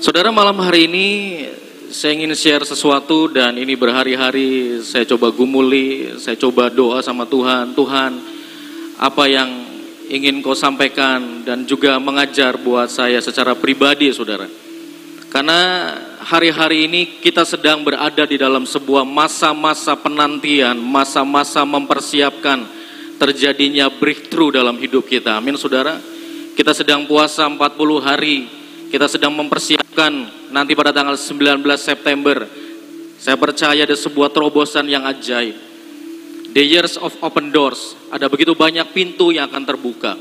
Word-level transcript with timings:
Saudara 0.00 0.32
malam 0.32 0.56
hari 0.64 0.88
ini 0.88 1.08
saya 1.92 2.16
ingin 2.16 2.32
share 2.32 2.64
sesuatu 2.64 3.28
dan 3.28 3.52
ini 3.60 3.76
berhari-hari 3.76 4.80
saya 4.80 5.04
coba 5.04 5.28
gumuli, 5.28 6.16
saya 6.16 6.40
coba 6.40 6.72
doa 6.72 7.04
sama 7.04 7.28
Tuhan. 7.28 7.76
Tuhan, 7.76 8.16
apa 8.96 9.28
yang 9.28 9.60
ingin 10.08 10.40
kau 10.40 10.56
sampaikan 10.56 11.44
dan 11.44 11.68
juga 11.68 12.00
mengajar 12.00 12.56
buat 12.56 12.88
saya 12.88 13.20
secara 13.20 13.52
pribadi 13.52 14.08
saudara. 14.08 14.48
Karena 15.28 15.92
hari-hari 16.24 16.88
ini 16.88 17.20
kita 17.20 17.44
sedang 17.44 17.84
berada 17.84 18.24
di 18.24 18.40
dalam 18.40 18.64
sebuah 18.64 19.04
masa-masa 19.04 20.00
penantian, 20.00 20.80
masa-masa 20.80 21.60
mempersiapkan 21.68 22.64
terjadinya 23.20 23.92
breakthrough 23.92 24.48
dalam 24.48 24.80
hidup 24.80 25.04
kita. 25.04 25.36
Amin 25.36 25.60
saudara. 25.60 26.00
Kita 26.56 26.72
sedang 26.72 27.04
puasa 27.04 27.44
40 27.44 28.00
hari, 28.00 28.59
kita 28.90 29.06
sedang 29.06 29.30
mempersiapkan 29.38 30.10
nanti 30.50 30.74
pada 30.74 30.90
tanggal 30.90 31.14
19 31.14 31.62
September. 31.78 32.42
Saya 33.22 33.38
percaya 33.38 33.86
ada 33.86 33.94
sebuah 33.94 34.34
terobosan 34.34 34.90
yang 34.90 35.06
ajaib. 35.06 35.54
The 36.50 36.64
years 36.66 36.98
of 36.98 37.14
open 37.22 37.54
doors, 37.54 37.94
ada 38.10 38.26
begitu 38.26 38.58
banyak 38.58 38.90
pintu 38.90 39.30
yang 39.30 39.46
akan 39.46 39.62
terbuka. 39.62 40.18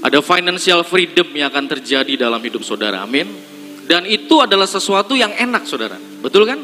Ada 0.00 0.24
financial 0.24 0.80
freedom 0.88 1.28
yang 1.36 1.52
akan 1.52 1.68
terjadi 1.76 2.16
dalam 2.16 2.40
hidup 2.40 2.64
saudara. 2.64 3.04
Amin. 3.04 3.28
Dan 3.84 4.08
itu 4.08 4.40
adalah 4.40 4.64
sesuatu 4.64 5.12
yang 5.12 5.36
enak 5.36 5.68
saudara. 5.68 6.00
Betul 6.24 6.48
kan? 6.48 6.58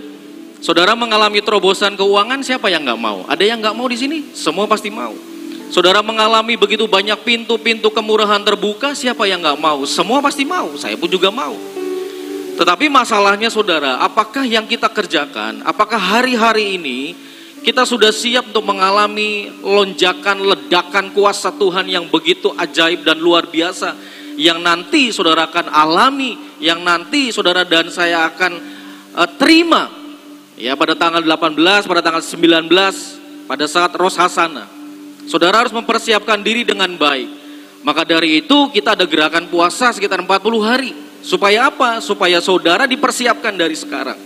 Saudara 0.65 0.97
mengalami 0.97 1.43
terobosan 1.45 1.99
keuangan, 1.99 2.41
siapa 2.41 2.71
yang 2.73 2.87
nggak 2.87 3.01
mau? 3.03 3.27
Ada 3.29 3.45
yang 3.45 3.61
nggak 3.61 3.77
mau 3.77 3.91
di 3.91 3.99
sini? 3.99 4.33
Semua 4.33 4.65
pasti 4.65 4.89
mau. 4.89 5.32
Saudara 5.73 6.05
mengalami 6.05 6.61
begitu 6.61 6.85
banyak 6.85 7.25
pintu-pintu 7.25 7.89
kemurahan 7.89 8.45
terbuka, 8.45 8.93
siapa 8.93 9.25
yang 9.25 9.41
nggak 9.41 9.57
mau? 9.57 9.81
Semua 9.89 10.21
pasti 10.21 10.45
mau, 10.45 10.77
saya 10.77 11.01
pun 11.01 11.09
juga 11.09 11.33
mau. 11.33 11.57
Tetapi 12.61 12.93
masalahnya 12.93 13.49
saudara, 13.49 13.97
apakah 14.05 14.45
yang 14.45 14.69
kita 14.69 14.93
kerjakan, 14.93 15.65
apakah 15.65 15.97
hari-hari 15.97 16.77
ini 16.77 17.17
kita 17.65 17.89
sudah 17.89 18.13
siap 18.13 18.53
untuk 18.53 18.69
mengalami 18.69 19.49
lonjakan, 19.65 20.45
ledakan 20.45 21.09
kuasa 21.17 21.49
Tuhan 21.57 21.89
yang 21.89 22.05
begitu 22.13 22.53
ajaib 22.53 23.09
dan 23.09 23.17
luar 23.17 23.49
biasa 23.49 23.97
yang 24.37 24.61
nanti 24.61 25.09
saudara 25.09 25.49
akan 25.49 25.73
alami, 25.73 26.37
yang 26.61 26.85
nanti 26.85 27.33
saudara 27.33 27.65
dan 27.65 27.89
saya 27.89 28.29
akan 28.29 28.53
uh, 29.17 29.29
terima 29.41 29.89
ya 30.61 30.77
pada 30.77 30.93
tanggal 30.93 31.25
18, 31.25 31.89
pada 31.89 32.05
tanggal 32.05 32.21
19 32.21 33.49
pada 33.49 33.65
saat 33.65 33.97
Ros 33.97 34.21
Hasana. 34.21 34.82
Saudara 35.33 35.65
harus 35.65 35.73
mempersiapkan 35.73 36.45
diri 36.45 36.69
dengan 36.69 36.93
baik. 36.93 37.41
Maka 37.81 38.05
dari 38.05 38.45
itu 38.45 38.69
kita 38.69 38.93
ada 38.93 39.09
gerakan 39.09 39.49
puasa 39.49 39.89
sekitar 39.97 40.21
40 40.21 40.29
hari. 40.61 40.93
Supaya 41.25 41.73
apa? 41.73 42.05
Supaya 42.05 42.37
saudara 42.45 42.85
dipersiapkan 42.85 43.57
dari 43.57 43.73
sekarang. 43.73 44.21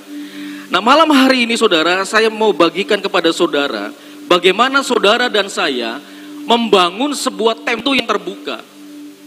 Nah 0.66 0.82
malam 0.82 1.06
hari 1.14 1.46
ini 1.46 1.54
saudara, 1.54 2.02
saya 2.02 2.26
mau 2.26 2.50
bagikan 2.50 2.98
kepada 2.98 3.30
saudara 3.30 3.94
bagaimana 4.26 4.82
saudara 4.82 5.30
dan 5.30 5.46
saya 5.46 6.02
membangun 6.42 7.14
sebuah 7.14 7.62
tempo 7.62 7.94
yang 7.94 8.10
terbuka 8.10 8.58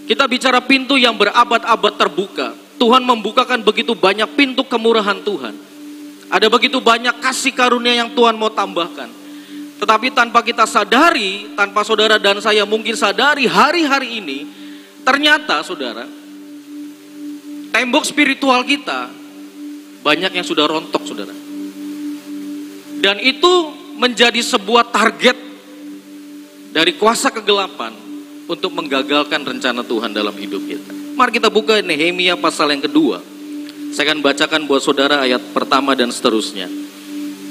kita 0.09 0.25
bicara 0.25 0.57
pintu 0.57 0.97
yang 0.97 1.13
berabad-abad 1.13 1.93
terbuka. 1.93 2.57
Tuhan 2.81 3.05
membukakan 3.05 3.61
begitu 3.61 3.93
banyak 3.93 4.25
pintu 4.33 4.65
kemurahan 4.65 5.21
Tuhan. 5.21 5.53
Ada 6.33 6.49
begitu 6.49 6.81
banyak 6.81 7.13
kasih 7.21 7.53
karunia 7.53 7.93
yang 7.93 8.09
Tuhan 8.17 8.33
mau 8.33 8.49
tambahkan. 8.49 9.18
Tetapi 9.79 10.11
tanpa 10.11 10.43
kita 10.43 10.67
sadari, 10.67 11.55
tanpa 11.55 11.87
saudara 11.87 12.19
dan 12.19 12.43
saya 12.43 12.67
mungkin 12.67 12.99
sadari 12.99 13.47
hari-hari 13.47 14.19
ini, 14.19 14.39
ternyata 15.07 15.63
saudara, 15.63 16.03
tembok 17.71 18.03
spiritual 18.03 18.59
kita 18.67 19.07
banyak 20.03 20.35
yang 20.35 20.43
sudah 20.43 20.67
rontok 20.67 21.03
saudara. 21.07 21.31
Dan 22.99 23.23
itu 23.23 23.71
menjadi 23.95 24.43
sebuah 24.43 24.91
target 24.91 25.39
dari 26.75 26.99
kuasa 26.99 27.31
kegelapan 27.31 27.95
untuk 28.51 28.75
menggagalkan 28.75 29.47
rencana 29.47 29.79
Tuhan 29.87 30.11
dalam 30.11 30.35
hidup 30.35 30.59
kita. 30.67 30.91
Mari 31.15 31.31
kita 31.39 31.47
buka 31.47 31.79
Nehemia 31.79 32.35
pasal 32.35 32.75
yang 32.75 32.83
kedua. 32.83 33.23
Saya 33.95 34.11
akan 34.11 34.19
bacakan 34.19 34.61
buat 34.67 34.83
saudara 34.83 35.23
ayat 35.23 35.39
pertama 35.55 35.95
dan 35.95 36.11
seterusnya. 36.11 36.67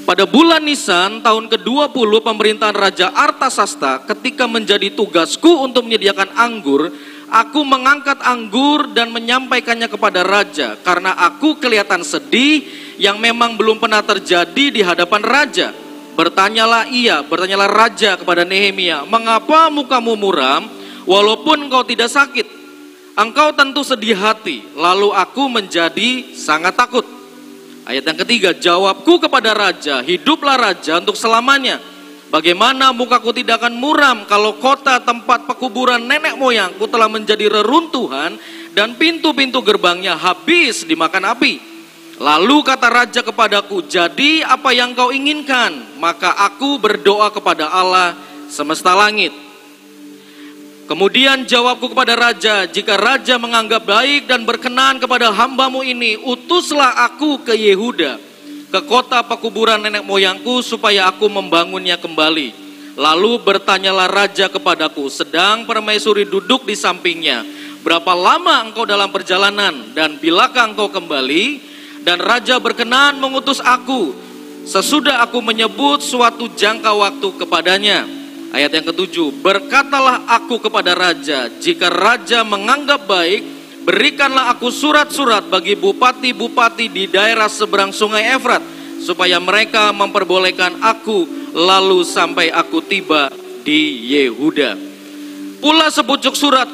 Pada 0.09 0.25
bulan 0.25 0.65
Nisan 0.65 1.21
tahun 1.21 1.53
ke-20 1.53 1.93
pemerintahan 2.25 2.73
Raja 2.73 3.13
Artasasta 3.13 4.09
ketika 4.09 4.49
menjadi 4.49 4.89
tugasku 4.89 5.61
untuk 5.61 5.85
menyediakan 5.85 6.33
anggur, 6.33 6.89
aku 7.29 7.61
mengangkat 7.61 8.17
anggur 8.25 8.89
dan 8.89 9.13
menyampaikannya 9.13 9.85
kepada 9.85 10.25
raja 10.25 10.81
karena 10.81 11.13
aku 11.13 11.61
kelihatan 11.61 12.01
sedih 12.01 12.65
yang 12.97 13.21
memang 13.21 13.53
belum 13.53 13.77
pernah 13.77 14.01
terjadi 14.01 14.73
di 14.73 14.81
hadapan 14.81 15.21
raja. 15.21 15.77
Bertanyalah 16.17 16.89
ia, 16.89 17.21
bertanyalah 17.21 17.69
raja 17.69 18.17
kepada 18.17 18.41
Nehemia, 18.41 19.05
"Mengapa 19.05 19.69
mukamu 19.69 20.17
muram?" 20.17 20.65
Walaupun 21.05 21.69
engkau 21.69 21.85
tidak 21.85 22.09
sakit, 22.09 22.49
engkau 23.13 23.53
tentu 23.53 23.85
sedih 23.85 24.17
hati. 24.17 24.73
Lalu 24.73 25.13
aku 25.13 25.45
menjadi 25.53 26.33
sangat 26.33 26.73
takut. 26.73 27.18
Ayat 27.89 28.05
yang 28.05 28.21
ketiga, 28.21 28.53
jawabku 28.53 29.17
kepada 29.17 29.57
raja, 29.57 30.05
hiduplah 30.05 30.61
raja 30.61 31.01
untuk 31.01 31.17
selamanya. 31.17 31.81
Bagaimana 32.29 32.93
mukaku 32.93 33.33
tidak 33.33 33.65
akan 33.65 33.81
muram 33.81 34.29
kalau 34.29 34.61
kota 34.61 35.01
tempat 35.01 35.49
pekuburan 35.49 36.05
nenek 36.05 36.37
moyangku 36.37 36.85
telah 36.85 37.09
menjadi 37.09 37.49
reruntuhan 37.49 38.37
dan 38.77 38.93
pintu-pintu 38.93 39.65
gerbangnya 39.65 40.13
habis 40.13 40.85
dimakan 40.85 41.33
api. 41.33 41.57
Lalu 42.21 42.61
kata 42.61 42.93
raja 42.93 43.25
kepadaku, 43.25 43.81
jadi 43.89 44.45
apa 44.45 44.69
yang 44.69 44.93
kau 44.93 45.09
inginkan? 45.09 45.97
Maka 45.97 46.37
aku 46.45 46.77
berdoa 46.77 47.33
kepada 47.33 47.73
Allah 47.73 48.13
semesta 48.53 48.93
langit 48.93 49.48
Kemudian 50.89 51.45
jawabku 51.45 51.93
kepada 51.93 52.17
raja, 52.17 52.65
jika 52.65 52.97
raja 52.97 53.37
menganggap 53.37 53.85
baik 53.85 54.25
dan 54.25 54.41
berkenan 54.41 54.97
kepada 54.97 55.29
hambamu 55.29 55.85
ini, 55.85 56.17
utuslah 56.17 57.05
aku 57.05 57.45
ke 57.45 57.53
Yehuda, 57.53 58.17
ke 58.73 58.79
kota 58.89 59.21
pekuburan 59.21 59.85
nenek 59.85 60.01
moyangku 60.01 60.65
supaya 60.65 61.05
aku 61.05 61.29
membangunnya 61.29 61.93
kembali. 62.01 62.57
Lalu 62.97 63.37
bertanyalah 63.37 64.09
raja 64.09 64.49
kepadaku, 64.49 65.13
sedang 65.13 65.69
permaisuri 65.69 66.25
duduk 66.25 66.65
di 66.65 66.73
sampingnya, 66.73 67.45
berapa 67.85 68.17
lama 68.17 68.65
engkau 68.65 68.89
dalam 68.89 69.13
perjalanan 69.13 69.93
dan 69.93 70.17
bilakah 70.17 70.73
engkau 70.73 70.89
kembali? 70.89 71.69
Dan 72.01 72.17
raja 72.17 72.57
berkenan 72.57 73.21
mengutus 73.21 73.61
aku, 73.61 74.17
sesudah 74.65 75.21
aku 75.21 75.37
menyebut 75.37 76.01
suatu 76.01 76.49
jangka 76.49 76.97
waktu 76.97 77.29
kepadanya. 77.45 78.18
Ayat 78.49 78.81
yang 78.81 78.89
ketujuh, 78.89 79.45
berkatalah 79.45 80.25
aku 80.25 80.57
kepada 80.57 80.97
raja, 80.97 81.53
jika 81.61 81.85
raja 81.85 82.41
menganggap 82.41 83.05
baik, 83.05 83.45
berikanlah 83.85 84.49
aku 84.57 84.73
surat-surat 84.73 85.45
bagi 85.45 85.77
bupati-bupati 85.77 86.89
di 86.89 87.05
daerah 87.05 87.45
seberang 87.45 87.93
sungai 87.93 88.25
Efrat, 88.33 88.65
supaya 89.05 89.37
mereka 89.37 89.93
memperbolehkan 89.93 90.81
aku 90.81 91.29
lalu 91.53 92.01
sampai 92.01 92.49
aku 92.49 92.81
tiba 92.81 93.29
di 93.61 94.09
Yehuda. 94.17 94.89
Pula 95.61 95.93
sepucuk 95.93 96.33
surat 96.33 96.65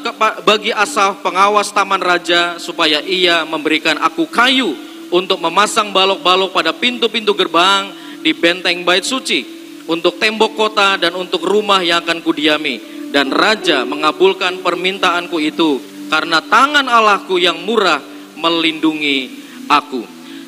bagi 0.48 0.72
Asaf 0.72 1.20
pengawas 1.26 1.76
taman 1.76 2.00
raja 2.00 2.56
supaya 2.56 3.04
ia 3.04 3.44
memberikan 3.44 4.00
aku 4.00 4.30
kayu 4.32 4.78
untuk 5.12 5.44
memasang 5.44 5.92
balok-balok 5.92 6.56
pada 6.56 6.72
pintu-pintu 6.72 7.34
gerbang 7.34 7.90
di 8.22 8.32
benteng 8.32 8.86
bait 8.86 9.02
suci 9.02 9.65
untuk 9.86 10.18
tembok 10.18 10.58
kota 10.58 10.98
dan 10.98 11.14
untuk 11.14 11.46
rumah 11.46 11.82
yang 11.82 12.02
akan 12.06 12.22
kudiami. 12.22 12.94
Dan 13.14 13.32
raja 13.32 13.88
mengabulkan 13.88 14.60
permintaanku 14.60 15.40
itu 15.40 15.80
karena 16.12 16.44
tangan 16.44 16.84
Allahku 16.86 17.40
yang 17.40 17.64
murah 17.64 18.04
melindungi 18.36 19.32
aku. 19.72 20.04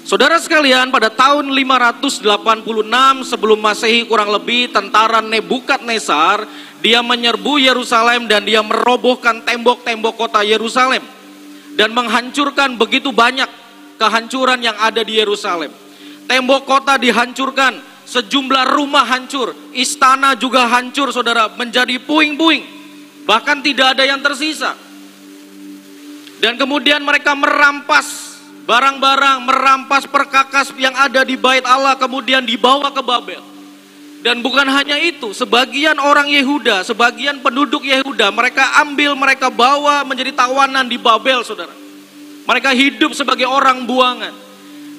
Saudara 0.07 0.39
sekalian, 0.39 0.87
pada 0.87 1.11
tahun 1.11 1.51
586 1.51 2.23
sebelum 3.27 3.59
Masehi 3.59 4.07
kurang 4.07 4.31
lebih 4.31 4.71
tentara 4.71 5.19
Nebukadnezar 5.19 6.47
dia 6.79 7.03
menyerbu 7.03 7.59
Yerusalem 7.59 8.29
dan 8.29 8.47
dia 8.47 8.63
merobohkan 8.63 9.43
tembok-tembok 9.43 10.15
kota 10.15 10.45
Yerusalem 10.47 11.03
dan 11.75 11.91
menghancurkan 11.91 12.79
begitu 12.79 13.11
banyak 13.11 13.49
kehancuran 13.97 14.63
yang 14.63 14.77
ada 14.77 15.01
di 15.01 15.17
Yerusalem. 15.19 15.73
Tembok 16.29 16.63
kota 16.63 16.95
dihancurkan, 16.95 17.75
Sejumlah 18.07 18.71
rumah 18.71 19.03
hancur, 19.03 19.51
istana 19.75 20.31
juga 20.39 20.63
hancur 20.63 21.11
saudara, 21.11 21.51
menjadi 21.59 21.99
puing-puing. 21.99 22.63
Bahkan 23.27 23.59
tidak 23.59 23.99
ada 23.99 24.07
yang 24.07 24.23
tersisa. 24.23 24.71
Dan 26.39 26.55
kemudian 26.55 27.03
mereka 27.03 27.35
merampas 27.35 28.39
barang-barang, 28.63 29.43
merampas 29.43 30.07
perkakas 30.07 30.71
yang 30.79 30.95
ada 30.95 31.27
di 31.27 31.35
bait 31.35 31.67
Allah 31.67 31.99
kemudian 31.99 32.47
dibawa 32.47 32.95
ke 32.95 33.03
Babel. 33.03 33.43
Dan 34.23 34.39
bukan 34.39 34.65
hanya 34.71 34.95
itu, 35.03 35.35
sebagian 35.35 35.99
orang 35.99 36.31
Yehuda, 36.31 36.87
sebagian 36.87 37.43
penduduk 37.43 37.83
Yehuda, 37.83 38.31
mereka 38.31 38.81
ambil, 38.87 39.13
mereka 39.19 39.51
bawa 39.51 40.07
menjadi 40.07 40.31
tawanan 40.31 40.87
di 40.87 40.95
Babel, 40.95 41.43
saudara. 41.43 41.75
Mereka 42.47 42.71
hidup 42.71 43.11
sebagai 43.11 43.45
orang 43.45 43.83
buangan. 43.83 44.31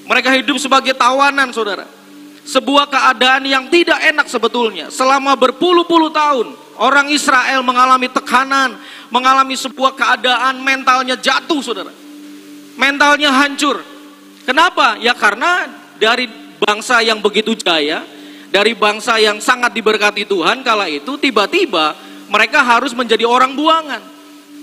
Mereka 0.04 0.28
hidup 0.38 0.60
sebagai 0.60 0.92
tawanan, 0.92 1.50
saudara. 1.50 1.97
Sebuah 2.48 2.88
keadaan 2.88 3.44
yang 3.44 3.68
tidak 3.68 4.00
enak 4.00 4.24
sebetulnya. 4.24 4.88
Selama 4.88 5.36
berpuluh-puluh 5.36 6.08
tahun, 6.08 6.56
orang 6.80 7.12
Israel 7.12 7.60
mengalami 7.60 8.08
tekanan, 8.08 8.80
mengalami 9.12 9.52
sebuah 9.52 9.92
keadaan 9.92 10.64
mentalnya 10.64 11.20
jatuh, 11.20 11.60
saudara. 11.60 11.92
Mentalnya 12.80 13.28
hancur. 13.36 13.84
Kenapa? 14.48 14.96
Ya 14.96 15.12
karena 15.12 15.68
dari 16.00 16.24
bangsa 16.56 17.04
yang 17.04 17.20
begitu 17.20 17.52
jaya, 17.52 18.00
dari 18.48 18.72
bangsa 18.72 19.20
yang 19.20 19.44
sangat 19.44 19.76
diberkati 19.76 20.24
Tuhan 20.24 20.64
kala 20.64 20.88
itu, 20.88 21.20
tiba-tiba 21.20 21.92
mereka 22.32 22.64
harus 22.64 22.96
menjadi 22.96 23.28
orang 23.28 23.52
buangan. 23.52 24.00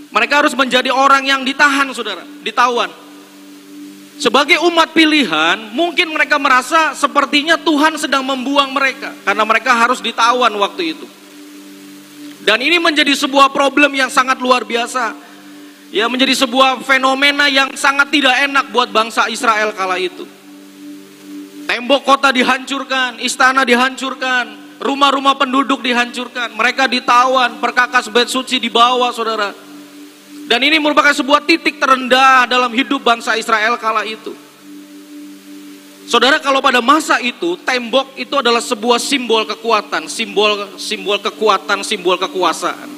Mereka 0.09 0.33
harus 0.41 0.57
menjadi 0.57 0.89
orang 0.89 1.21
yang 1.21 1.45
ditahan, 1.45 1.85
saudara, 1.93 2.25
ditawan. 2.41 2.89
Sebagai 4.15 4.63
umat 4.63 4.95
pilihan, 4.95 5.75
mungkin 5.75 6.15
mereka 6.15 6.39
merasa 6.39 6.95
sepertinya 6.95 7.59
Tuhan 7.59 7.99
sedang 7.99 8.23
membuang 8.23 8.71
mereka 8.71 9.11
karena 9.27 9.43
mereka 9.43 9.75
harus 9.75 9.99
ditawan 9.99 10.55
waktu 10.55 10.95
itu. 10.95 11.07
Dan 12.45 12.63
ini 12.63 12.79
menjadi 12.79 13.11
sebuah 13.11 13.51
problem 13.51 13.91
yang 13.91 14.07
sangat 14.07 14.39
luar 14.39 14.63
biasa. 14.63 15.11
Ya, 15.89 16.05
menjadi 16.11 16.35
sebuah 16.45 16.83
fenomena 16.83 17.47
yang 17.47 17.71
sangat 17.75 18.11
tidak 18.11 18.35
enak 18.45 18.71
buat 18.71 18.91
bangsa 18.91 19.27
Israel 19.31 19.71
kala 19.73 19.97
itu. 19.97 20.27
Tembok 21.65 22.05
kota 22.05 22.29
dihancurkan, 22.29 23.17
istana 23.17 23.65
dihancurkan, 23.65 24.77
rumah-rumah 24.77 25.33
penduduk 25.33 25.81
dihancurkan, 25.81 26.53
mereka 26.53 26.85
ditawan, 26.85 27.57
perkakas 27.57 28.11
bait 28.13 28.29
suci 28.29 28.61
dibawa, 28.61 29.09
Saudara. 29.09 29.64
Dan 30.45 30.61
ini 30.61 30.77
merupakan 30.77 31.09
sebuah 31.09 31.41
titik 31.45 31.81
terendah 31.81 32.45
dalam 32.45 32.69
hidup 32.69 33.01
bangsa 33.01 33.33
Israel 33.33 33.81
kala 33.81 34.05
itu. 34.05 34.33
Saudara, 36.05 36.37
kalau 36.37 36.61
pada 36.61 36.85
masa 36.85 37.17
itu 37.17 37.57
tembok 37.65 38.13
itu 38.13 38.37
adalah 38.37 38.61
sebuah 38.61 39.01
simbol 39.01 39.41
kekuatan, 39.41 40.05
simbol 40.05 40.77
simbol 40.77 41.17
kekuatan, 41.17 41.81
simbol 41.81 42.21
kekuasaan. 42.21 42.89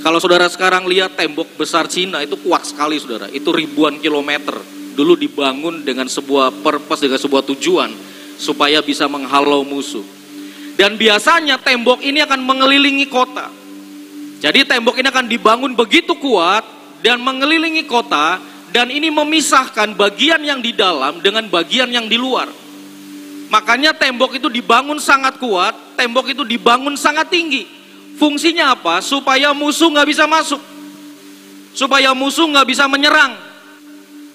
Kalau 0.00 0.16
saudara 0.20 0.48
sekarang 0.48 0.88
lihat 0.88 1.20
tembok 1.20 1.52
besar 1.60 1.84
Cina 1.84 2.24
itu 2.24 2.40
kuat 2.40 2.64
sekali, 2.64 2.96
saudara. 2.96 3.28
Itu 3.28 3.52
ribuan 3.52 4.00
kilometer. 4.00 4.56
Dulu 4.96 5.20
dibangun 5.20 5.84
dengan 5.84 6.08
sebuah 6.08 6.64
purpose, 6.64 7.04
dengan 7.04 7.20
sebuah 7.20 7.44
tujuan 7.52 7.92
supaya 8.40 8.80
bisa 8.80 9.04
menghalau 9.04 9.60
musuh. 9.60 10.04
Dan 10.80 10.96
biasanya 10.96 11.60
tembok 11.60 12.00
ini 12.00 12.24
akan 12.24 12.40
mengelilingi 12.40 13.06
kota. 13.12 13.63
Jadi 14.42 14.66
tembok 14.66 14.98
ini 14.98 15.08
akan 15.10 15.26
dibangun 15.30 15.72
begitu 15.74 16.14
kuat 16.18 16.64
dan 17.04 17.20
mengelilingi 17.20 17.84
kota 17.84 18.40
dan 18.74 18.90
ini 18.90 19.12
memisahkan 19.12 19.94
bagian 19.94 20.42
yang 20.42 20.58
di 20.58 20.74
dalam 20.74 21.22
dengan 21.22 21.46
bagian 21.46 21.86
yang 21.92 22.10
di 22.10 22.18
luar. 22.18 22.50
Makanya 23.52 23.94
tembok 23.94 24.34
itu 24.34 24.50
dibangun 24.50 24.98
sangat 24.98 25.38
kuat, 25.38 25.76
tembok 25.94 26.34
itu 26.34 26.42
dibangun 26.42 26.98
sangat 26.98 27.30
tinggi. 27.30 27.68
Fungsinya 28.18 28.74
apa? 28.74 28.98
Supaya 28.98 29.54
musuh 29.54 29.94
nggak 29.94 30.08
bisa 30.10 30.24
masuk. 30.26 30.58
Supaya 31.70 32.10
musuh 32.14 32.50
nggak 32.50 32.66
bisa 32.66 32.90
menyerang. 32.90 33.38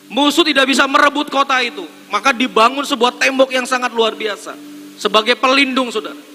Musuh 0.07 0.47
tidak 0.47 0.71
bisa 0.71 0.87
merebut 0.87 1.27
kota 1.27 1.59
itu. 1.59 1.83
Maka 2.07 2.31
dibangun 2.31 2.87
sebuah 2.87 3.19
tembok 3.19 3.51
yang 3.51 3.67
sangat 3.67 3.91
luar 3.91 4.15
biasa. 4.15 4.55
Sebagai 4.95 5.35
pelindung 5.35 5.91
saudara. 5.91 6.28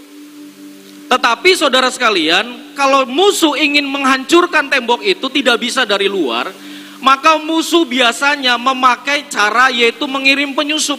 Tetapi 1.04 1.50
saudara 1.52 1.92
sekalian, 1.92 2.74
kalau 2.74 3.04
musuh 3.04 3.54
ingin 3.60 3.84
menghancurkan 3.84 4.72
tembok 4.72 5.04
itu 5.04 5.28
tidak 5.28 5.60
bisa 5.60 5.84
dari 5.84 6.08
luar, 6.08 6.48
maka 7.04 7.36
musuh 7.36 7.84
biasanya 7.84 8.56
memakai 8.56 9.28
cara 9.28 9.68
yaitu 9.68 10.08
mengirim 10.08 10.56
penyusup. 10.56 10.96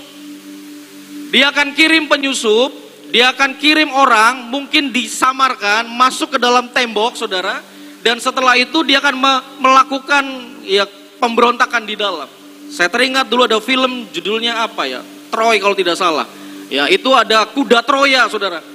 Dia 1.34 1.50
akan 1.50 1.74
kirim 1.74 2.06
penyusup, 2.06 2.70
dia 3.10 3.34
akan 3.34 3.58
kirim 3.58 3.90
orang, 3.92 4.48
mungkin 4.54 4.94
disamarkan 4.94 5.90
masuk 5.90 6.38
ke 6.38 6.40
dalam 6.40 6.70
tembok, 6.70 7.18
saudara, 7.18 7.60
dan 8.06 8.22
setelah 8.22 8.54
itu 8.56 8.86
dia 8.86 9.02
akan 9.02 9.18
melakukan 9.58 10.24
ya 10.62 10.86
pemberontakan 11.18 11.84
di 11.84 11.98
dalam. 11.98 12.30
Saya 12.70 12.88
teringat 12.94 13.26
dulu 13.26 13.50
ada 13.50 13.58
film 13.58 14.06
judulnya 14.14 14.62
apa 14.62 14.86
ya? 14.86 15.02
Troy 15.34 15.58
kalau 15.58 15.74
tidak 15.74 15.98
salah. 15.98 16.30
Ya, 16.66 16.90
itu 16.90 17.14
ada 17.14 17.46
kuda 17.46 17.86
Troya, 17.86 18.26
saudara 18.26 18.75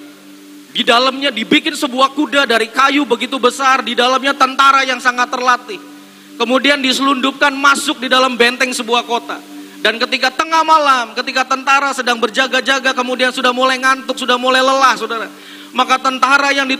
di 0.71 0.87
dalamnya 0.87 1.35
dibikin 1.35 1.75
sebuah 1.75 2.15
kuda 2.15 2.47
dari 2.47 2.71
kayu 2.71 3.03
begitu 3.03 3.43
besar, 3.43 3.83
di 3.83 3.99
dalamnya 3.99 4.31
tentara 4.39 4.87
yang 4.87 5.03
sangat 5.03 5.27
terlatih. 5.27 5.83
Kemudian 6.39 6.79
diselundupkan 6.79 7.53
masuk 7.53 7.99
di 7.99 8.09
dalam 8.09 8.39
benteng 8.39 8.71
sebuah 8.71 9.03
kota. 9.05 9.37
Dan 9.83 9.99
ketika 9.99 10.31
tengah 10.31 10.63
malam, 10.63 11.13
ketika 11.19 11.45
tentara 11.45 11.91
sedang 11.91 12.23
berjaga-jaga, 12.23 12.95
kemudian 12.95 13.35
sudah 13.35 13.51
mulai 13.51 13.83
ngantuk, 13.83 14.15
sudah 14.15 14.39
mulai 14.39 14.63
lelah, 14.63 14.95
saudara. 14.95 15.29
Maka 15.75 15.99
tentara 15.99 16.55
yang 16.55 16.71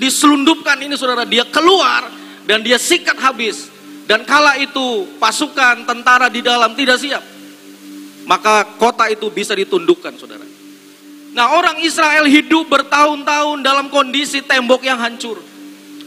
diselundupkan 0.00 0.80
ini, 0.80 0.96
saudara, 0.96 1.28
dia 1.28 1.44
keluar 1.46 2.08
dan 2.48 2.64
dia 2.64 2.80
sikat 2.80 3.18
habis. 3.20 3.68
Dan 4.08 4.24
kala 4.24 4.56
itu 4.56 5.04
pasukan 5.20 5.84
tentara 5.84 6.32
di 6.32 6.40
dalam 6.40 6.72
tidak 6.72 6.96
siap. 6.96 7.20
Maka 8.24 8.80
kota 8.80 9.04
itu 9.12 9.28
bisa 9.28 9.52
ditundukkan, 9.52 10.16
saudara. 10.16 10.57
Nah 11.36 11.56
orang 11.56 11.84
Israel 11.84 12.24
hidup 12.24 12.68
bertahun-tahun 12.72 13.60
dalam 13.60 13.92
kondisi 13.92 14.40
tembok 14.40 14.80
yang 14.84 14.96
hancur. 14.96 15.36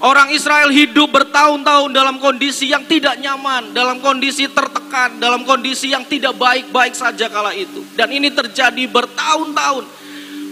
Orang 0.01 0.33
Israel 0.33 0.73
hidup 0.73 1.13
bertahun-tahun 1.13 1.94
dalam 1.94 2.18
kondisi 2.18 2.73
yang 2.73 2.81
tidak 2.89 3.21
nyaman, 3.21 3.69
dalam 3.69 4.01
kondisi 4.01 4.50
tertekan, 4.50 5.21
dalam 5.21 5.45
kondisi 5.45 5.94
yang 5.94 6.01
tidak 6.09 6.33
baik-baik 6.41 6.97
saja 6.97 7.29
kala 7.29 7.53
itu. 7.53 7.85
Dan 7.94 8.09
ini 8.09 8.33
terjadi 8.33 8.81
bertahun-tahun. 8.89 9.85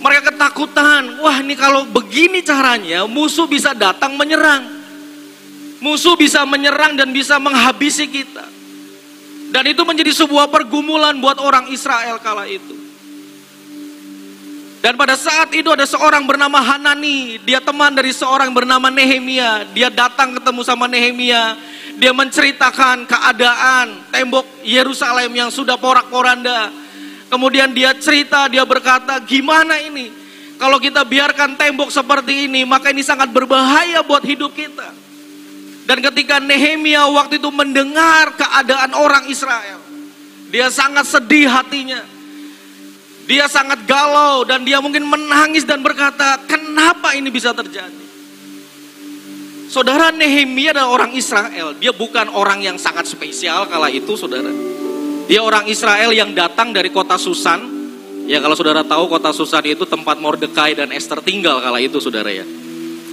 Mereka 0.05 0.31
ketakutan, 0.31 1.17
wah 1.17 1.41
ini 1.41 1.57
kalau 1.57 1.89
begini 1.89 2.45
caranya 2.45 3.09
musuh 3.09 3.49
bisa 3.49 3.73
datang 3.73 4.13
menyerang. 4.21 4.69
Musuh 5.81 6.13
bisa 6.13 6.45
menyerang 6.45 6.93
dan 6.93 7.09
bisa 7.09 7.41
menghabisi 7.41 8.05
kita. 8.05 8.45
Dan 9.49 9.65
itu 9.65 9.81
menjadi 9.81 10.13
sebuah 10.13 10.53
pergumulan 10.53 11.17
buat 11.17 11.41
orang 11.41 11.73
Israel 11.73 12.21
kala 12.21 12.45
itu. 12.45 12.78
Dan 14.79 14.95
pada 14.95 15.19
saat 15.19 15.51
itu 15.51 15.67
ada 15.67 15.83
seorang 15.83 16.23
bernama 16.23 16.63
Hanani, 16.63 17.35
dia 17.43 17.59
teman 17.59 17.91
dari 17.91 18.15
seorang 18.15 18.55
bernama 18.55 18.87
Nehemia. 18.87 19.67
Dia 19.75 19.91
datang 19.91 20.39
ketemu 20.39 20.61
sama 20.63 20.87
Nehemia, 20.87 21.59
dia 21.99 22.15
menceritakan 22.15 23.03
keadaan 23.03 24.07
tembok 24.07 24.47
Yerusalem 24.63 25.35
yang 25.35 25.51
sudah 25.51 25.75
porak-poranda. 25.75 26.71
Kemudian 27.27 27.75
dia 27.75 27.91
cerita, 27.99 28.47
dia 28.47 28.63
berkata, 28.63 29.19
"Gimana 29.27 29.83
ini? 29.83 30.15
Kalau 30.55 30.79
kita 30.79 31.03
biarkan 31.03 31.59
tembok 31.59 31.91
seperti 31.91 32.47
ini, 32.47 32.63
maka 32.63 32.95
ini 32.95 33.03
sangat 33.03 33.35
berbahaya 33.35 33.99
buat 33.99 34.23
hidup 34.23 34.55
kita." 34.55 34.95
Dan 35.83 35.99
ketika 35.99 36.39
Nehemia 36.39 37.03
waktu 37.11 37.35
itu 37.35 37.51
mendengar 37.51 38.31
keadaan 38.39 38.95
orang 38.95 39.27
Israel, 39.27 39.83
dia 40.47 40.71
sangat 40.71 41.03
sedih 41.03 41.51
hatinya. 41.51 42.18
Dia 43.29 43.45
sangat 43.45 43.85
galau 43.85 44.41
dan 44.41 44.65
dia 44.65 44.81
mungkin 44.81 45.05
menangis 45.05 45.61
dan 45.61 45.85
berkata, 45.85 46.41
"Kenapa 46.49 47.13
ini 47.13 47.29
bisa 47.29 47.53
terjadi?" 47.53 48.09
Saudara 49.69 50.09
Nehemia 50.09 50.73
adalah 50.73 50.89
orang 50.89 51.13
Israel. 51.13 51.77
Dia 51.77 51.93
bukan 51.93 52.33
orang 52.33 52.65
yang 52.65 52.81
sangat 52.81 53.05
spesial 53.05 53.69
kala 53.69 53.93
itu, 53.93 54.17
saudara. 54.17 54.49
Dia 55.29 55.45
orang 55.45 55.69
Israel 55.69 56.09
yang 56.09 56.33
datang 56.33 56.73
dari 56.73 56.89
kota 56.89 57.21
Susan. 57.21 57.61
Ya 58.25 58.41
kalau 58.41 58.57
saudara 58.57 58.81
tahu 58.81 59.05
kota 59.05 59.29
Susan 59.29 59.61
itu 59.61 59.85
tempat 59.85 60.17
Mordekai 60.17 60.73
dan 60.73 60.89
Esther 60.89 61.21
tinggal 61.21 61.61
kala 61.61 61.77
itu, 61.77 62.01
saudara 62.01 62.33
ya. 62.33 62.49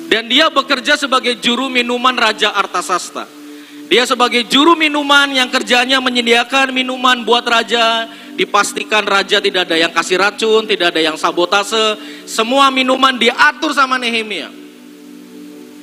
Dan 0.08 0.32
dia 0.32 0.48
bekerja 0.48 0.96
sebagai 0.96 1.36
juru 1.44 1.68
minuman 1.68 2.16
Raja 2.16 2.56
Artasasta. 2.56 3.28
Dia 3.92 4.08
sebagai 4.08 4.48
juru 4.48 4.72
minuman 4.80 5.28
yang 5.30 5.52
kerjanya 5.52 6.00
menyediakan 6.00 6.74
minuman 6.74 7.22
buat 7.22 7.46
raja 7.46 8.10
dipastikan 8.36 9.02
raja 9.02 9.40
tidak 9.40 9.66
ada 9.66 9.76
yang 9.80 9.90
kasih 9.90 10.20
racun, 10.20 10.68
tidak 10.68 10.92
ada 10.92 11.00
yang 11.00 11.16
sabotase, 11.16 11.96
semua 12.28 12.68
minuman 12.68 13.16
diatur 13.16 13.72
sama 13.72 13.96
Nehemia. 13.96 14.52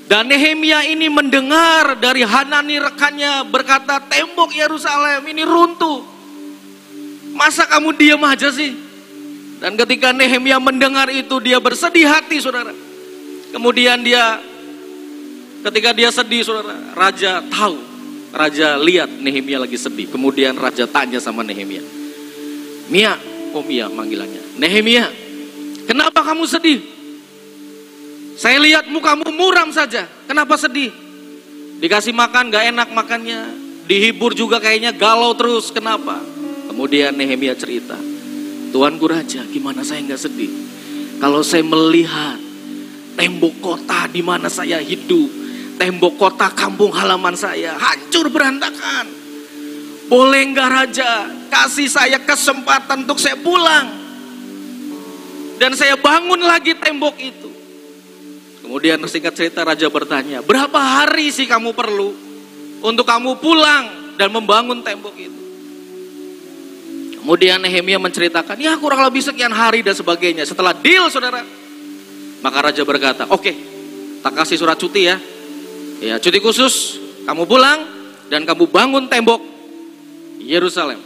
Dan 0.05 0.29
Nehemia 0.29 0.86
ini 0.86 1.10
mendengar 1.10 1.98
dari 1.98 2.22
Hanani 2.22 2.77
rekannya 2.77 3.50
berkata, 3.50 3.98
tembok 4.05 4.53
Yerusalem 4.53 5.25
ini 5.25 5.41
runtuh. 5.41 6.05
Masa 7.33 7.65
kamu 7.65 7.98
diam 7.98 8.22
aja 8.22 8.53
sih? 8.53 8.77
Dan 9.57 9.74
ketika 9.79 10.13
Nehemia 10.13 10.62
mendengar 10.62 11.10
itu, 11.10 11.39
dia 11.41 11.57
bersedih 11.57 12.05
hati, 12.05 12.38
saudara. 12.38 12.75
Kemudian 13.50 14.05
dia, 14.05 14.38
ketika 15.65 15.95
dia 15.95 16.12
sedih, 16.13 16.45
saudara, 16.45 16.77
raja 16.93 17.41
tahu. 17.50 17.95
Raja 18.33 18.81
lihat 18.81 19.07
Nehemia 19.07 19.62
lagi 19.62 19.77
sedih. 19.77 20.10
Kemudian 20.10 20.57
raja 20.57 20.83
tanya 20.89 21.22
sama 21.24 21.48
Nehemia, 21.48 21.81
Mia, 22.91 23.15
oh 23.55 23.63
Mia 23.63 23.87
manggilannya. 23.87 24.59
Nehemia, 24.59 25.07
kenapa 25.87 26.23
kamu 26.23 26.43
sedih? 26.47 26.79
Saya 28.33 28.57
lihat 28.59 28.89
mukamu 28.89 29.29
muram 29.29 29.69
saja, 29.69 30.09
kenapa 30.25 30.57
sedih? 30.57 30.89
Dikasih 31.79 32.15
makan 32.15 32.49
gak 32.49 32.73
enak 32.73 32.89
makannya, 32.91 33.41
dihibur 33.85 34.33
juga 34.33 34.57
kayaknya 34.57 34.95
galau 34.95 35.35
terus. 35.37 35.69
Kenapa? 35.69 36.17
Kemudian 36.67 37.13
Nehemia 37.13 37.53
cerita, 37.53 37.95
Tuanku 38.73 39.05
Raja, 39.05 39.45
gimana 39.45 39.85
saya 39.85 40.01
nggak 40.01 40.17
sedih? 40.17 40.51
Kalau 41.21 41.45
saya 41.45 41.61
melihat 41.61 42.41
tembok 43.13 43.61
kota 43.61 44.09
di 44.09 44.25
mana 44.25 44.49
saya 44.49 44.81
hidup, 44.81 45.29
tembok 45.77 46.17
kota 46.17 46.49
kampung 46.51 46.89
halaman 46.89 47.37
saya 47.37 47.77
hancur 47.77 48.33
berantakan. 48.33 49.23
Boleh 50.12 50.41
nggak 50.51 50.69
Raja 50.69 51.10
kasih 51.48 51.88
saya 51.88 52.19
kesempatan 52.19 53.07
untuk 53.07 53.19
saya 53.22 53.39
pulang? 53.39 54.03
Dan 55.62 55.77
saya 55.79 55.95
bangun 55.95 56.43
lagi 56.43 56.75
tembok 56.75 57.15
itu. 57.22 57.50
Kemudian 58.63 59.00
singkat 59.07 59.36
cerita 59.36 59.63
Raja 59.63 59.88
bertanya, 59.88 60.43
berapa 60.43 60.75
hari 60.75 61.31
sih 61.31 61.48
kamu 61.48 61.72
perlu 61.72 62.12
untuk 62.83 63.07
kamu 63.07 63.39
pulang 63.39 64.15
dan 64.19 64.31
membangun 64.31 64.83
tembok 64.83 65.15
itu? 65.15 65.41
Kemudian 67.24 67.63
Nehemia 67.63 67.95
menceritakan, 68.03 68.60
ya 68.60 68.75
kurang 68.75 69.00
lebih 69.07 69.24
sekian 69.24 69.55
hari 69.55 69.79
dan 69.79 69.95
sebagainya. 69.95 70.43
Setelah 70.43 70.75
deal 70.75 71.07
saudara, 71.07 71.39
maka 72.43 72.57
Raja 72.60 72.83
berkata, 72.83 73.24
oke, 73.31 73.39
okay, 73.39 73.55
tak 74.19 74.36
kasih 74.36 74.60
surat 74.60 74.75
cuti 74.75 75.07
ya. 75.07 75.15
Ya 76.03 76.19
cuti 76.19 76.43
khusus, 76.43 77.00
kamu 77.24 77.48
pulang 77.48 77.79
dan 78.27 78.43
kamu 78.43 78.67
bangun 78.67 79.07
tembok 79.07 79.52
Yerusalem. 80.43 81.00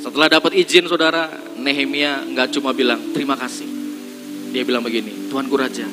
Setelah 0.00 0.30
dapat 0.30 0.54
izin 0.54 0.86
saudara, 0.86 1.26
Nehemia 1.58 2.22
nggak 2.22 2.54
cuma 2.54 2.70
bilang 2.70 3.10
terima 3.10 3.34
kasih. 3.34 3.66
Dia 4.54 4.62
bilang 4.62 4.86
begini, 4.86 5.26
Tuanku 5.28 5.58
Raja, 5.58 5.84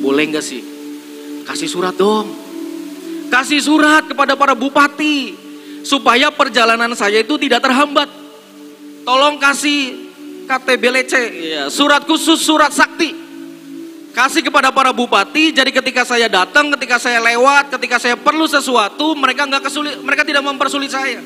boleh 0.00 0.24
nggak 0.30 0.44
sih 0.44 0.62
kasih 1.50 1.66
surat 1.66 1.94
dong? 1.98 2.30
Kasih 3.26 3.58
surat 3.58 4.06
kepada 4.06 4.38
para 4.38 4.54
bupati 4.54 5.34
supaya 5.82 6.30
perjalanan 6.30 6.94
saya 6.94 7.26
itu 7.26 7.34
tidak 7.42 7.62
terhambat. 7.62 8.06
Tolong 9.02 9.38
kasih 9.42 10.10
KTBLC, 10.46 11.14
ya, 11.46 11.62
surat 11.70 12.06
khusus, 12.06 12.38
surat 12.38 12.70
sakti. 12.70 13.14
Kasih 14.10 14.42
kepada 14.42 14.74
para 14.74 14.90
bupati, 14.90 15.54
jadi 15.54 15.70
ketika 15.70 16.02
saya 16.02 16.26
datang, 16.26 16.74
ketika 16.74 16.98
saya 16.98 17.22
lewat, 17.22 17.70
ketika 17.78 18.02
saya 18.02 18.18
perlu 18.18 18.46
sesuatu, 18.50 19.14
mereka 19.14 19.46
nggak 19.46 19.70
kesulit, 19.70 19.94
mereka 20.02 20.26
tidak 20.26 20.42
mempersulit 20.42 20.90
saya. 20.90 21.22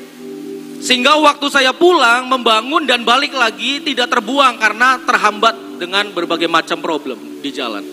Sehingga 0.79 1.17
waktu 1.17 1.47
saya 1.49 1.71
pulang, 1.71 2.27
membangun 2.27 2.83
dan 2.85 3.07
balik 3.07 3.33
lagi 3.33 3.81
tidak 3.81 4.11
terbuang 4.11 4.59
karena 4.59 4.99
terhambat 5.01 5.79
dengan 5.79 6.11
berbagai 6.11 6.47
macam 6.47 6.79
problem 6.79 7.41
di 7.41 7.49
jalan. 7.51 7.83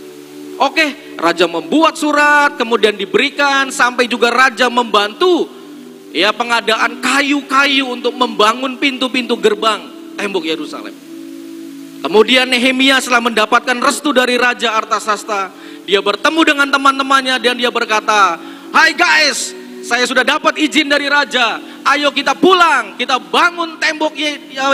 Oke, 0.60 1.16
raja 1.16 1.48
membuat 1.48 1.96
surat, 1.96 2.54
kemudian 2.60 2.94
diberikan 2.94 3.72
sampai 3.72 4.06
juga 4.06 4.28
raja 4.30 4.68
membantu 4.68 5.48
ya 6.12 6.30
pengadaan 6.30 7.00
kayu-kayu 7.00 7.88
untuk 7.88 8.12
membangun 8.14 8.76
pintu-pintu 8.76 9.40
gerbang 9.40 9.80
tembok 10.20 10.44
Yerusalem. 10.44 10.92
Kemudian 12.02 12.50
Nehemia 12.50 12.98
setelah 12.98 13.30
mendapatkan 13.30 13.78
restu 13.78 14.10
dari 14.10 14.34
Raja 14.34 14.74
Artasasta, 14.74 15.54
dia 15.86 16.02
bertemu 16.02 16.40
dengan 16.42 16.68
teman-temannya 16.68 17.38
dan 17.38 17.54
dia 17.54 17.70
berkata, 17.70 18.36
"Hai 18.74 18.90
guys, 18.92 19.54
saya 19.82 20.06
sudah 20.06 20.22
dapat 20.22 20.56
izin 20.62 20.86
dari 20.86 21.10
raja. 21.10 21.58
Ayo 21.82 22.14
kita 22.14 22.38
pulang, 22.38 22.94
kita 22.94 23.18
bangun 23.18 23.82
tembok 23.82 24.14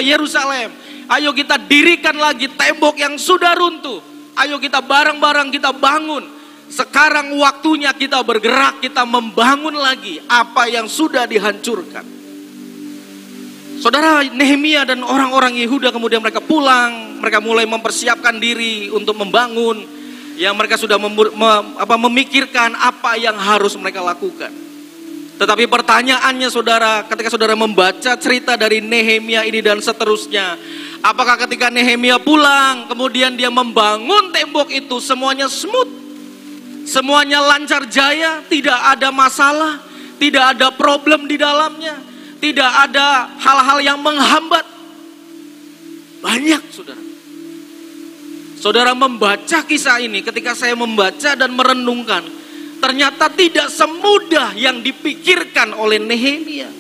Yerusalem. 0.05 0.71
Ayo 1.09 1.33
kita 1.33 1.57
dirikan 1.57 2.15
lagi 2.21 2.53
tembok 2.53 3.01
yang 3.01 3.17
sudah 3.17 3.57
runtuh. 3.57 4.05
Ayo 4.37 4.61
kita 4.61 4.85
bareng-bareng 4.85 5.49
kita 5.49 5.73
bangun. 5.73 6.37
Sekarang 6.69 7.33
waktunya 7.41 7.97
kita 7.97 8.21
bergerak, 8.21 8.85
kita 8.85 9.09
membangun 9.09 9.73
lagi 9.73 10.21
apa 10.29 10.69
yang 10.69 10.85
sudah 10.85 11.25
dihancurkan. 11.25 12.05
Saudara 13.81 14.21
Nehemia 14.29 14.85
dan 14.85 15.01
orang-orang 15.01 15.57
Yehuda 15.57 15.89
kemudian 15.89 16.21
mereka 16.21 16.45
pulang, 16.45 17.17
mereka 17.25 17.41
mulai 17.41 17.65
mempersiapkan 17.65 18.37
diri 18.37 18.93
untuk 18.93 19.17
membangun. 19.17 19.97
Yang 20.39 20.55
mereka 20.55 20.77
sudah 20.79 21.03
mem, 21.03 21.19
apa, 21.75 21.99
memikirkan 21.99 22.77
apa 22.79 23.19
yang 23.19 23.35
harus 23.35 23.75
mereka 23.75 24.05
lakukan. 24.05 24.68
Tetapi 25.39 25.71
pertanyaannya 25.71 26.49
saudara, 26.51 27.07
ketika 27.07 27.31
saudara 27.31 27.55
membaca 27.55 28.19
cerita 28.19 28.59
dari 28.59 28.83
Nehemia 28.83 29.47
ini 29.47 29.63
dan 29.63 29.79
seterusnya, 29.79 30.59
Apakah 30.99 31.39
ketika 31.47 31.71
Nehemia 31.71 32.19
pulang, 32.19 32.91
kemudian 32.91 33.39
dia 33.39 33.55
membangun 33.55 34.35
tembok 34.35 34.67
itu 34.75 34.99
semuanya 34.99 35.47
smooth? 35.47 35.87
Semuanya 36.89 37.39
lancar 37.39 37.87
jaya, 37.87 38.43
tidak 38.51 38.75
ada 38.75 39.15
masalah, 39.15 39.79
tidak 40.19 40.57
ada 40.57 40.75
problem 40.75 41.31
di 41.31 41.39
dalamnya, 41.39 42.03
tidak 42.43 42.71
ada 42.89 43.31
hal-hal 43.39 43.79
yang 43.79 43.99
menghambat. 44.03 44.67
Banyak, 46.19 46.63
Saudara. 46.75 47.03
Saudara 48.59 48.91
membaca 48.91 49.63
kisah 49.63 50.03
ini 50.03 50.19
ketika 50.19 50.51
saya 50.51 50.75
membaca 50.75 51.39
dan 51.39 51.55
merenungkan, 51.55 52.27
ternyata 52.79 53.31
tidak 53.31 53.69
semudah 53.71 54.55
yang 54.55 54.81
dipikirkan 54.83 55.75
oleh 55.75 55.99
Nehemia. 56.01 56.71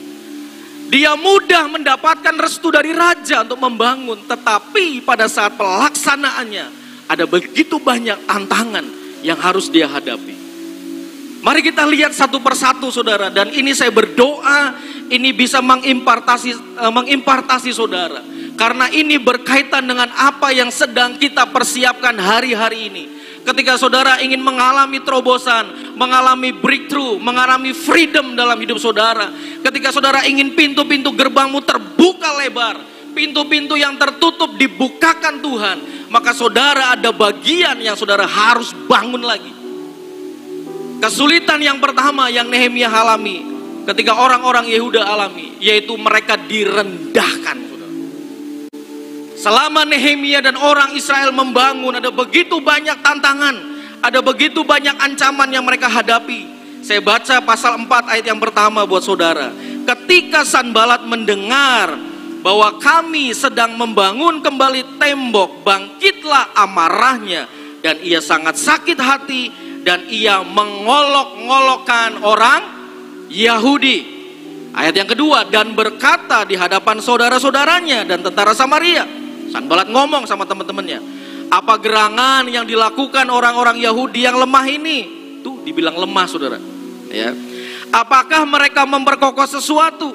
Dia 0.88 1.12
mudah 1.20 1.68
mendapatkan 1.68 2.32
restu 2.40 2.72
dari 2.72 2.96
raja 2.96 3.44
untuk 3.44 3.60
membangun, 3.60 4.24
tetapi 4.24 5.04
pada 5.04 5.28
saat 5.28 5.52
pelaksanaannya 5.60 6.66
ada 7.04 7.24
begitu 7.28 7.76
banyak 7.76 8.24
tantangan 8.24 8.86
yang 9.20 9.36
harus 9.36 9.68
dia 9.68 9.84
hadapi. 9.84 10.38
Mari 11.38 11.60
kita 11.62 11.86
lihat 11.86 12.16
satu 12.16 12.42
persatu 12.42 12.90
saudara 12.90 13.30
dan 13.30 13.52
ini 13.54 13.70
saya 13.70 13.94
berdoa 13.94 14.74
ini 15.06 15.30
bisa 15.30 15.62
mengimpartasi 15.62 16.50
uh, 16.82 16.90
mengimpartasi 16.90 17.70
saudara 17.70 18.18
karena 18.58 18.90
ini 18.90 19.22
berkaitan 19.22 19.86
dengan 19.86 20.10
apa 20.18 20.50
yang 20.50 20.66
sedang 20.74 21.14
kita 21.14 21.46
persiapkan 21.46 22.18
hari-hari 22.18 22.90
ini. 22.90 23.04
Ketika 23.48 23.80
saudara 23.80 24.20
ingin 24.20 24.44
mengalami 24.44 25.00
terobosan, 25.00 25.96
mengalami 25.96 26.52
breakthrough, 26.52 27.16
mengalami 27.16 27.72
freedom 27.72 28.36
dalam 28.36 28.60
hidup 28.60 28.76
saudara. 28.76 29.32
Ketika 29.64 29.88
saudara 29.88 30.20
ingin 30.28 30.52
pintu-pintu 30.52 31.16
gerbangmu 31.16 31.64
terbuka 31.64 32.28
lebar, 32.36 32.76
pintu-pintu 33.16 33.72
yang 33.80 33.96
tertutup 33.96 34.52
dibukakan 34.52 35.40
Tuhan, 35.40 35.76
maka 36.12 36.36
saudara 36.36 36.92
ada 36.92 37.08
bagian 37.08 37.80
yang 37.80 37.96
saudara 37.96 38.28
harus 38.28 38.76
bangun 38.84 39.24
lagi. 39.24 39.52
Kesulitan 41.00 41.64
yang 41.64 41.80
pertama 41.80 42.28
yang 42.28 42.52
Nehemia 42.52 42.92
alami 42.92 43.48
ketika 43.88 44.12
orang-orang 44.12 44.68
Yehuda 44.68 45.08
alami, 45.08 45.56
yaitu 45.56 45.96
mereka 45.96 46.36
direndahkan. 46.36 47.67
Selama 49.38 49.86
Nehemia 49.86 50.42
dan 50.42 50.58
orang 50.58 50.98
Israel 50.98 51.30
membangun 51.30 51.94
ada 51.94 52.10
begitu 52.10 52.58
banyak 52.58 52.98
tantangan, 53.06 53.54
ada 54.02 54.18
begitu 54.18 54.66
banyak 54.66 54.98
ancaman 54.98 55.46
yang 55.54 55.62
mereka 55.62 55.86
hadapi. 55.86 56.58
Saya 56.82 56.98
baca 56.98 57.38
pasal 57.46 57.78
4 57.78 57.86
ayat 58.18 58.26
yang 58.26 58.42
pertama 58.42 58.82
buat 58.82 59.06
saudara. 59.06 59.54
Ketika 59.86 60.42
Sanbalat 60.42 61.06
mendengar 61.06 61.94
bahwa 62.42 62.82
kami 62.82 63.30
sedang 63.30 63.78
membangun 63.78 64.42
kembali 64.42 64.98
tembok, 64.98 65.62
bangkitlah 65.62 66.58
amarahnya 66.58 67.46
dan 67.78 68.02
ia 68.02 68.18
sangat 68.18 68.58
sakit 68.58 68.98
hati 68.98 69.54
dan 69.86 70.02
ia 70.10 70.42
mengolok-ngolokkan 70.42 72.26
orang 72.26 72.62
Yahudi. 73.30 74.18
Ayat 74.74 74.94
yang 74.98 75.08
kedua 75.10 75.46
dan 75.46 75.78
berkata 75.78 76.42
di 76.42 76.58
hadapan 76.58 76.98
saudara-saudaranya 76.98 78.06
dan 78.06 78.22
tentara 78.22 78.54
Samaria, 78.54 79.27
Sanbalat 79.48 79.88
ngomong 79.88 80.28
sama 80.28 80.44
teman-temannya, 80.44 81.00
apa 81.48 81.80
gerangan 81.80 82.44
yang 82.48 82.68
dilakukan 82.68 83.24
orang-orang 83.32 83.80
Yahudi 83.80 84.28
yang 84.28 84.36
lemah 84.36 84.64
ini? 84.68 84.98
Tuh 85.40 85.64
dibilang 85.64 85.96
lemah 85.96 86.26
saudara. 86.28 86.60
Ya. 87.08 87.32
Apakah 87.88 88.44
mereka 88.44 88.84
memperkokoh 88.84 89.48
sesuatu? 89.48 90.12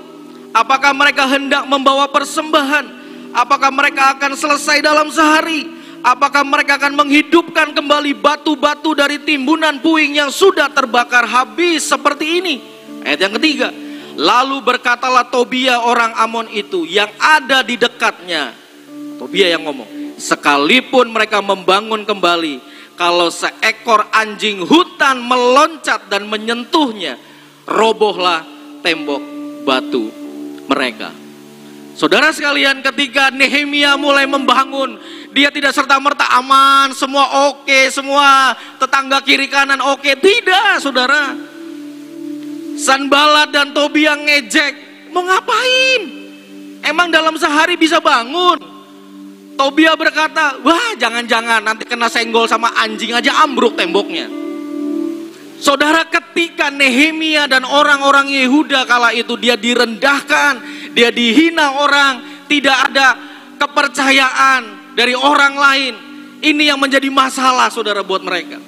Apakah 0.53 0.93
mereka 0.93 1.25
hendak 1.25 1.65
membawa 1.65 2.05
persembahan? 2.13 3.01
Apakah 3.33 3.73
mereka 3.73 4.13
akan 4.13 4.37
selesai 4.37 4.85
dalam 4.85 5.09
sehari? 5.09 5.65
Apakah 6.05 6.45
mereka 6.45 6.77
akan 6.77 6.93
menghidupkan 6.93 7.73
kembali 7.73 8.13
batu-batu 8.13 8.93
dari 8.93 9.17
timbunan 9.25 9.81
puing 9.81 10.21
yang 10.21 10.29
sudah 10.29 10.69
terbakar 10.69 11.25
habis 11.25 11.89
seperti 11.89 12.43
ini? 12.43 12.55
Ayat 13.01 13.25
yang 13.25 13.33
ketiga. 13.41 13.73
Lalu 14.13 14.61
berkatalah 14.61 15.33
Tobia 15.33 15.81
orang 15.81 16.13
Amon 16.13 16.45
itu 16.53 16.85
yang 16.85 17.09
ada 17.17 17.65
di 17.65 17.73
dekatnya 17.73 18.62
Tobia 19.23 19.55
yang 19.55 19.63
ngomong. 19.63 20.19
Sekalipun 20.19 21.07
mereka 21.07 21.39
membangun 21.39 22.03
kembali, 22.03 22.59
kalau 22.99 23.31
seekor 23.31 24.11
anjing 24.11 24.59
hutan 24.67 25.23
meloncat 25.23 26.11
dan 26.11 26.27
menyentuhnya, 26.27 27.15
robohlah 27.63 28.43
tembok 28.83 29.23
batu 29.63 30.11
mereka. 30.67 31.15
Saudara 31.95 32.35
sekalian, 32.35 32.83
ketika 32.83 33.31
Nehemia 33.31 33.95
mulai 33.95 34.27
membangun, 34.27 34.99
dia 35.31 35.47
tidak 35.47 35.71
serta-merta 35.71 36.27
aman, 36.35 36.91
semua 36.91 37.47
oke, 37.47 37.87
semua 37.95 38.51
tetangga 38.75 39.23
kiri 39.23 39.47
kanan 39.47 39.79
oke. 39.79 40.19
Tidak, 40.19 40.83
saudara. 40.83 41.31
Sanbalat 42.75 43.55
dan 43.55 43.71
Tobia 43.71 44.19
ngejek. 44.19 45.07
Mau 45.15 45.23
ngapain? 45.23 46.01
Emang 46.83 47.07
dalam 47.07 47.39
sehari 47.39 47.79
bisa 47.79 48.03
bangun? 48.03 48.72
Tobia 49.53 49.93
berkata, 49.93 50.57
wah 50.65 50.97
jangan-jangan 50.97 51.61
nanti 51.61 51.85
kena 51.85 52.09
senggol 52.09 52.49
sama 52.49 52.73
anjing 52.73 53.13
aja 53.13 53.45
ambruk 53.45 53.77
temboknya. 53.77 54.25
Saudara 55.63 56.03
ketika 56.09 56.67
Nehemia 56.67 57.47
dan 57.47 57.63
orang-orang 57.63 58.27
Yehuda 58.27 58.83
kala 58.83 59.15
itu 59.15 59.39
dia 59.39 59.55
direndahkan, 59.55 60.59
dia 60.91 61.07
dihina 61.13 61.79
orang, 61.79 62.45
tidak 62.51 62.91
ada 62.91 63.15
kepercayaan 63.61 64.91
dari 64.97 65.15
orang 65.15 65.53
lain. 65.55 65.93
Ini 66.43 66.75
yang 66.75 66.79
menjadi 66.81 67.07
masalah 67.07 67.71
saudara 67.71 68.03
buat 68.03 68.19
mereka. 68.19 68.59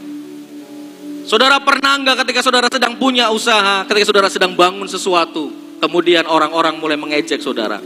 Saudara 1.28 1.60
pernah 1.60 2.00
enggak 2.00 2.24
ketika 2.24 2.46
saudara 2.46 2.70
sedang 2.72 2.96
punya 2.96 3.28
usaha, 3.34 3.84
ketika 3.90 4.06
saudara 4.08 4.30
sedang 4.32 4.56
bangun 4.56 4.88
sesuatu, 4.88 5.52
kemudian 5.84 6.24
orang-orang 6.30 6.80
mulai 6.80 6.96
mengejek 6.96 7.44
saudara. 7.44 7.82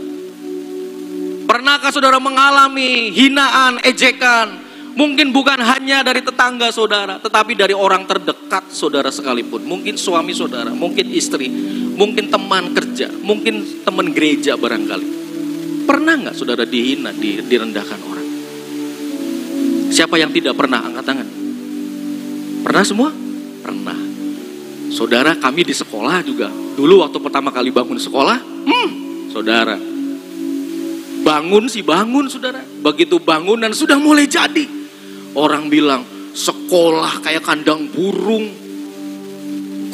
Pernahkah 1.50 1.90
saudara 1.90 2.22
mengalami 2.22 3.10
hinaan, 3.10 3.82
ejekan, 3.82 4.70
Mungkin 4.90 5.30
bukan 5.30 5.62
hanya 5.62 6.02
dari 6.02 6.18
tetangga 6.18 6.74
saudara, 6.74 7.22
tetapi 7.22 7.54
dari 7.54 7.70
orang 7.70 8.10
terdekat 8.10 8.74
saudara 8.74 9.08
sekalipun. 9.08 9.62
Mungkin 9.62 9.94
suami 9.94 10.34
saudara, 10.34 10.74
mungkin 10.74 11.14
istri, 11.14 11.46
mungkin 11.94 12.26
teman 12.26 12.74
kerja, 12.74 13.06
mungkin 13.22 13.86
teman 13.86 14.10
gereja 14.10 14.58
barangkali. 14.58 15.08
Pernah 15.86 16.14
nggak 16.26 16.34
saudara 16.34 16.66
dihina, 16.66 17.14
direndahkan 17.16 18.00
orang? 18.02 18.28
Siapa 19.94 20.18
yang 20.18 20.34
tidak 20.34 20.58
pernah 20.58 20.82
angkat 20.82 21.04
tangan? 21.06 21.28
Pernah 22.66 22.84
semua? 22.84 23.10
Pernah. 23.62 23.98
Saudara 24.90 25.38
kami 25.38 25.62
di 25.62 25.74
sekolah 25.74 26.18
juga. 26.26 26.50
Dulu 26.50 27.06
waktu 27.06 27.18
pertama 27.22 27.54
kali 27.54 27.70
bangun 27.70 27.98
sekolah, 27.98 28.38
hmm, 28.66 28.88
saudara. 29.30 29.78
Bangun 31.20 31.68
sih 31.68 31.84
bangun 31.84 32.26
saudara. 32.26 32.64
Begitu 32.64 33.20
bangunan 33.20 33.70
sudah 33.70 34.00
mulai 34.00 34.24
jadi 34.24 34.80
Orang 35.30 35.70
bilang 35.70 36.02
sekolah 36.34 37.22
kayak 37.22 37.46
kandang 37.46 37.86
burung. 37.86 38.50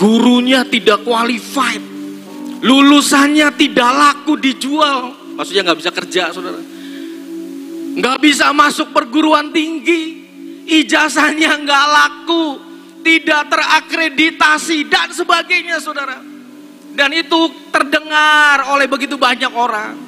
Gurunya 0.00 0.64
tidak 0.64 1.04
qualified. 1.04 1.85
Lulusannya 2.64 3.52
tidak 3.61 3.90
laku 3.92 4.40
dijual. 4.40 5.12
Maksudnya 5.37 5.68
nggak 5.68 5.80
bisa 5.85 5.92
kerja 5.92 6.23
saudara. 6.33 6.61
Nggak 7.97 8.18
bisa 8.21 8.52
masuk 8.56 8.97
perguruan 8.97 9.52
tinggi. 9.52 10.25
Ijazahnya 10.64 11.61
nggak 11.61 11.87
laku. 11.92 12.45
Tidak 13.04 13.42
terakreditasi 13.52 14.88
dan 14.88 15.12
sebagainya 15.12 15.76
saudara. 15.85 16.16
Dan 16.97 17.12
itu 17.12 17.68
terdengar 17.68 18.73
oleh 18.73 18.88
begitu 18.88 19.21
banyak 19.21 19.52
orang. 19.52 20.05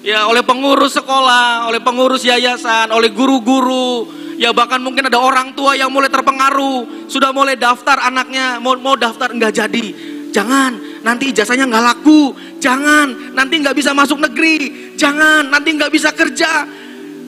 Ya, 0.00 0.24
oleh 0.24 0.40
pengurus 0.40 0.96
sekolah, 0.96 1.68
oleh 1.68 1.80
pengurus 1.84 2.24
yayasan, 2.24 2.88
oleh 2.88 3.12
guru-guru, 3.12 4.08
Ya 4.40 4.56
bahkan 4.56 4.80
mungkin 4.80 5.04
ada 5.04 5.20
orang 5.20 5.52
tua 5.52 5.76
yang 5.76 5.92
mulai 5.92 6.08
terpengaruh, 6.08 7.04
sudah 7.12 7.28
mulai 7.28 7.60
daftar 7.60 8.00
anaknya, 8.08 8.56
mau 8.56 8.72
mau 8.80 8.96
daftar 8.96 9.36
nggak 9.36 9.52
jadi. 9.52 9.86
Jangan, 10.32 11.04
nanti 11.04 11.28
ijazahnya 11.28 11.68
nggak 11.68 11.84
laku. 11.84 12.32
Jangan, 12.56 13.36
nanti 13.36 13.60
nggak 13.60 13.76
bisa 13.76 13.92
masuk 13.92 14.16
negeri. 14.16 14.96
Jangan, 14.96 15.52
nanti 15.52 15.76
nggak 15.76 15.92
bisa 15.92 16.16
kerja. 16.16 16.64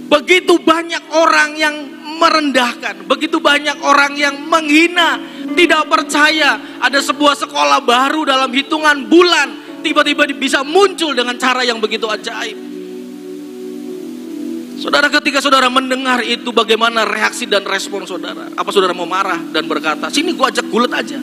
Begitu 0.09 0.57
banyak 0.65 1.13
orang 1.13 1.53
yang 1.61 1.77
merendahkan, 2.17 3.05
begitu 3.05 3.45
banyak 3.45 3.77
orang 3.85 4.17
yang 4.17 4.49
menghina, 4.49 5.21
tidak 5.53 5.93
percaya 5.93 6.81
ada 6.81 6.97
sebuah 6.97 7.37
sekolah 7.37 7.85
baru 7.85 8.25
dalam 8.25 8.49
hitungan 8.57 9.05
bulan 9.05 9.62
tiba-tiba 9.83 10.25
bisa 10.39 10.63
muncul 10.63 11.13
dengan 11.13 11.35
cara 11.37 11.67
yang 11.67 11.83
begitu 11.83 12.07
ajaib. 12.07 12.73
Saudara 14.83 15.07
ketika 15.07 15.39
saudara 15.39 15.71
mendengar 15.71 16.27
itu 16.27 16.51
bagaimana 16.51 17.07
reaksi 17.07 17.47
dan 17.47 17.63
respon 17.63 18.03
saudara? 18.03 18.51
Apa 18.59 18.75
saudara 18.75 18.91
mau 18.91 19.07
marah 19.07 19.39
dan 19.55 19.71
berkata, 19.71 20.11
sini 20.11 20.35
gua 20.35 20.51
ajak 20.51 20.67
gulet 20.67 20.91
aja. 20.91 21.23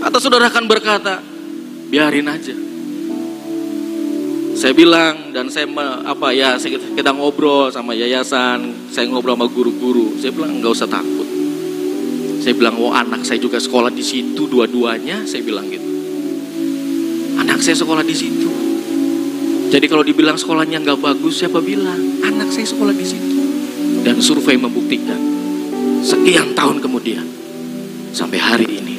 Atau 0.00 0.20
saudara 0.20 0.48
akan 0.48 0.64
berkata, 0.64 1.20
biarin 1.92 2.24
aja. 2.28 2.56
Saya 4.54 4.72
bilang 4.72 5.34
dan 5.34 5.50
saya 5.50 5.68
apa 6.06 6.30
ya 6.30 6.56
kita 6.56 7.12
ngobrol 7.12 7.68
sama 7.74 7.92
yayasan, 7.92 8.88
saya 8.88 9.04
ngobrol 9.10 9.36
sama 9.36 9.50
guru-guru. 9.50 10.16
Saya 10.16 10.32
bilang 10.32 10.64
nggak 10.64 10.72
usah 10.72 10.88
takut. 10.88 11.28
Saya 12.40 12.54
bilang, 12.56 12.76
oh 12.80 12.92
anak 12.92 13.24
saya 13.24 13.40
juga 13.40 13.60
sekolah 13.60 13.92
di 13.92 14.00
situ 14.00 14.48
dua-duanya. 14.48 15.28
Saya 15.28 15.44
bilang 15.44 15.68
gitu. 15.68 15.93
Anak 17.40 17.58
saya 17.64 17.76
sekolah 17.78 18.04
di 18.06 18.14
situ. 18.14 18.50
Jadi 19.74 19.86
kalau 19.90 20.06
dibilang 20.06 20.38
sekolahnya 20.38 20.78
nggak 20.86 21.02
bagus, 21.02 21.42
siapa 21.42 21.58
bilang? 21.58 21.98
Anak 22.22 22.54
saya 22.54 22.62
sekolah 22.62 22.94
di 22.94 23.02
situ. 23.02 23.38
Dan 24.06 24.22
survei 24.22 24.54
membuktikan, 24.54 25.18
sekian 26.04 26.54
tahun 26.54 26.78
kemudian, 26.78 27.26
sampai 28.14 28.38
hari 28.38 28.68
ini, 28.70 28.96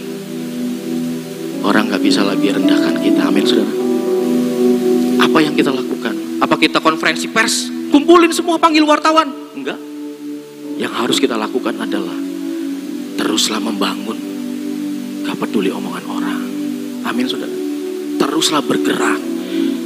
orang 1.64 1.88
nggak 1.88 2.04
bisa 2.04 2.28
lagi 2.28 2.52
rendahkan 2.52 3.00
kita. 3.00 3.22
Amin, 3.24 3.46
saudara. 3.48 3.74
Apa 5.24 5.40
yang 5.40 5.56
kita 5.56 5.72
lakukan? 5.72 6.44
Apa 6.44 6.56
kita 6.60 6.84
konferensi 6.84 7.32
pers? 7.32 7.72
Kumpulin 7.94 8.36
semua 8.36 8.60
panggil 8.60 8.84
wartawan? 8.84 9.32
Enggak. 9.56 9.80
Yang 10.76 10.94
harus 11.00 11.18
kita 11.24 11.40
lakukan 11.40 11.80
adalah 11.80 12.18
teruslah 13.16 13.64
membangun. 13.64 14.20
Gak 15.24 15.40
peduli 15.40 15.72
omongan 15.72 16.06
orang. 16.12 16.42
Amin, 17.08 17.32
saudara. 17.32 17.65
Teruslah 18.36 18.60
bergerak 18.60 19.16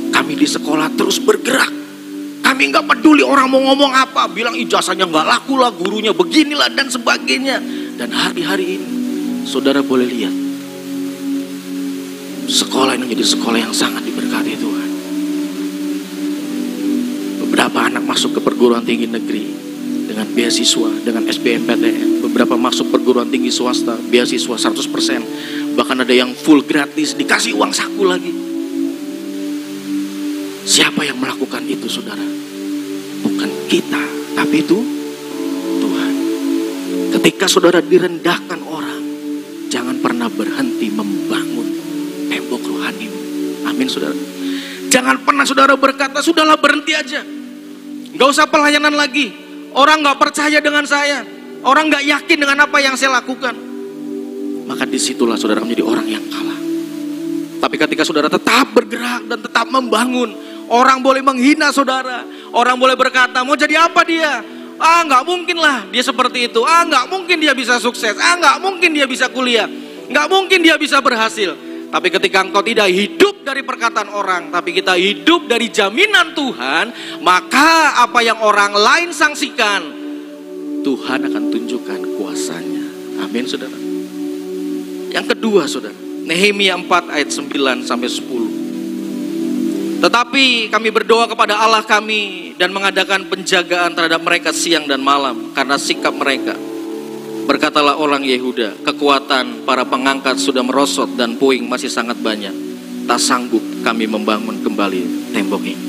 kami 0.09 0.33
di 0.33 0.49
sekolah 0.49 0.89
terus 0.97 1.21
bergerak. 1.21 1.69
Kami 2.41 2.73
nggak 2.73 2.85
peduli 2.85 3.21
orang 3.21 3.45
mau 3.45 3.61
ngomong 3.61 3.93
apa, 3.93 4.25
bilang 4.25 4.57
ijazahnya 4.57 5.05
nggak 5.05 5.25
laku 5.25 5.61
lah, 5.61 5.69
gurunya 5.69 6.17
beginilah 6.17 6.69
dan 6.73 6.89
sebagainya. 6.89 7.61
Dan 7.93 8.09
hari-hari 8.09 8.81
ini, 8.81 8.89
saudara 9.45 9.85
boleh 9.85 10.09
lihat, 10.09 10.33
sekolah 12.49 12.97
ini 12.97 13.05
menjadi 13.05 13.25
sekolah 13.37 13.59
yang 13.61 13.73
sangat 13.73 14.01
diberkati 14.01 14.57
Tuhan. 14.57 14.89
Beberapa 17.45 17.85
anak 17.85 18.01
masuk 18.01 18.33
ke 18.37 18.41
perguruan 18.41 18.81
tinggi 18.81 19.05
negeri 19.05 19.45
dengan 20.09 20.25
beasiswa, 20.33 20.89
dengan 21.05 21.29
SBMPTN. 21.29 22.25
Beberapa 22.25 22.57
masuk 22.57 22.89
perguruan 22.89 23.29
tinggi 23.29 23.53
swasta, 23.53 23.93
beasiswa 24.09 24.57
100%. 24.57 25.58
Bahkan 25.79 26.03
ada 26.03 26.11
yang 26.11 26.35
full 26.35 26.67
gratis, 26.67 27.15
dikasih 27.15 27.55
uang 27.55 27.71
saku 27.71 28.03
lagi. 28.03 28.35
Siapa 30.67 31.07
yang 31.07 31.15
melakukan 31.23 31.63
itu 31.63 31.87
saudara? 31.87 32.19
Bukan 33.23 33.71
kita, 33.71 34.03
tapi 34.35 34.59
itu 34.59 34.75
Tuhan. 35.79 36.13
Ketika 37.15 37.47
saudara 37.47 37.79
direndahkan 37.79 38.59
orang, 38.67 38.99
jangan 39.71 40.03
pernah 40.03 40.27
berhenti 40.27 40.91
membangun 40.91 41.67
tembok 42.27 42.59
rohani. 42.59 43.07
Amin 43.63 43.87
saudara. 43.87 44.19
Jangan 44.91 45.23
pernah 45.23 45.47
saudara 45.47 45.79
berkata, 45.79 46.19
sudahlah 46.19 46.59
berhenti 46.59 46.91
aja. 46.91 47.23
Gak 48.19 48.27
usah 48.27 48.51
pelayanan 48.51 48.99
lagi. 48.99 49.31
Orang 49.71 50.03
gak 50.03 50.19
percaya 50.19 50.59
dengan 50.59 50.83
saya. 50.83 51.23
Orang 51.63 51.87
gak 51.87 52.03
yakin 52.03 52.35
dengan 52.35 52.67
apa 52.67 52.83
yang 52.83 52.99
saya 52.99 53.15
lakukan. 53.23 53.68
Maka 54.69 54.85
di 54.85 55.01
situlah 55.01 55.33
saudara 55.33 55.65
menjadi 55.65 55.81
orang 55.81 56.05
yang 56.05 56.23
kalah. 56.29 56.59
Tapi 57.59 57.75
ketika 57.75 58.05
saudara 58.05 58.29
tetap 58.29 58.69
bergerak 58.71 59.25
dan 59.25 59.41
tetap 59.41 59.65
membangun, 59.65 60.29
Orang 60.69 61.01
boleh 61.01 61.25
menghina 61.25 61.73
saudara. 61.73 62.21
Orang 62.53 62.77
boleh 62.77 62.93
berkata, 62.93 63.41
mau 63.41 63.57
jadi 63.57 63.89
apa 63.89 64.05
dia? 64.05 64.45
Ah 64.79 65.03
nggak 65.03 65.27
mungkin 65.27 65.57
lah 65.59 65.89
dia 65.91 65.99
seperti 66.05 66.47
itu. 66.47 66.63
Ah 66.63 66.85
nggak 66.87 67.09
mungkin 67.09 67.41
dia 67.41 67.51
bisa 67.57 67.81
sukses. 67.81 68.15
Ah 68.15 68.37
nggak 68.39 68.57
mungkin 68.63 68.95
dia 68.95 69.09
bisa 69.09 69.27
kuliah. 69.27 69.67
Nggak 70.07 70.27
mungkin 70.29 70.63
dia 70.63 70.79
bisa 70.79 71.03
berhasil. 71.03 71.57
Tapi 71.89 72.07
ketika 72.13 72.45
engkau 72.45 72.61
tidak 72.61 72.85
hidup 72.93 73.41
dari 73.41 73.65
perkataan 73.65 74.13
orang, 74.13 74.53
tapi 74.53 74.77
kita 74.77 74.93
hidup 74.93 75.49
dari 75.49 75.73
jaminan 75.73 76.37
Tuhan, 76.37 76.85
maka 77.25 77.97
apa 78.05 78.21
yang 78.21 78.37
orang 78.45 78.77
lain 78.77 79.09
sangsikan, 79.09 79.81
Tuhan 80.85 81.19
akan 81.25 81.43
tunjukkan 81.49 81.99
kuasanya. 82.13 82.85
Amin 83.25 83.49
saudara. 83.49 83.88
Yang 85.09 85.25
kedua 85.35 85.65
saudara, 85.65 85.97
Nehemia 86.29 86.77
4 86.77 87.09
ayat 87.09 87.29
9 87.33 87.89
sampai 87.89 88.09
10. 88.09 89.99
Tetapi 89.99 90.71
kami 90.71 90.89
berdoa 90.95 91.27
kepada 91.27 91.59
Allah 91.59 91.83
kami 91.83 92.55
dan 92.55 92.71
mengadakan 92.71 93.27
penjagaan 93.27 93.91
terhadap 93.91 94.23
mereka 94.23 94.55
siang 94.55 94.87
dan 94.87 95.03
malam 95.03 95.51
karena 95.51 95.75
sikap 95.75 96.15
mereka. 96.15 96.55
Berkatalah 97.49 97.97
orang 97.97 98.23
Yehuda, 98.23 98.85
kekuatan 98.85 99.65
para 99.65 99.83
pengangkat 99.83 100.37
sudah 100.37 100.61
merosot 100.61 101.17
dan 101.17 101.35
puing 101.35 101.65
masih 101.67 101.89
sangat 101.89 102.15
banyak. 102.21 102.53
Tak 103.09 103.17
sanggup 103.19 103.59
kami 103.81 104.05
membangun 104.05 104.61
kembali 104.61 105.33
tembok 105.33 105.63
ini. 105.65 105.87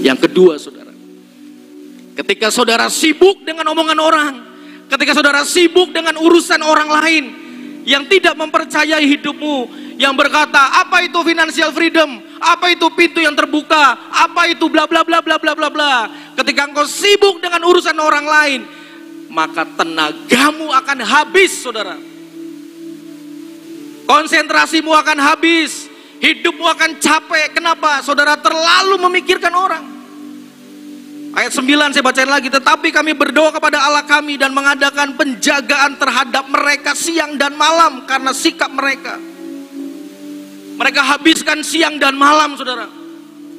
Yang 0.00 0.26
kedua 0.26 0.56
saudara, 0.56 0.90
ketika 2.16 2.48
saudara 2.48 2.88
sibuk 2.88 3.44
dengan 3.44 3.68
omongan 3.76 3.98
orang, 4.00 4.34
ketika 4.88 5.12
saudara 5.12 5.44
sibuk 5.44 5.92
dengan 5.92 6.16
urusan 6.16 6.64
orang 6.64 6.88
lain, 6.88 7.24
yang 7.86 8.02
tidak 8.10 8.34
mempercayai 8.34 9.06
hidupmu, 9.16 9.70
yang 9.94 10.12
berkata, 10.18 10.82
"Apa 10.82 11.06
itu 11.06 11.22
financial 11.22 11.70
freedom? 11.70 12.18
Apa 12.42 12.74
itu 12.74 12.90
pintu 12.92 13.22
yang 13.22 13.32
terbuka? 13.38 13.94
Apa 14.10 14.50
itu 14.50 14.66
bla 14.66 14.90
bla 14.90 15.06
bla 15.06 15.22
bla 15.22 15.38
bla 15.38 15.54
bla 15.54 15.68
bla?" 15.70 15.94
Ketika 16.34 16.66
engkau 16.66 16.84
sibuk 16.84 17.38
dengan 17.38 17.62
urusan 17.62 17.94
orang 17.94 18.26
lain, 18.26 18.60
maka 19.30 19.62
tenagamu 19.64 20.74
akan 20.74 20.98
habis, 21.06 21.62
Saudara. 21.62 21.94
Konsentrasimu 24.06 24.90
akan 24.90 25.18
habis, 25.22 25.86
hidupmu 26.18 26.66
akan 26.66 26.98
capek. 26.98 27.54
Kenapa? 27.54 28.02
Saudara 28.02 28.34
terlalu 28.38 28.98
memikirkan 28.98 29.54
orang. 29.54 29.95
Ayat 31.36 31.52
9 31.52 31.92
saya 31.92 32.00
bacain 32.00 32.32
lagi, 32.32 32.48
tetapi 32.48 32.88
kami 32.88 33.12
berdoa 33.12 33.52
kepada 33.52 33.84
Allah 33.84 34.08
kami 34.08 34.40
dan 34.40 34.56
mengadakan 34.56 35.20
penjagaan 35.20 36.00
terhadap 36.00 36.48
mereka 36.48 36.96
siang 36.96 37.36
dan 37.36 37.52
malam 37.60 38.08
karena 38.08 38.32
sikap 38.32 38.72
mereka. 38.72 39.20
Mereka 40.80 41.00
habiskan 41.04 41.60
siang 41.60 42.00
dan 42.00 42.16
malam 42.16 42.56
saudara. 42.56 42.88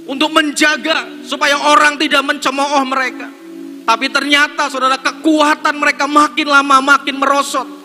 Untuk 0.10 0.34
menjaga 0.34 1.22
supaya 1.22 1.54
orang 1.70 2.02
tidak 2.02 2.26
mencemooh 2.26 2.82
mereka. 2.90 3.30
Tapi 3.86 4.10
ternyata 4.10 4.74
saudara 4.74 4.98
kekuatan 4.98 5.78
mereka 5.78 6.10
makin 6.10 6.50
lama 6.50 6.82
makin 6.82 7.14
merosot. 7.22 7.77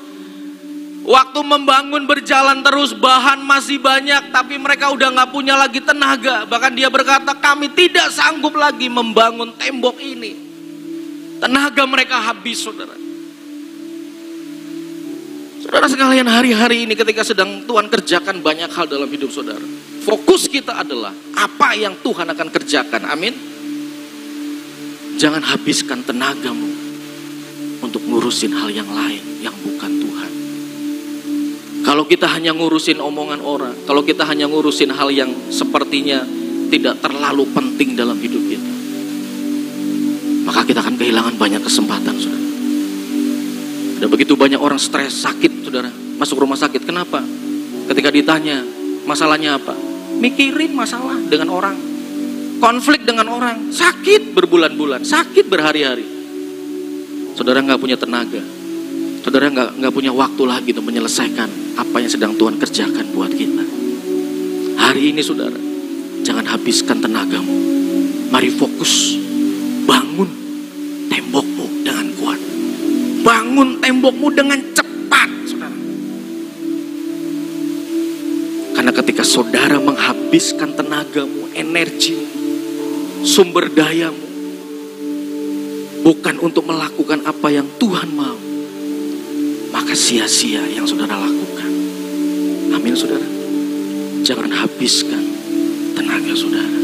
Waktu 1.03 1.41
membangun 1.43 2.07
berjalan 2.07 2.63
terus 2.63 2.95
bahan 2.95 3.43
masih 3.43 3.83
banyak 3.83 4.31
tapi 4.31 4.55
mereka 4.55 4.95
udah 4.95 5.11
nggak 5.11 5.31
punya 5.35 5.59
lagi 5.59 5.83
tenaga. 5.83 6.47
Bahkan 6.47 6.73
dia 6.79 6.87
berkata 6.87 7.35
kami 7.35 7.75
tidak 7.75 8.15
sanggup 8.15 8.55
lagi 8.55 8.87
membangun 8.87 9.51
tembok 9.59 9.99
ini. 9.99 10.33
Tenaga 11.43 11.83
mereka 11.91 12.23
habis 12.23 12.63
saudara. 12.63 12.95
Saudara 15.59 15.87
sekalian 15.91 16.27
hari-hari 16.31 16.87
ini 16.87 16.95
ketika 16.95 17.27
sedang 17.27 17.67
Tuhan 17.67 17.91
kerjakan 17.91 18.39
banyak 18.39 18.71
hal 18.71 18.87
dalam 18.87 19.11
hidup 19.11 19.31
saudara. 19.35 19.63
Fokus 20.07 20.47
kita 20.47 20.87
adalah 20.87 21.11
apa 21.35 21.75
yang 21.75 21.99
Tuhan 21.99 22.31
akan 22.31 22.49
kerjakan. 22.51 23.11
Amin. 23.11 23.35
Jangan 25.19 25.43
habiskan 25.43 26.03
tenagamu 26.07 26.71
untuk 27.83 28.03
ngurusin 28.07 28.55
hal 28.55 28.71
yang 28.71 28.91
lain 28.91 29.23
yang 29.43 29.55
bukan 29.67 29.91
Tuhan. 29.99 30.12
Kalau 31.83 32.07
kita 32.07 32.31
hanya 32.31 32.55
ngurusin 32.55 33.03
omongan 33.03 33.43
orang, 33.43 33.75
kalau 33.91 34.07
kita 34.07 34.23
hanya 34.23 34.47
ngurusin 34.47 34.95
hal 34.95 35.11
yang 35.11 35.35
sepertinya 35.51 36.23
tidak 36.71 37.03
terlalu 37.03 37.43
penting 37.51 37.99
dalam 37.99 38.15
hidup 38.23 38.39
kita, 38.47 38.73
maka 40.47 40.63
kita 40.63 40.79
akan 40.79 40.95
kehilangan 40.95 41.35
banyak 41.35 41.59
kesempatan, 41.59 42.15
saudara. 42.23 42.47
Ada 43.99 44.07
begitu 44.07 44.39
banyak 44.39 44.63
orang 44.63 44.79
stres, 44.79 45.27
sakit, 45.27 45.67
saudara, 45.67 45.91
masuk 46.23 46.39
rumah 46.39 46.55
sakit. 46.55 46.87
Kenapa? 46.87 47.19
Ketika 47.91 48.15
ditanya, 48.15 48.63
masalahnya 49.03 49.59
apa? 49.59 49.75
Mikirin 50.23 50.79
masalah 50.79 51.19
dengan 51.27 51.51
orang, 51.51 51.75
konflik 52.63 53.03
dengan 53.03 53.27
orang, 53.27 53.75
sakit 53.75 54.39
berbulan-bulan, 54.39 55.03
sakit 55.03 55.51
berhari-hari. 55.51 56.07
Saudara 57.35 57.59
nggak 57.59 57.81
punya 57.83 57.99
tenaga, 57.99 58.39
saudara 59.27 59.51
nggak 59.51 59.83
nggak 59.83 59.93
punya 59.93 60.15
waktu 60.15 60.43
lagi 60.47 60.71
untuk 60.71 60.87
menyelesaikan 60.87 61.62
apa 61.77 61.97
yang 62.01 62.11
sedang 62.11 62.33
Tuhan 62.37 62.61
kerjakan 62.61 63.07
buat 63.17 63.33
kita. 63.33 63.65
Hari 64.77 65.15
ini 65.15 65.21
saudara, 65.25 65.57
jangan 66.27 66.45
habiskan 66.45 67.01
tenagamu. 67.01 67.55
Mari 68.33 68.49
fokus, 68.53 69.17
bangun 69.89 70.29
tembokmu 71.09 71.67
dengan 71.85 72.07
kuat. 72.17 72.41
Bangun 73.23 73.69
tembokmu 73.81 74.29
dengan 74.33 74.59
cepat, 74.73 75.31
saudara. 75.49 75.79
Karena 78.73 78.93
ketika 78.93 79.23
saudara 79.23 79.77
menghabiskan 79.79 80.75
tenagamu, 80.75 81.53
energimu, 81.55 82.27
sumber 83.23 83.71
dayamu, 83.71 84.27
bukan 86.03 86.35
untuk 86.43 86.67
melakukan 86.67 87.23
apa 87.23 87.49
yang 87.55 87.69
Tuhan 87.79 88.11
mau, 88.11 88.42
maka 89.93 90.09
sia-sia 90.09 90.65
yang 90.73 90.89
saudara 90.89 91.21
lakukan. 91.21 91.69
Amin 92.73 92.97
saudara. 92.97 93.29
Jangan 94.25 94.49
habiskan 94.49 95.21
tenaga 95.93 96.33
saudara. 96.33 96.81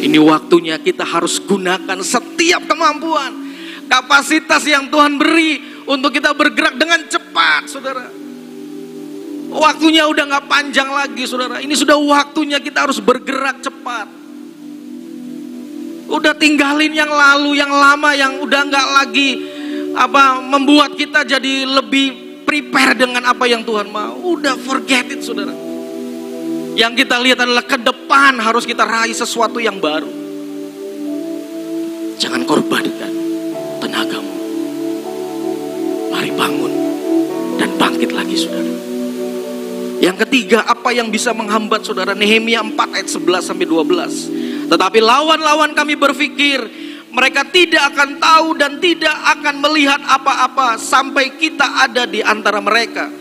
Ini 0.00 0.16
waktunya 0.16 0.80
kita 0.80 1.04
harus 1.04 1.36
gunakan 1.44 2.00
setiap 2.00 2.64
kemampuan. 2.64 3.52
Kapasitas 3.84 4.64
yang 4.64 4.88
Tuhan 4.88 5.20
beri 5.20 5.84
untuk 5.84 6.16
kita 6.16 6.32
bergerak 6.32 6.80
dengan 6.80 7.04
cepat 7.04 7.68
saudara. 7.68 8.08
Waktunya 9.52 10.08
udah 10.08 10.24
gak 10.32 10.48
panjang 10.48 10.88
lagi 10.88 11.28
saudara. 11.28 11.60
Ini 11.60 11.76
sudah 11.76 12.00
waktunya 12.00 12.64
kita 12.64 12.88
harus 12.88 12.96
bergerak 12.96 13.60
cepat. 13.60 14.08
Udah 16.08 16.32
tinggalin 16.32 16.96
yang 16.96 17.12
lalu, 17.12 17.60
yang 17.60 17.68
lama, 17.68 18.16
yang 18.16 18.40
udah 18.40 18.60
gak 18.72 18.88
lagi 19.04 19.51
apa 19.92 20.40
membuat 20.40 20.96
kita 20.96 21.24
jadi 21.24 21.68
lebih 21.68 22.44
prepare 22.44 22.96
dengan 22.96 23.24
apa 23.28 23.48
yang 23.48 23.64
Tuhan 23.64 23.88
mau. 23.88 24.18
Udah 24.20 24.56
forget 24.60 25.08
it 25.12 25.24
saudara. 25.24 25.54
Yang 26.72 27.04
kita 27.04 27.16
lihat 27.20 27.38
adalah 27.44 27.64
ke 27.64 27.76
depan 27.76 28.40
harus 28.40 28.64
kita 28.64 28.84
raih 28.84 29.12
sesuatu 29.12 29.60
yang 29.60 29.76
baru. 29.76 30.08
Jangan 32.16 32.44
korbankan 32.48 33.12
tenagamu. 33.82 34.36
Mari 36.12 36.30
bangun 36.32 36.72
dan 37.60 37.70
bangkit 37.76 38.10
lagi 38.12 38.36
saudara. 38.36 38.72
Yang 40.02 40.26
ketiga, 40.26 40.66
apa 40.66 40.90
yang 40.90 41.14
bisa 41.14 41.30
menghambat 41.30 41.86
saudara? 41.86 42.10
Nehemia 42.10 42.58
4 42.58 42.74
ayat 42.74 43.06
11 43.06 43.46
sampai 43.46 43.66
12. 43.70 44.66
Tetapi 44.66 44.98
lawan-lawan 44.98 45.78
kami 45.78 45.94
berpikir, 45.94 46.58
mereka 47.12 47.44
tidak 47.44 47.92
akan 47.92 48.16
tahu 48.16 48.48
dan 48.56 48.80
tidak 48.80 49.12
akan 49.12 49.60
melihat 49.60 50.00
apa-apa 50.00 50.80
sampai 50.80 51.36
kita 51.36 51.84
ada 51.84 52.08
di 52.08 52.24
antara 52.24 52.56
mereka. 52.64 53.12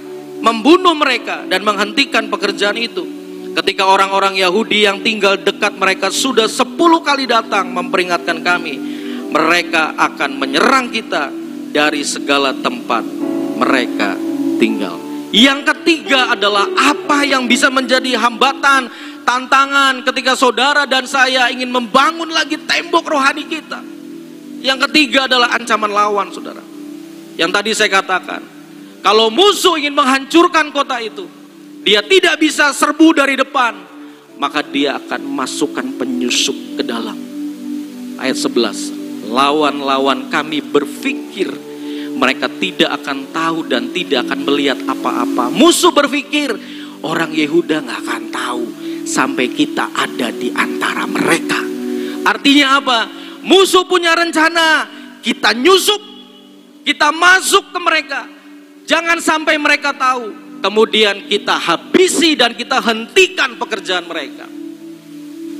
Membunuh 0.42 0.96
mereka 0.96 1.44
dan 1.46 1.62
menghentikan 1.68 2.32
pekerjaan 2.32 2.80
itu. 2.80 3.04
Ketika 3.52 3.84
orang-orang 3.84 4.40
Yahudi 4.40 4.88
yang 4.88 5.04
tinggal 5.04 5.36
dekat 5.36 5.76
mereka 5.76 6.08
sudah 6.08 6.48
sepuluh 6.48 7.04
kali 7.04 7.28
datang 7.28 7.76
memperingatkan 7.76 8.40
kami. 8.40 8.80
Mereka 9.32 10.00
akan 10.00 10.40
menyerang 10.40 10.88
kita 10.88 11.28
dari 11.72 12.04
segala 12.08 12.56
tempat 12.56 13.04
mereka 13.60 14.16
tinggal. 14.56 14.96
Yang 15.32 15.72
ketiga 15.72 16.36
adalah 16.36 16.68
apa 16.76 17.24
yang 17.24 17.48
bisa 17.48 17.72
menjadi 17.72 18.20
hambatan 18.20 18.92
tantangan 19.24 20.04
ketika 20.06 20.34
saudara 20.36 20.84
dan 20.86 21.08
saya 21.08 21.50
ingin 21.50 21.70
membangun 21.70 22.30
lagi 22.30 22.60
tembok 22.62 23.08
rohani 23.08 23.46
kita. 23.48 23.80
Yang 24.62 24.90
ketiga 24.90 25.26
adalah 25.26 25.58
ancaman 25.58 25.90
lawan, 25.90 26.30
saudara. 26.30 26.62
Yang 27.34 27.52
tadi 27.52 27.72
saya 27.74 27.90
katakan, 27.90 28.42
kalau 29.02 29.34
musuh 29.34 29.82
ingin 29.82 29.98
menghancurkan 29.98 30.70
kota 30.70 31.02
itu, 31.02 31.26
dia 31.82 32.06
tidak 32.06 32.38
bisa 32.38 32.70
serbu 32.70 33.18
dari 33.18 33.34
depan, 33.34 33.74
maka 34.38 34.62
dia 34.62 35.02
akan 35.02 35.26
masukkan 35.26 35.86
penyusup 35.98 36.78
ke 36.78 36.86
dalam. 36.86 37.18
Ayat 38.22 38.38
11, 38.38 39.34
lawan-lawan 39.34 40.30
kami 40.30 40.62
berpikir 40.62 41.50
mereka 42.14 42.46
tidak 42.62 43.02
akan 43.02 43.34
tahu 43.34 43.66
dan 43.66 43.90
tidak 43.90 44.30
akan 44.30 44.40
melihat 44.46 44.78
apa-apa. 44.86 45.50
Musuh 45.50 45.90
berpikir 45.90 46.54
orang 47.02 47.34
Yehuda 47.34 47.82
nggak 47.82 48.00
akan 48.06 48.24
tahu 48.30 48.64
sampai 49.06 49.50
kita 49.52 49.90
ada 49.92 50.30
di 50.34 50.50
antara 50.54 51.06
mereka. 51.10 51.60
Artinya 52.22 52.68
apa? 52.78 53.00
Musuh 53.42 53.86
punya 53.90 54.14
rencana, 54.14 54.86
kita 55.26 55.58
nyusup, 55.58 56.02
kita 56.86 57.10
masuk 57.10 57.74
ke 57.74 57.80
mereka. 57.82 58.22
Jangan 58.86 59.18
sampai 59.18 59.58
mereka 59.58 59.94
tahu. 59.94 60.54
Kemudian 60.62 61.26
kita 61.26 61.58
habisi 61.58 62.38
dan 62.38 62.54
kita 62.54 62.78
hentikan 62.86 63.58
pekerjaan 63.58 64.06
mereka. 64.06 64.46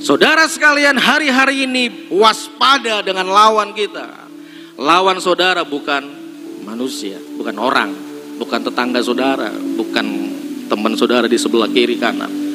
Saudara 0.02 0.46
sekalian, 0.46 0.98
hari-hari 0.98 1.66
ini 1.66 2.10
waspada 2.14 3.02
dengan 3.02 3.26
lawan 3.26 3.74
kita. 3.74 4.30
Lawan 4.78 5.18
saudara 5.18 5.66
bukan 5.66 6.06
manusia, 6.66 7.18
bukan 7.38 7.58
orang, 7.58 7.90
bukan 8.38 8.62
tetangga 8.62 9.02
saudara, 9.02 9.50
bukan 9.54 10.06
teman 10.70 10.94
saudara 10.94 11.26
di 11.26 11.38
sebelah 11.38 11.70
kiri 11.70 11.98
kanan 11.98 12.51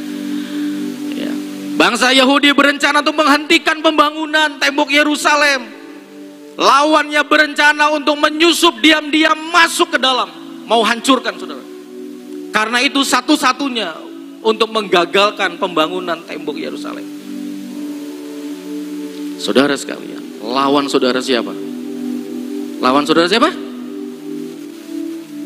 Bangsa 1.76 2.08
Yahudi 2.08 2.56
berencana 2.56 3.04
untuk 3.04 3.20
menghentikan 3.20 3.84
pembangunan 3.84 4.56
tembok 4.56 4.88
Yerusalem. 4.88 5.68
Lawannya 6.56 7.20
berencana 7.28 7.92
untuk 7.92 8.16
menyusup 8.16 8.80
diam-diam 8.80 9.36
masuk 9.52 9.92
ke 9.92 9.98
dalam. 10.00 10.32
Mau 10.64 10.80
hancurkan 10.80 11.36
saudara. 11.36 11.60
Karena 12.48 12.80
itu 12.80 13.04
satu-satunya 13.04 13.92
untuk 14.40 14.72
menggagalkan 14.72 15.60
pembangunan 15.60 16.16
tembok 16.24 16.56
Yerusalem. 16.56 17.04
Saudara 19.36 19.76
sekalian, 19.76 20.40
lawan 20.40 20.88
saudara 20.88 21.20
siapa? 21.20 21.52
Lawan 22.80 23.04
saudara 23.04 23.28
siapa? 23.28 23.52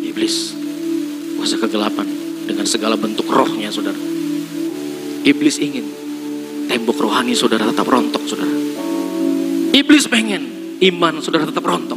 Iblis. 0.07 0.63
kuasa 1.41 1.57
kegelapan 1.57 2.05
dengan 2.45 2.69
segala 2.69 3.01
bentuk 3.01 3.25
rohnya 3.25 3.73
saudara. 3.73 3.97
Iblis 5.25 5.57
ingin 5.57 6.00
tembok 6.91 7.07
rohani 7.07 7.39
saudara 7.39 7.71
tetap 7.71 7.87
rontok 7.87 8.27
saudara. 8.27 8.51
Iblis 9.71 10.11
pengen 10.11 10.43
iman 10.83 11.23
saudara 11.23 11.47
tetap 11.47 11.63
rontok. 11.63 11.95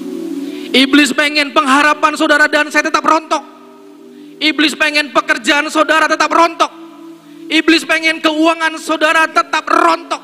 Iblis 0.69 1.10
pengen 1.17 1.49
pengharapan 1.49 2.13
saudara 2.13 2.45
dan 2.45 2.69
saya 2.69 2.93
tetap 2.93 3.01
rontok. 3.01 3.41
Iblis 4.38 4.77
pengen 4.77 5.10
pekerjaan 5.10 5.65
saudara 5.73 6.06
tetap 6.06 6.29
rontok. 6.29 6.69
Iblis 7.49 7.89
pengen 7.89 8.21
keuangan 8.21 8.77
saudara 8.77 9.25
tetap 9.25 9.65
rontok. 9.65 10.21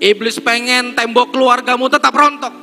Iblis 0.00 0.40
pengen 0.40 0.96
tembok 0.96 1.36
keluargamu 1.36 1.84
tetap 1.92 2.16
rontok. 2.16 2.56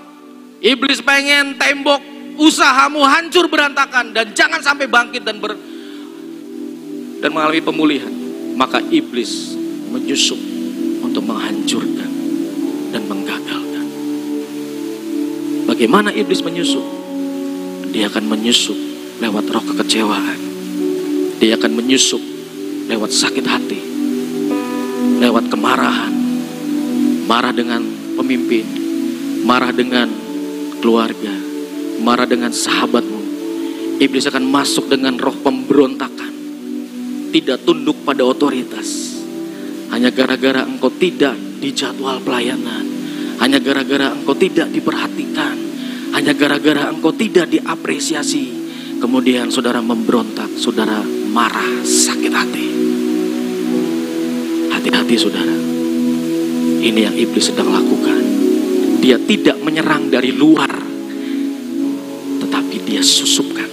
Iblis 0.57 1.05
pengen 1.05 1.53
tembok 1.61 2.01
usahamu 2.41 3.05
hancur 3.05 3.45
berantakan 3.45 4.09
dan 4.09 4.33
jangan 4.33 4.57
sampai 4.57 4.89
bangkit 4.89 5.21
dan 5.21 5.37
ber 5.37 5.53
dan 7.21 7.29
mengalami 7.29 7.61
pemulihan. 7.61 8.13
Maka 8.57 8.81
iblis 8.89 9.53
menyusup 9.93 10.50
untuk 11.11 11.27
menghancurkan 11.27 12.11
dan 12.95 13.03
menggagalkan. 13.03 13.85
Bagaimana 15.67 16.15
iblis 16.15 16.39
menyusup? 16.39 16.87
Dia 17.91 18.07
akan 18.07 18.31
menyusup 18.31 18.79
lewat 19.19 19.43
roh 19.51 19.63
kekecewaan. 19.75 20.39
Dia 21.43 21.59
akan 21.59 21.71
menyusup 21.75 22.23
lewat 22.87 23.11
sakit 23.11 23.43
hati, 23.43 23.79
lewat 25.19 25.51
kemarahan, 25.51 26.15
marah 27.27 27.51
dengan 27.51 27.83
pemimpin, 28.15 28.63
marah 29.43 29.75
dengan 29.75 30.07
keluarga, 30.79 31.35
marah 31.99 32.23
dengan 32.23 32.55
sahabatmu. 32.55 33.19
Iblis 33.99 34.31
akan 34.31 34.47
masuk 34.47 34.87
dengan 34.87 35.19
roh 35.19 35.35
pemberontakan, 35.43 36.31
tidak 37.35 37.67
tunduk 37.67 37.99
pada 38.07 38.23
otoritas. 38.23 39.10
Hanya 39.91 40.07
gara-gara 40.15 40.63
engkau 40.63 40.87
tidak 40.95 41.35
di 41.59 41.75
jadwal 41.75 42.23
pelayanan, 42.23 42.87
hanya 43.43 43.59
gara-gara 43.59 44.15
engkau 44.15 44.31
tidak 44.39 44.71
diperhatikan, 44.71 45.55
hanya 46.15 46.31
gara-gara 46.31 46.87
engkau 46.87 47.11
tidak 47.11 47.51
diapresiasi. 47.51 48.63
Kemudian 49.03 49.51
saudara 49.51 49.81
memberontak, 49.81 50.47
saudara 50.55 51.01
marah, 51.33 51.81
sakit 51.83 52.31
hati. 52.31 52.67
Hati-hati 54.69 55.15
saudara. 55.17 55.55
Ini 56.81 56.99
yang 57.09 57.15
iblis 57.17 57.49
sedang 57.49 57.73
lakukan. 57.73 58.21
Dia 59.01 59.17
tidak 59.17 59.57
menyerang 59.61 60.13
dari 60.13 60.29
luar. 60.29 60.69
Tetapi 62.45 62.75
dia 62.85 63.01
susupkan. 63.01 63.69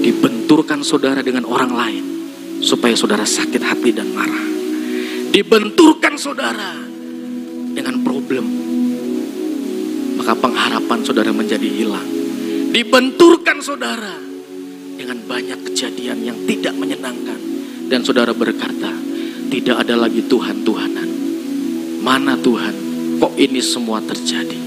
Dibenturkan 0.00 0.80
saudara 0.80 1.20
dengan 1.20 1.44
orang 1.44 1.72
lain. 1.76 2.15
Supaya 2.60 2.96
saudara 2.96 3.24
sakit 3.24 3.62
hati 3.62 3.90
dan 3.92 4.12
marah. 4.12 4.46
Dibenturkan 5.32 6.16
saudara 6.16 6.72
dengan 7.76 8.00
problem. 8.00 8.44
Maka 10.16 10.32
pengharapan 10.32 10.98
saudara 11.04 11.30
menjadi 11.30 11.68
hilang. 11.68 12.08
Dibenturkan 12.72 13.60
saudara 13.60 14.16
dengan 14.96 15.20
banyak 15.28 15.60
kejadian 15.70 16.24
yang 16.24 16.38
tidak 16.48 16.72
menyenangkan. 16.72 17.38
Dan 17.86 18.02
saudara 18.02 18.32
berkata, 18.32 18.90
tidak 19.52 19.86
ada 19.86 19.94
lagi 19.94 20.24
Tuhan-Tuhanan. 20.26 21.08
Mana 22.02 22.34
Tuhan? 22.40 22.74
Kok 23.20 23.38
ini 23.38 23.60
semua 23.62 24.02
terjadi? 24.02 24.58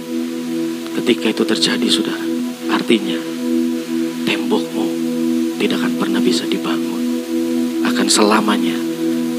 Ketika 1.02 1.26
itu 1.34 1.44
terjadi 1.44 1.88
saudara, 1.90 2.26
artinya 2.72 3.20
tembokmu 4.24 4.86
tidak 5.60 5.82
akan 5.84 5.94
pernah 6.00 6.22
bisa 6.24 6.48
dibangun. 6.48 6.99
Selamanya 8.10 8.74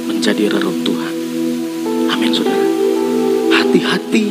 menjadi 0.06 0.46
reruntuhan. 0.46 1.14
Amin 2.14 2.30
saudara. 2.30 2.62
Hati-hati. 3.50 4.26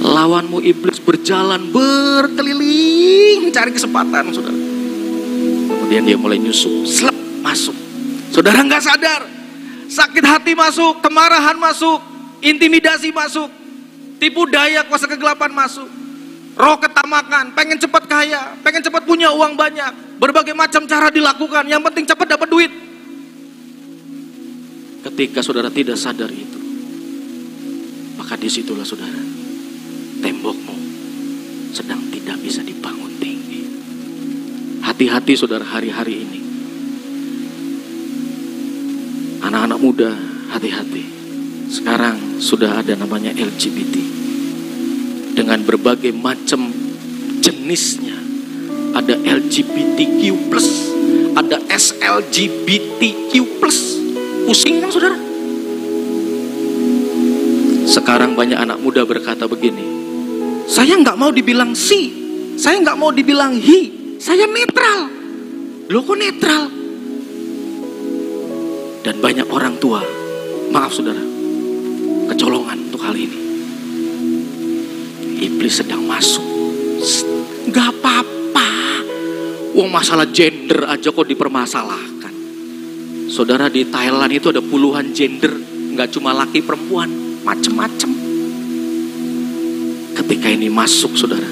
Lawanmu 0.00 0.64
iblis 0.64 0.96
berjalan 1.04 1.68
berkeliling 1.68 3.52
cari 3.52 3.76
kesempatan 3.76 4.32
saudara. 4.32 4.56
Kemudian 5.68 6.08
dia 6.08 6.16
mulai 6.16 6.40
nyusup, 6.40 6.88
slep 6.88 7.12
masuk. 7.44 7.76
Saudara 8.32 8.64
nggak 8.64 8.80
sadar, 8.80 9.28
sakit 9.86 10.24
hati 10.24 10.56
masuk, 10.56 11.04
kemarahan 11.04 11.60
masuk, 11.60 12.00
intimidasi 12.40 13.12
masuk, 13.12 13.52
tipu 14.16 14.48
daya 14.48 14.84
kuasa 14.88 15.04
kegelapan 15.04 15.52
masuk, 15.52 15.88
roh 16.56 16.76
ketamakan, 16.80 17.52
pengen 17.52 17.76
cepat 17.76 18.04
kaya, 18.08 18.56
pengen 18.64 18.80
cepat 18.80 19.04
punya 19.04 19.28
uang 19.32 19.60
banyak, 19.60 20.20
berbagai 20.20 20.56
macam 20.56 20.88
cara 20.88 21.12
dilakukan, 21.12 21.68
yang 21.68 21.84
penting 21.84 22.08
cepat 22.08 22.32
dapat 22.32 22.48
duit. 22.48 22.72
Ketika 25.06 25.38
saudara 25.38 25.70
tidak 25.70 25.94
sadar 25.94 26.26
itu, 26.26 26.58
maka 28.18 28.34
di 28.34 28.50
situlah 28.50 28.82
saudara, 28.82 29.22
tembokmu 30.18 30.74
sedang 31.70 32.10
tidak 32.10 32.42
bisa 32.42 32.66
dibangun 32.66 33.14
tinggi. 33.22 33.70
Hati-hati 34.82 35.38
saudara 35.38 35.62
hari-hari 35.62 36.26
ini. 36.26 36.40
Anak-anak 39.46 39.78
muda, 39.78 40.10
hati-hati. 40.50 41.06
Sekarang 41.70 42.42
sudah 42.42 42.82
ada 42.82 42.98
namanya 42.98 43.30
LGBT. 43.30 43.94
Dengan 45.38 45.62
berbagai 45.62 46.10
macam 46.10 46.66
jenisnya. 47.38 48.18
Ada 48.90 49.22
LGBTQ+, 49.22 50.34
ada 51.38 51.62
SLGBTQ+. 51.70 53.38
Pusing 54.46 54.78
kan 54.78 54.90
saudara? 54.94 55.18
Sekarang 57.86 58.38
banyak 58.38 58.54
anak 58.54 58.78
muda 58.78 59.02
berkata 59.02 59.50
begini, 59.50 59.82
saya 60.70 60.94
nggak 60.94 61.18
mau 61.18 61.34
dibilang 61.34 61.74
si, 61.74 62.14
saya 62.54 62.78
nggak 62.78 62.98
mau 62.98 63.10
dibilang 63.10 63.58
hi, 63.58 64.14
saya 64.22 64.46
netral. 64.46 65.10
Lo 65.90 66.02
kok 66.06 66.18
netral? 66.18 66.70
Dan 69.02 69.22
banyak 69.22 69.46
orang 69.50 69.78
tua, 69.82 70.02
maaf 70.70 70.94
saudara, 70.94 71.22
kecolongan 72.30 72.90
untuk 72.90 73.02
hal 73.02 73.14
ini. 73.14 73.38
Iblis 75.36 75.82
sedang 75.82 76.06
masuk. 76.06 76.42
Gak 77.70 77.92
apa-apa. 77.98 78.70
Wong 79.76 79.90
masalah 79.92 80.26
gender 80.30 80.86
aja 80.88 81.12
kok 81.12 81.28
dipermasalahkan. 81.28 82.15
Saudara 83.26 83.66
di 83.66 83.82
Thailand 83.90 84.30
itu 84.30 84.54
ada 84.54 84.62
puluhan 84.62 85.10
gender, 85.10 85.50
nggak 85.98 86.14
cuma 86.14 86.30
laki 86.30 86.62
perempuan, 86.62 87.10
macem-macem. 87.42 88.10
Ketika 90.14 90.46
ini 90.46 90.70
masuk 90.70 91.18
saudara, 91.18 91.50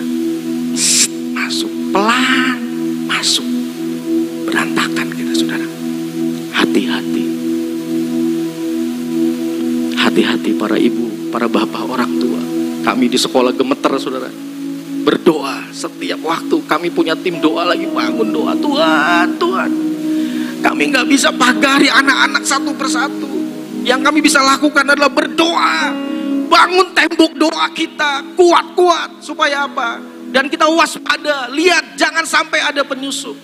masuk 1.34 1.70
pelan, 1.90 2.58
masuk 3.10 3.42
berantakan 4.46 5.08
kita 5.18 5.32
saudara. 5.34 5.66
Hati-hati. 6.62 7.24
Hati-hati 9.98 10.50
para 10.54 10.78
ibu, 10.78 11.28
para 11.34 11.50
bapak, 11.50 11.84
orang 11.90 12.12
tua. 12.22 12.40
Kami 12.86 13.10
di 13.10 13.18
sekolah 13.18 13.50
gemeter 13.50 13.98
saudara. 13.98 14.30
Berdoa 15.04 15.68
setiap 15.74 16.22
waktu. 16.22 16.56
Kami 16.64 16.88
punya 16.94 17.18
tim 17.18 17.42
doa 17.42 17.66
lagi 17.66 17.84
bangun 17.90 18.30
doa. 18.30 18.54
Tuhan, 18.56 19.36
Tuhan. 19.36 19.83
Kami 20.64 20.88
nggak 20.88 21.04
bisa 21.04 21.28
pagari 21.36 21.92
anak-anak 21.92 22.40
satu 22.40 22.72
persatu. 22.72 23.28
Yang 23.84 24.00
kami 24.00 24.24
bisa 24.24 24.40
lakukan 24.40 24.88
adalah 24.88 25.12
berdoa. 25.12 25.92
Bangun 26.48 26.96
tembok 26.96 27.36
doa 27.36 27.68
kita. 27.76 28.32
Kuat-kuat. 28.32 29.20
Supaya 29.20 29.68
apa? 29.68 30.00
Dan 30.32 30.48
kita 30.48 30.64
waspada. 30.72 31.52
Lihat 31.52 32.00
jangan 32.00 32.24
sampai 32.24 32.64
ada 32.64 32.80
penyusup. 32.80 33.36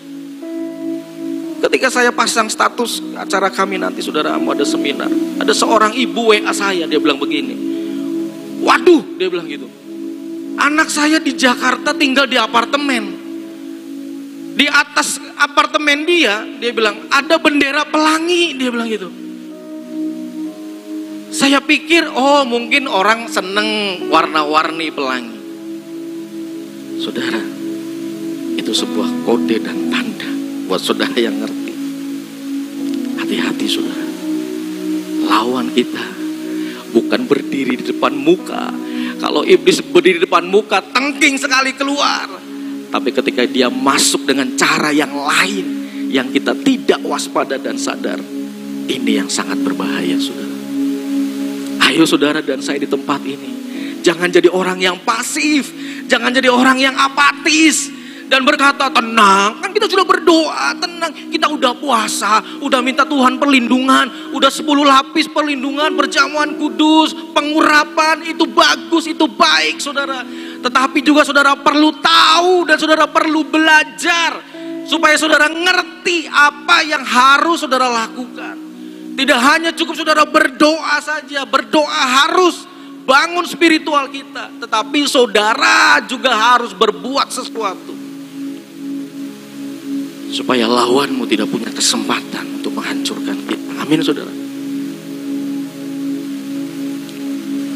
Ketika 1.61 1.93
saya 1.93 2.09
pasang 2.09 2.49
status 2.49 3.05
acara 3.13 3.53
kami 3.53 3.77
nanti 3.77 4.01
saudara 4.01 4.41
mau 4.41 4.57
ada 4.57 4.65
seminar. 4.65 5.13
Ada 5.37 5.53
seorang 5.53 5.93
ibu 5.93 6.33
WA 6.33 6.49
saya, 6.57 6.89
dia 6.89 6.97
bilang 6.97 7.21
begini. 7.21 7.53
Waduh, 8.65 9.21
dia 9.21 9.29
bilang 9.29 9.45
gitu. 9.45 9.69
Anak 10.57 10.89
saya 10.89 11.21
di 11.21 11.37
Jakarta 11.37 11.93
tinggal 11.93 12.25
di 12.25 12.41
apartemen. 12.41 13.20
Di 14.51 14.67
atas 14.67 15.23
apartemen 15.39 16.05
dia, 16.05 16.43
dia 16.59 16.75
bilang 16.75 17.07
ada 17.09 17.39
bendera 17.39 17.87
pelangi, 17.87 18.59
dia 18.59 18.69
bilang 18.69 18.89
gitu. 18.91 19.09
Saya 21.31 21.63
pikir, 21.63 22.11
oh 22.11 22.43
mungkin 22.43 22.91
orang 22.91 23.31
seneng 23.31 24.03
warna-warni 24.11 24.91
pelangi. 24.91 25.39
Saudara, 26.99 27.39
itu 28.59 28.73
sebuah 28.75 29.25
kode 29.25 29.57
dan 29.63 29.95
tanda 29.95 30.31
buat 30.67 30.83
saudara 30.83 31.15
yang 31.15 31.39
ngerti. 31.39 31.75
Hati-hati 33.23 33.67
saudara. 33.71 34.07
Lawan 35.31 35.71
kita 35.71 36.03
bukan 36.91 37.31
berdiri 37.31 37.79
di 37.79 37.85
depan 37.95 38.13
muka. 38.13 38.69
Kalau 39.23 39.47
iblis 39.47 39.79
berdiri 39.87 40.19
di 40.19 40.27
depan 40.27 40.51
muka, 40.51 40.83
tengking 40.83 41.39
sekali 41.39 41.71
keluar. 41.79 42.50
Tapi 42.91 43.15
ketika 43.15 43.47
dia 43.47 43.71
masuk 43.71 44.27
dengan 44.27 44.51
cara 44.59 44.91
yang 44.91 45.15
lain, 45.15 45.67
yang 46.11 46.27
kita 46.35 46.59
tidak 46.59 46.99
waspada 47.07 47.55
dan 47.55 47.79
sadar, 47.79 48.19
ini 48.91 49.13
yang 49.15 49.31
sangat 49.31 49.63
berbahaya, 49.63 50.19
saudara. 50.19 50.57
Ayo, 51.87 52.03
saudara, 52.03 52.41
dan 52.43 52.59
saya 52.59 52.83
di 52.83 52.91
tempat 52.91 53.23
ini, 53.23 53.51
jangan 54.03 54.27
jadi 54.27 54.51
orang 54.51 54.83
yang 54.83 54.99
pasif, 55.07 55.71
jangan 56.11 56.35
jadi 56.35 56.51
orang 56.51 56.83
yang 56.83 56.99
apatis, 56.99 57.95
dan 58.31 58.47
berkata 58.47 58.87
tenang 58.95 59.59
kan 59.59 59.75
kita 59.75 59.91
sudah 59.91 60.07
berdoa 60.07 60.71
tenang 60.79 61.11
kita 61.35 61.51
udah 61.51 61.75
puasa 61.75 62.39
udah 62.63 62.79
minta 62.79 63.03
Tuhan 63.03 63.43
perlindungan 63.43 64.31
udah 64.31 64.47
10 64.47 64.63
lapis 64.71 65.27
perlindungan 65.35 65.99
perjamuan 65.99 66.55
kudus 66.55 67.11
pengurapan 67.35 68.23
itu 68.23 68.47
bagus 68.47 69.11
itu 69.11 69.27
baik 69.27 69.83
saudara 69.83 70.23
tetapi 70.61 71.01
juga 71.01 71.25
saudara 71.25 71.57
perlu 71.57 71.93
tahu 71.99 72.69
dan 72.69 72.77
saudara 72.77 73.09
perlu 73.09 73.45
belajar 73.49 74.45
supaya 74.85 75.17
saudara 75.17 75.49
ngerti 75.49 76.29
apa 76.29 76.85
yang 76.85 77.05
harus 77.05 77.65
saudara 77.65 77.89
lakukan 77.89 78.57
tidak 79.17 79.41
hanya 79.41 79.71
cukup 79.73 79.95
saudara 79.97 80.25
berdoa 80.29 80.97
saja 81.01 81.45
berdoa 81.49 82.03
harus 82.25 82.69
bangun 83.09 83.45
spiritual 83.49 84.09
kita 84.13 84.53
tetapi 84.61 85.09
saudara 85.09 86.05
juga 86.05 86.37
harus 86.37 86.77
berbuat 86.77 87.33
sesuatu 87.33 88.01
supaya 90.31 90.71
lawanmu 90.71 91.27
tidak 91.27 91.51
punya 91.51 91.69
kesempatan 91.75 92.63
untuk 92.63 92.73
menghancurkan 92.79 93.37
kita. 93.45 93.71
Amin 93.83 94.01
saudara. 94.01 94.33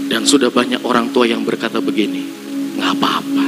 Dan 0.05 0.23
sudah 0.23 0.55
banyak 0.55 0.79
orang 0.87 1.11
tua 1.11 1.27
yang 1.27 1.43
berkata 1.43 1.83
begini, 1.83 2.44
nggak 2.75 2.91
apa-apa, 2.99 3.47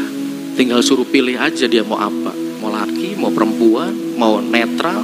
tinggal 0.55 0.81
suruh 0.81 1.07
pilih 1.07 1.37
aja 1.37 1.67
dia 1.67 1.83
mau 1.83 1.99
apa, 1.99 2.33
mau 2.63 2.71
laki, 2.71 3.19
mau 3.19 3.31
perempuan, 3.35 3.93
mau 4.17 4.39
netral. 4.39 5.03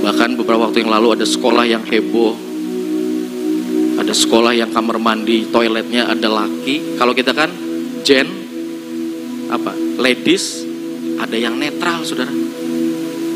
Bahkan 0.00 0.36
beberapa 0.40 0.68
waktu 0.68 0.84
yang 0.84 0.92
lalu 0.92 1.20
ada 1.20 1.26
sekolah 1.28 1.64
yang 1.68 1.84
heboh, 1.84 2.32
ada 4.00 4.16
sekolah 4.16 4.56
yang 4.56 4.72
kamar 4.72 4.96
mandi 4.96 5.44
toiletnya 5.52 6.08
ada 6.08 6.28
laki. 6.28 6.96
Kalau 6.96 7.12
kita 7.12 7.36
kan 7.36 7.52
gen 8.00 8.28
apa, 9.52 9.76
ladies, 10.00 10.64
ada 11.20 11.36
yang 11.36 11.60
netral, 11.60 12.00
saudara. 12.06 12.32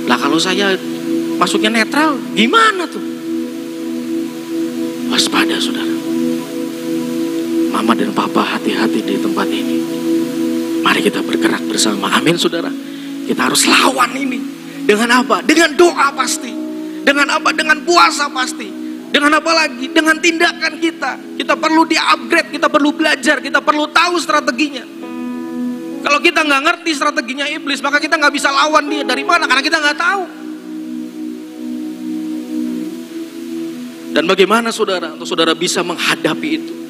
Lah 0.08 0.18
kalau 0.20 0.40
saya 0.40 0.72
masuknya 1.36 1.84
netral, 1.84 2.16
gimana 2.32 2.88
tuh? 2.88 3.04
Waspada 5.12 5.60
saudara. 5.60 5.93
Mama 7.74 7.90
dan 7.98 8.14
papa 8.14 8.54
hati-hati 8.54 9.02
di 9.02 9.18
tempat 9.18 9.50
ini. 9.50 9.76
Mari 10.86 11.02
kita 11.02 11.26
bergerak 11.26 11.66
bersama. 11.66 12.06
Amin 12.14 12.38
saudara. 12.38 12.70
Kita 13.26 13.50
harus 13.50 13.66
lawan 13.66 14.14
ini. 14.14 14.38
Dengan 14.86 15.26
apa? 15.26 15.42
Dengan 15.42 15.74
doa 15.74 16.14
pasti. 16.14 16.54
Dengan 17.02 17.34
apa? 17.34 17.50
Dengan 17.50 17.82
puasa 17.82 18.30
pasti. 18.30 18.70
Dengan 19.10 19.42
apa 19.42 19.50
lagi? 19.50 19.90
Dengan 19.90 20.22
tindakan 20.22 20.78
kita. 20.78 21.18
Kita 21.34 21.58
perlu 21.58 21.82
di-upgrade, 21.82 22.54
kita 22.54 22.70
perlu 22.70 22.94
belajar, 22.94 23.42
kita 23.42 23.58
perlu 23.58 23.90
tahu 23.90 24.22
strateginya. 24.22 24.86
Kalau 26.04 26.22
kita 26.22 26.46
nggak 26.46 26.62
ngerti 26.62 26.90
strateginya 26.94 27.48
iblis, 27.50 27.82
maka 27.82 27.98
kita 27.98 28.14
nggak 28.14 28.34
bisa 28.38 28.54
lawan 28.54 28.86
dia. 28.86 29.02
Dari 29.02 29.26
mana? 29.26 29.50
Karena 29.50 29.64
kita 29.66 29.82
nggak 29.82 29.98
tahu. 29.98 30.22
Dan 34.14 34.30
bagaimana 34.30 34.70
saudara, 34.70 35.10
untuk 35.10 35.26
saudara 35.26 35.58
bisa 35.58 35.82
menghadapi 35.82 36.48
itu? 36.54 36.83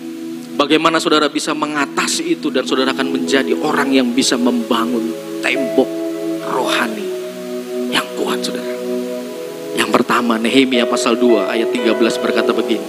Bagaimana 0.55 1.03
saudara 1.03 1.27
bisa 1.27 1.51
mengatasi 1.51 2.39
itu 2.39 2.49
dan 2.49 2.63
saudara 2.63 2.95
akan 2.95 3.11
menjadi 3.11 3.53
orang 3.59 3.91
yang 3.91 4.09
bisa 4.15 4.39
membangun 4.39 5.11
tembok 5.43 5.91
rohani 6.47 7.07
yang 7.91 8.07
kuat 8.15 8.39
saudara. 8.39 8.75
Yang 9.75 9.91
pertama 9.91 10.39
Nehemia 10.39 10.87
pasal 10.87 11.19
2 11.19 11.51
ayat 11.51 11.69
13 11.75 11.99
berkata 12.23 12.55
begini. 12.55 12.89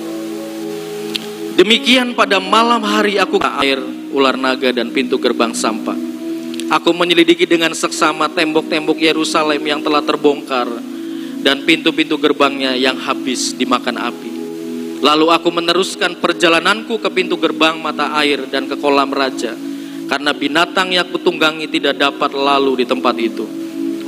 Demikian 1.57 2.13
pada 2.13 2.37
malam 2.37 2.83
hari 2.85 3.17
aku 3.17 3.41
ke 3.41 3.51
air, 3.63 3.81
ular 4.13 4.37
naga 4.37 4.69
dan 4.75 4.91
pintu 4.91 5.17
gerbang 5.17 5.55
sampah 5.55 6.15
Aku 6.65 6.97
menyelidiki 6.97 7.45
dengan 7.45 7.77
seksama 7.77 8.25
tembok-tembok 8.33 8.97
Yerusalem 8.97 9.61
yang 9.61 9.85
telah 9.85 10.01
terbongkar 10.01 10.65
dan 11.45 11.61
pintu-pintu 11.61 12.17
gerbangnya 12.17 12.73
yang 12.73 12.97
habis 12.97 13.53
dimakan 13.53 14.01
api. 14.01 14.34
Lalu 15.05 15.29
aku 15.29 15.53
meneruskan 15.53 16.17
perjalananku 16.17 16.97
ke 16.97 17.13
pintu 17.13 17.37
gerbang 17.37 17.77
mata 17.77 18.09
air 18.17 18.49
dan 18.49 18.65
ke 18.65 18.73
kolam 18.81 19.13
raja 19.13 19.53
karena 20.09 20.33
binatang 20.33 20.89
yang 20.97 21.05
kutunggangi 21.13 21.69
tidak 21.69 22.01
dapat 22.01 22.33
lalu 22.33 22.81
di 22.81 22.85
tempat 22.89 23.13
itu. 23.21 23.45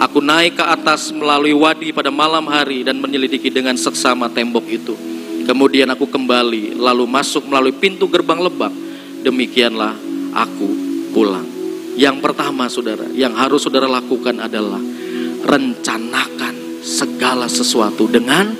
Aku 0.01 0.25
naik 0.25 0.57
ke 0.57 0.65
atas 0.65 1.13
melalui 1.13 1.53
wadi 1.53 1.93
pada 1.93 2.09
malam 2.09 2.49
hari 2.49 2.81
dan 2.81 2.97
menyelidiki 2.97 3.53
dengan 3.53 3.77
seksama 3.77 4.25
tembok 4.29 4.65
itu. 4.65 4.97
Kemudian 5.45 5.89
aku 5.93 6.09
kembali 6.09 6.73
lalu 6.73 7.05
masuk 7.05 7.45
melalui 7.45 7.77
pintu 7.77 8.09
gerbang 8.09 8.41
lebak. 8.41 8.73
Demikianlah 9.21 9.93
aku 10.33 10.69
pulang. 11.13 11.45
Yang 11.97 12.25
pertama 12.25 12.69
saudara, 12.69 13.05
yang 13.13 13.37
harus 13.37 13.65
saudara 13.65 13.85
lakukan 13.85 14.37
adalah 14.37 14.81
rencanakan 15.45 16.81
segala 16.81 17.49
sesuatu 17.49 18.05
dengan 18.05 18.53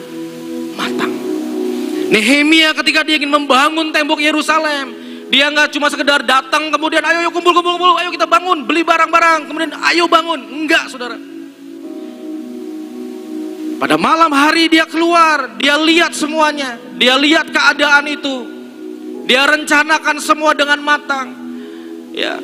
matang. 0.73 1.26
Nehemia 2.08 2.72
ketika 2.72 3.04
dia 3.04 3.20
ingin 3.20 3.32
membangun 3.32 3.91
tembok 3.91 4.24
Yerusalem, 4.24 4.96
dia 5.28 5.52
nggak 5.52 5.76
cuma 5.76 5.91
sekedar 5.91 6.24
datang 6.24 6.72
kemudian 6.72 7.04
ayo, 7.04 7.28
ayo 7.28 7.30
kumpul, 7.36 7.52
kumpul 7.52 7.76
kumpul, 7.76 7.93
ayo 8.00 8.10
kita 8.15 8.24
bangun, 8.24 8.63
beli 8.63 8.82
barang-barang, 8.88 9.52
kemudian 9.52 9.76
ayo 9.91 10.08
bangun. 10.08 10.39
Enggak 10.63 10.88
saudara. 10.88 11.20
Pada 13.78 13.93
malam 13.93 14.34
hari 14.34 14.72
dia 14.72 14.89
keluar, 14.89 15.54
dia 15.60 15.78
lihat 15.78 16.15
semuanya, 16.15 16.82
dia 16.98 17.13
lihat 17.13 17.52
keadaan 17.54 18.10
itu, 18.10 18.36
dia 19.30 19.46
rencanakan 19.46 20.17
semua 20.17 20.58
dengan 20.58 20.82
matang. 20.82 21.30
Ya, 22.17 22.41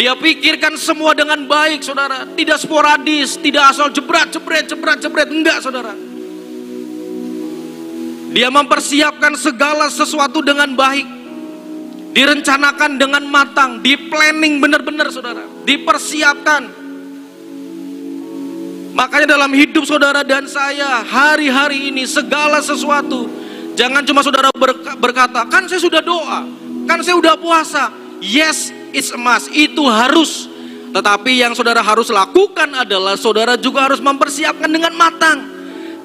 dia 0.00 0.16
pikirkan 0.16 0.80
semua 0.80 1.12
dengan 1.12 1.44
baik, 1.44 1.84
saudara. 1.84 2.24
Tidak 2.24 2.56
sporadis, 2.56 3.36
tidak 3.36 3.76
asal 3.76 3.92
jebret, 3.92 4.32
jebret, 4.32 4.64
jebret, 4.64 4.98
jebret. 5.04 5.28
Enggak, 5.28 5.60
saudara. 5.60 5.92
Dia 8.32 8.48
mempersiapkan 8.48 9.36
segala 9.36 9.92
sesuatu 9.92 10.40
dengan 10.40 10.72
baik. 10.72 11.20
Direncanakan 12.12 13.00
dengan 13.00 13.24
matang, 13.24 13.80
di 13.80 13.96
planning 13.96 14.60
benar-benar, 14.60 15.08
saudara. 15.08 15.44
Dipersiapkan. 15.64 16.84
Makanya 18.92 19.36
dalam 19.36 19.52
hidup 19.56 19.88
saudara 19.88 20.20
dan 20.20 20.44
saya, 20.44 21.00
hari-hari 21.00 21.88
ini 21.88 22.04
segala 22.04 22.60
sesuatu. 22.60 23.24
Jangan 23.72 24.04
cuma 24.04 24.20
saudara 24.20 24.52
berkata, 25.00 25.48
kan 25.48 25.64
saya 25.64 25.80
sudah 25.80 26.04
doa, 26.04 26.44
kan 26.84 27.00
saya 27.00 27.16
sudah 27.16 27.36
puasa. 27.40 27.88
Yes, 28.20 28.68
it's 28.92 29.08
a 29.12 29.20
must, 29.20 29.48
itu 29.56 29.80
harus. 29.88 30.52
Tetapi 30.92 31.40
yang 31.40 31.56
saudara 31.56 31.80
harus 31.80 32.12
lakukan 32.12 32.68
adalah 32.76 33.16
saudara 33.16 33.56
juga 33.56 33.88
harus 33.88 34.04
mempersiapkan 34.04 34.68
dengan 34.68 34.92
matang. 34.92 35.51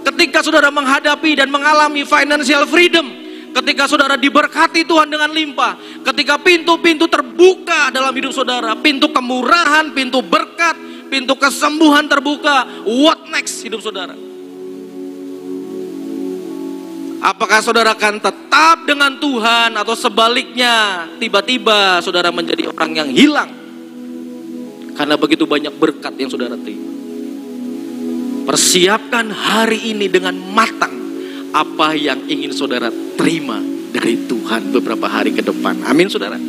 Ketika 0.08 0.40
saudara 0.40 0.72
menghadapi 0.72 1.36
dan 1.36 1.52
mengalami 1.52 2.08
financial 2.08 2.64
freedom, 2.64 3.12
ketika 3.52 3.92
saudara 3.92 4.16
diberkati 4.16 4.88
Tuhan 4.88 5.12
dengan 5.12 5.28
limpah, 5.28 5.76
ketika 6.08 6.40
pintu-pintu 6.40 7.12
terbuka 7.12 7.92
dalam 7.92 8.16
hidup 8.16 8.32
saudara, 8.32 8.72
pintu 8.80 9.12
kemurahan, 9.12 9.92
pintu 9.92 10.24
berkat, 10.24 10.80
pintu 11.12 11.36
kesembuhan 11.36 12.08
terbuka, 12.08 12.88
what 12.88 13.28
next 13.28 13.60
hidup 13.68 13.84
saudara? 13.84 14.16
Apakah 17.20 17.60
saudara 17.60 17.92
akan 17.92 18.24
tetap 18.24 18.88
dengan 18.88 19.12
Tuhan 19.20 19.76
atau 19.76 19.92
sebaliknya 19.92 21.04
tiba-tiba 21.20 22.00
saudara 22.00 22.32
menjadi 22.32 22.72
orang 22.72 22.92
yang 22.96 23.10
hilang? 23.12 23.52
Karena 24.96 25.20
begitu 25.20 25.44
banyak 25.44 25.76
berkat 25.76 26.16
yang 26.16 26.32
saudara 26.32 26.56
terima. 26.56 26.97
Persiapkan 28.48 29.28
hari 29.28 29.92
ini 29.92 30.08
dengan 30.08 30.32
matang 30.56 30.96
apa 31.52 31.92
yang 32.00 32.24
ingin 32.32 32.56
saudara 32.56 32.88
terima 33.20 33.60
dari 33.92 34.24
Tuhan 34.24 34.72
beberapa 34.72 35.12
hari 35.12 35.36
ke 35.36 35.44
depan. 35.44 35.84
Amin 35.84 36.08
saudara. 36.08 36.40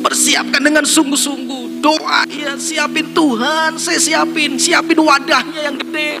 Persiapkan 0.00 0.64
dengan 0.64 0.88
sungguh-sungguh. 0.88 1.84
Doa 1.84 2.26
ya 2.26 2.58
siapin 2.58 3.14
Tuhan, 3.14 3.78
saya 3.78 4.00
siapin, 4.02 4.58
siapin 4.58 4.98
wadahnya 4.98 5.62
yang 5.62 5.78
gede 5.78 6.18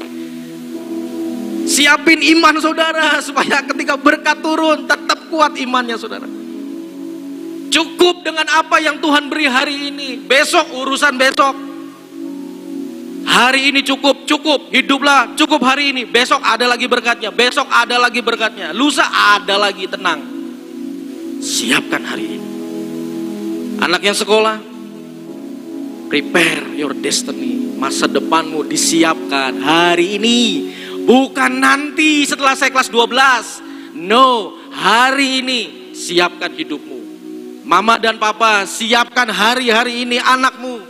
Siapin 1.68 2.24
iman 2.38 2.56
saudara 2.64 3.20
supaya 3.20 3.60
ketika 3.60 4.00
berkat 4.00 4.40
turun 4.40 4.88
tetap 4.88 5.28
kuat 5.28 5.52
imannya 5.60 6.00
saudara. 6.00 6.24
Cukup 7.68 8.24
dengan 8.24 8.48
apa 8.48 8.80
yang 8.80 8.96
Tuhan 9.04 9.28
beri 9.28 9.44
hari 9.44 9.92
ini. 9.92 10.16
Besok 10.24 10.72
urusan 10.72 11.20
besok. 11.20 11.67
Hari 13.28 13.68
ini 13.68 13.84
cukup, 13.84 14.24
cukup. 14.24 14.72
Hiduplah 14.72 15.36
cukup 15.36 15.60
hari 15.60 15.92
ini. 15.92 16.08
Besok 16.08 16.40
ada 16.40 16.64
lagi 16.64 16.88
berkatnya. 16.88 17.28
Besok 17.28 17.68
ada 17.68 18.00
lagi 18.00 18.24
berkatnya. 18.24 18.72
Lusa 18.72 19.04
ada 19.04 19.60
lagi 19.60 19.84
tenang. 19.84 20.24
Siapkan 21.44 22.02
hari 22.08 22.24
ini. 22.24 22.48
Anak 23.84 24.00
yang 24.00 24.16
sekolah. 24.16 24.56
Prepare 26.08 26.72
your 26.72 26.96
destiny. 26.96 27.76
Masa 27.76 28.08
depanmu 28.08 28.64
disiapkan 28.64 29.60
hari 29.60 30.16
ini. 30.16 30.40
Bukan 31.04 31.60
nanti 31.60 32.24
setelah 32.24 32.56
saya 32.56 32.72
kelas 32.72 32.88
12. 32.88 34.00
No, 34.08 34.56
hari 34.72 35.44
ini 35.44 35.92
siapkan 35.92 36.48
hidupmu. 36.48 36.96
Mama 37.68 38.00
dan 38.00 38.16
papa 38.16 38.64
siapkan 38.64 39.28
hari-hari 39.28 40.08
ini 40.08 40.16
anakmu. 40.16 40.87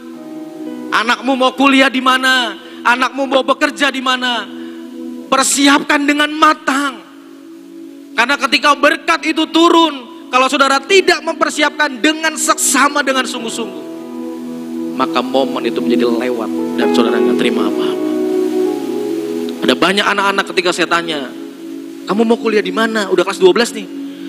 Anakmu 0.88 1.32
mau 1.36 1.52
kuliah 1.52 1.92
di 1.92 2.00
mana? 2.00 2.56
Anakmu 2.84 3.28
mau 3.28 3.42
bekerja 3.44 3.92
di 3.92 4.00
mana? 4.00 4.46
Persiapkan 5.28 6.08
dengan 6.08 6.32
matang. 6.32 7.04
Karena 8.16 8.34
ketika 8.34 8.74
berkat 8.74 9.20
itu 9.28 9.46
turun, 9.52 10.26
kalau 10.32 10.48
saudara 10.50 10.80
tidak 10.82 11.22
mempersiapkan 11.22 12.00
dengan 12.02 12.34
seksama 12.34 13.04
dengan 13.04 13.28
sungguh-sungguh, 13.28 13.84
maka 14.98 15.22
momen 15.22 15.68
itu 15.68 15.78
menjadi 15.78 16.08
lewat 16.08 16.50
dan 16.80 16.90
saudara 16.96 17.20
nggak 17.20 17.38
terima 17.38 17.68
apa-apa. 17.70 18.06
Ada 19.68 19.74
banyak 19.76 20.06
anak-anak 20.06 20.44
ketika 20.50 20.70
saya 20.72 20.88
tanya, 20.88 21.30
kamu 22.08 22.24
mau 22.24 22.40
kuliah 22.40 22.64
di 22.64 22.72
mana? 22.72 23.12
Udah 23.12 23.20
kelas 23.20 23.36
12 23.36 23.76
nih. 23.76 23.86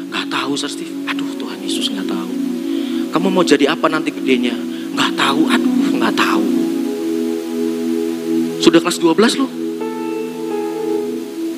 Gak 0.09 0.27
tahu, 0.27 0.51
Sir 0.59 0.67
Steve. 0.67 1.07
Aduh, 1.07 1.31
Tuhan 1.39 1.63
Yesus 1.63 1.87
gak 1.93 2.03
tahu. 2.09 2.29
Kamu 3.15 3.27
mau 3.31 3.45
jadi 3.45 3.71
apa 3.71 3.87
nanti 3.87 4.11
gedenya? 4.11 4.51
Nggak 5.09 5.25
tahu, 5.25 5.41
aduh 5.49 5.89
nggak 5.97 6.15
tahu. 6.21 6.45
Sudah 8.61 8.77
kelas 8.77 9.01
12 9.01 9.41
loh. 9.41 9.49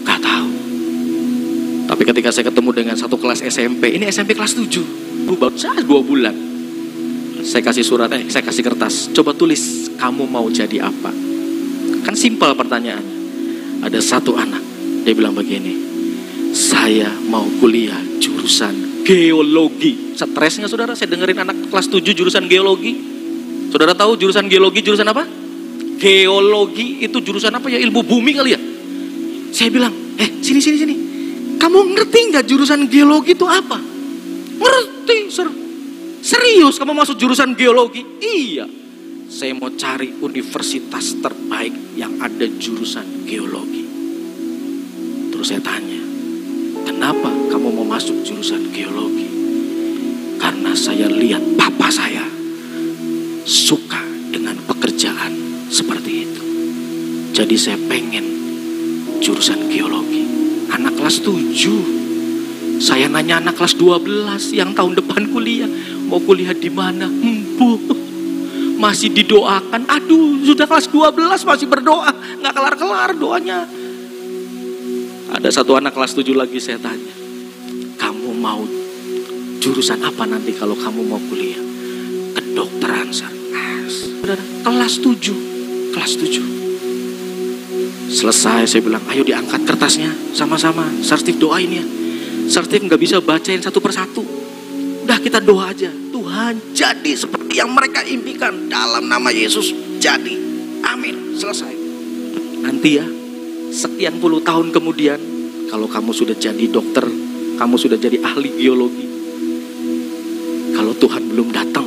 Nggak 0.07 0.19
tahu. 0.23 0.49
Tapi 1.91 2.01
ketika 2.07 2.31
saya 2.31 2.47
ketemu 2.47 2.71
dengan 2.71 2.95
satu 2.95 3.19
kelas 3.19 3.43
SMP, 3.43 3.91
ini 3.91 4.07
SMP 4.07 4.39
kelas 4.39 4.55
7. 4.55 5.27
Baru 5.35 5.51
saja 5.59 5.83
dua 5.83 5.99
bulan. 5.99 6.31
Saya 7.43 7.59
kasih 7.59 7.83
surat, 7.83 8.07
eh 8.15 8.23
saya 8.31 8.47
kasih 8.47 8.63
kertas. 8.63 9.11
Coba 9.11 9.35
tulis, 9.35 9.91
kamu 9.99 10.31
mau 10.31 10.47
jadi 10.47 10.87
apa? 10.87 11.11
Kan 12.07 12.15
simpel 12.15 12.55
pertanyaan. 12.55 13.03
Ada 13.83 13.99
satu 13.99 14.39
anak, 14.39 14.63
dia 15.03 15.11
bilang 15.11 15.35
begini, 15.35 15.75
saya 16.55 17.11
mau 17.27 17.43
kuliah 17.59 17.99
jurusan 18.23 19.03
geologi. 19.03 20.15
Stresnya 20.15 20.71
saudara, 20.71 20.95
saya 20.95 21.11
dengerin 21.11 21.43
anak 21.43 21.67
kelas 21.67 21.91
7 21.91 22.15
jurusan 22.15 22.47
geologi. 22.47 23.10
Saudara 23.71 23.95
tahu 23.95 24.19
jurusan 24.19 24.51
geologi 24.51 24.83
jurusan 24.83 25.07
apa? 25.07 25.23
Geologi 25.95 26.99
itu 27.07 27.17
jurusan 27.23 27.55
apa 27.55 27.71
ya? 27.71 27.79
Ilmu 27.79 28.03
bumi 28.03 28.35
kali 28.35 28.51
ya? 28.51 28.59
Saya 29.55 29.71
bilang, 29.71 29.95
eh 30.19 30.27
sini 30.43 30.59
sini 30.59 30.75
sini. 30.75 30.95
Kamu 31.55 31.95
ngerti 31.95 32.35
nggak 32.35 32.45
jurusan 32.51 32.91
geologi 32.91 33.31
itu 33.31 33.47
apa? 33.47 33.79
Ngerti, 34.59 35.17
ser. 35.31 35.47
Serius 36.19 36.77
kamu 36.77 36.91
masuk 36.91 37.15
jurusan 37.15 37.55
geologi? 37.55 38.03
Iya. 38.19 38.67
Saya 39.31 39.55
mau 39.55 39.71
cari 39.71 40.11
universitas 40.19 41.15
terbaik 41.23 41.95
yang 41.95 42.19
ada 42.19 42.43
jurusan 42.59 43.23
geologi. 43.23 43.87
Terus 45.31 45.47
saya 45.47 45.63
tanya, 45.63 46.03
kenapa 46.83 47.31
kamu 47.47 47.71
mau 47.71 47.87
masuk 47.87 48.19
jurusan 48.27 48.67
geologi? 48.75 49.31
Karena 50.35 50.75
saya 50.75 51.07
lihat 51.07 51.55
papa 51.55 51.87
saya 51.87 52.30
suka 53.51 53.99
dengan 54.31 54.55
pekerjaan 54.63 55.35
seperti 55.67 56.23
itu. 56.23 56.43
Jadi 57.35 57.55
saya 57.59 57.75
pengen 57.91 58.23
jurusan 59.19 59.67
geologi. 59.67 60.23
Anak 60.71 60.95
kelas 60.95 61.19
7. 61.19 62.79
Saya 62.79 63.11
nanya 63.11 63.43
anak 63.43 63.59
kelas 63.59 63.75
12 63.75 64.55
yang 64.55 64.71
tahun 64.71 64.95
depan 65.03 65.35
kuliah. 65.35 65.67
Mau 66.07 66.23
kuliah 66.23 66.55
di 66.55 66.71
mana? 66.71 67.11
Empu. 67.11 67.75
Masih 68.79 69.11
didoakan. 69.11 69.83
Aduh, 69.85 70.47
sudah 70.47 70.63
kelas 70.65 70.87
12 70.87 71.43
masih 71.43 71.67
berdoa. 71.67 72.09
Nggak 72.39 72.55
kelar-kelar 72.55 73.11
doanya. 73.19 73.67
Ada 75.31 75.61
satu 75.61 75.75
anak 75.75 75.91
kelas 75.91 76.15
7 76.15 76.31
lagi 76.33 76.57
saya 76.57 76.79
tanya. 76.79 77.13
Kamu 77.99 78.31
mau 78.31 78.63
jurusan 79.59 80.01
apa 80.01 80.23
nanti 80.23 80.55
kalau 80.55 80.73
kamu 80.73 81.03
mau 81.03 81.21
kuliah? 81.27 81.61
Kedokteran, 82.31 83.11
Sir. 83.11 83.40
Saudara, 83.91 84.43
kelas 84.63 84.93
7. 85.03 85.91
Kelas 85.91 86.13
7. 86.15 88.11
Selesai 88.11 88.67
saya 88.67 88.81
bilang, 88.83 89.03
ayo 89.07 89.23
diangkat 89.23 89.63
kertasnya 89.63 90.11
sama-sama. 90.35 90.83
Sartif 90.99 91.39
doain 91.39 91.71
ya. 91.71 91.85
Sartif 92.51 92.83
nggak 92.83 92.99
bisa 92.99 93.23
bacain 93.23 93.63
satu 93.63 93.79
persatu. 93.79 94.23
Udah 95.07 95.17
kita 95.19 95.39
doa 95.39 95.71
aja. 95.71 95.91
Tuhan 95.91 96.75
jadi 96.75 97.11
seperti 97.15 97.59
yang 97.59 97.71
mereka 97.71 98.03
impikan 98.03 98.67
dalam 98.67 99.07
nama 99.07 99.31
Yesus. 99.31 99.71
Jadi. 99.99 100.35
Amin. 100.83 101.39
Selesai. 101.39 101.73
Nanti 102.61 102.99
ya, 102.99 103.07
sekian 103.71 104.19
puluh 104.19 104.43
tahun 104.43 104.75
kemudian, 104.75 105.17
kalau 105.71 105.87
kamu 105.87 106.11
sudah 106.11 106.35
jadi 106.35 106.67
dokter, 106.67 107.07
kamu 107.57 107.75
sudah 107.79 107.97
jadi 107.97 108.19
ahli 108.21 108.53
geologi. 108.59 109.07
Kalau 110.75 110.93
Tuhan 110.99 111.31
belum 111.31 111.49
datang, 111.55 111.80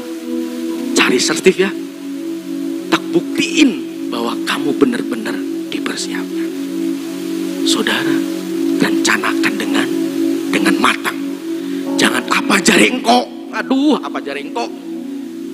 cari 1.05 1.21
sertif 1.21 1.61
ya. 1.61 1.69
Tak 2.89 3.03
buktiin 3.13 3.71
bahwa 4.09 4.33
kamu 4.49 4.73
benar-benar 4.81 5.37
dipersiapkan. 5.69 6.49
Saudara, 7.69 8.17
rencanakan 8.81 9.53
dengan 9.53 9.85
dengan 10.49 10.75
matang. 10.81 11.19
Jangan 12.01 12.25
apa 12.25 12.57
jarengko. 12.65 13.53
Aduh, 13.53 14.01
apa 14.01 14.17
jarengko. 14.25 14.65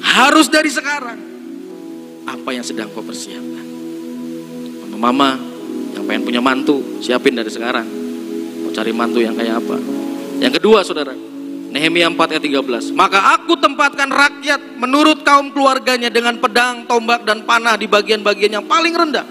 Harus 0.07 0.47
dari 0.47 0.71
sekarang. 0.71 1.19
Apa 2.31 2.55
yang 2.55 2.63
sedang 2.63 2.87
kau 2.95 3.03
persiapkan. 3.03 3.67
Mama-mama 4.87 5.35
yang 5.99 6.07
pengen 6.07 6.23
punya 6.31 6.39
mantu, 6.39 7.03
siapin 7.03 7.35
dari 7.35 7.51
sekarang. 7.51 7.91
Mau 8.63 8.71
cari 8.71 8.95
mantu 8.95 9.19
yang 9.19 9.35
kayak 9.35 9.59
apa. 9.59 9.77
Yang 10.39 10.63
kedua, 10.63 10.87
saudara. 10.87 11.30
Nehemia 11.71 12.11
4 12.11 12.19
ayat 12.19 12.43
13. 12.43 12.91
Maka 12.99 13.39
aku 13.39 13.55
tempatkan 13.55 14.11
rakyat 14.11 14.75
menurut 14.75 15.23
kaum 15.23 15.55
keluarganya 15.55 16.11
dengan 16.11 16.35
pedang, 16.43 16.85
tombak, 16.91 17.23
dan 17.23 17.47
panah 17.47 17.79
di 17.79 17.87
bagian-bagian 17.87 18.59
yang 18.59 18.67
paling 18.67 18.91
rendah. 18.91 19.23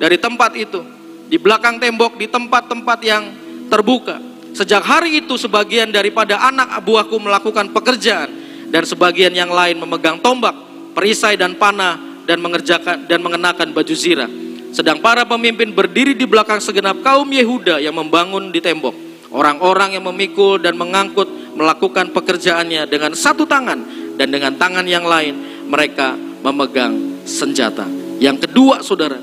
Dari 0.00 0.16
tempat 0.16 0.56
itu. 0.56 0.80
Di 1.28 1.36
belakang 1.36 1.76
tembok, 1.76 2.16
di 2.16 2.28
tempat-tempat 2.28 2.98
yang 3.04 3.22
terbuka. 3.68 4.20
Sejak 4.52 4.84
hari 4.84 5.24
itu 5.24 5.36
sebagian 5.36 5.92
daripada 5.92 6.40
anak 6.48 6.80
buahku 6.84 7.16
melakukan 7.20 7.72
pekerjaan. 7.72 8.28
Dan 8.72 8.88
sebagian 8.88 9.36
yang 9.36 9.52
lain 9.52 9.76
memegang 9.76 10.16
tombak, 10.24 10.56
perisai 10.96 11.36
dan 11.36 11.60
panah 11.60 12.24
dan 12.24 12.40
mengerjakan 12.40 13.04
dan 13.04 13.20
mengenakan 13.20 13.68
baju 13.76 13.92
zirah. 13.92 14.32
Sedang 14.72 15.04
para 15.04 15.28
pemimpin 15.28 15.68
berdiri 15.76 16.16
di 16.16 16.24
belakang 16.24 16.56
segenap 16.56 17.04
kaum 17.04 17.28
Yehuda 17.28 17.84
yang 17.84 17.92
membangun 17.92 18.48
di 18.48 18.64
tembok. 18.64 19.11
Orang-orang 19.32 19.96
yang 19.96 20.04
memikul 20.04 20.60
dan 20.60 20.76
mengangkut 20.76 21.56
melakukan 21.56 22.12
pekerjaannya 22.12 22.84
dengan 22.88 23.16
satu 23.16 23.48
tangan 23.48 23.80
dan 24.16 24.28
dengan 24.28 24.56
tangan 24.60 24.84
yang 24.84 25.04
lain 25.08 25.66
mereka 25.68 26.16
memegang 26.44 27.24
senjata. 27.24 27.88
Yang 28.20 28.48
kedua, 28.48 28.84
saudara, 28.84 29.18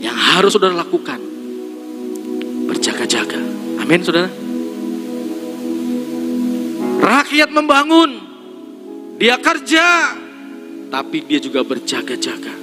yang 0.00 0.16
harus 0.16 0.56
saudara 0.56 0.74
lakukan 0.74 1.20
berjaga-jaga. 2.66 3.38
Amin, 3.78 4.00
saudara. 4.00 4.30
Rakyat 7.02 7.50
membangun, 7.50 8.10
dia 9.18 9.36
kerja, 9.36 10.16
tapi 10.90 11.26
dia 11.26 11.42
juga 11.42 11.66
berjaga-jaga. 11.66 12.54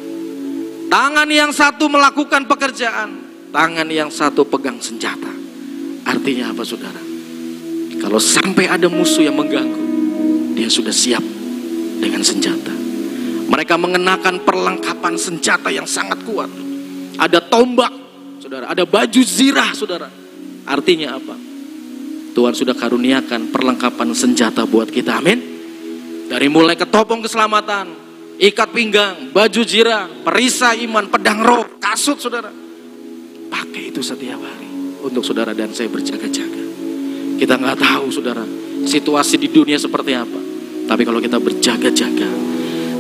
Tangan 0.90 1.30
yang 1.30 1.54
satu 1.54 1.86
melakukan 1.86 2.50
pekerjaan, 2.50 3.10
tangan 3.54 3.88
yang 3.94 4.10
satu 4.10 4.42
pegang 4.48 4.82
senjata. 4.82 5.39
Artinya 6.10 6.50
apa 6.50 6.66
saudara? 6.66 6.98
Kalau 8.02 8.18
sampai 8.18 8.66
ada 8.66 8.90
musuh 8.90 9.22
yang 9.22 9.38
mengganggu, 9.38 9.84
dia 10.58 10.66
sudah 10.66 10.90
siap 10.90 11.22
dengan 12.02 12.26
senjata. 12.26 12.74
Mereka 13.50 13.78
mengenakan 13.78 14.42
perlengkapan 14.42 15.14
senjata 15.22 15.70
yang 15.70 15.86
sangat 15.86 16.26
kuat. 16.26 16.50
Ada 17.22 17.46
tombak, 17.46 17.94
saudara. 18.42 18.74
Ada 18.74 18.90
baju 18.90 19.22
zirah, 19.22 19.70
saudara. 19.78 20.10
Artinya 20.66 21.14
apa? 21.14 21.36
Tuhan 22.34 22.54
sudah 22.58 22.74
karuniakan 22.74 23.54
perlengkapan 23.54 24.10
senjata 24.18 24.66
buat 24.66 24.90
kita, 24.90 25.22
amin. 25.22 25.40
Dari 26.30 26.48
mulai 26.50 26.74
ketopong 26.74 27.22
keselamatan, 27.22 27.86
ikat 28.42 28.70
pinggang, 28.74 29.30
baju 29.30 29.62
zirah, 29.62 30.10
perisai 30.26 30.86
iman, 30.90 31.06
pedang 31.10 31.42
roh, 31.42 31.78
kasut, 31.78 32.18
saudara. 32.18 32.50
Pakai 33.50 33.94
itu 33.94 34.02
setiap 34.02 34.40
hari 34.40 34.69
untuk 35.04 35.24
saudara 35.24 35.56
dan 35.56 35.72
saya 35.72 35.88
berjaga-jaga. 35.88 36.64
Kita 37.40 37.56
nggak 37.56 37.78
tahu 37.80 38.06
saudara 38.12 38.44
situasi 38.84 39.40
di 39.40 39.48
dunia 39.52 39.80
seperti 39.80 40.12
apa. 40.16 40.40
Tapi 40.90 41.02
kalau 41.06 41.22
kita 41.22 41.38
berjaga-jaga, 41.38 42.30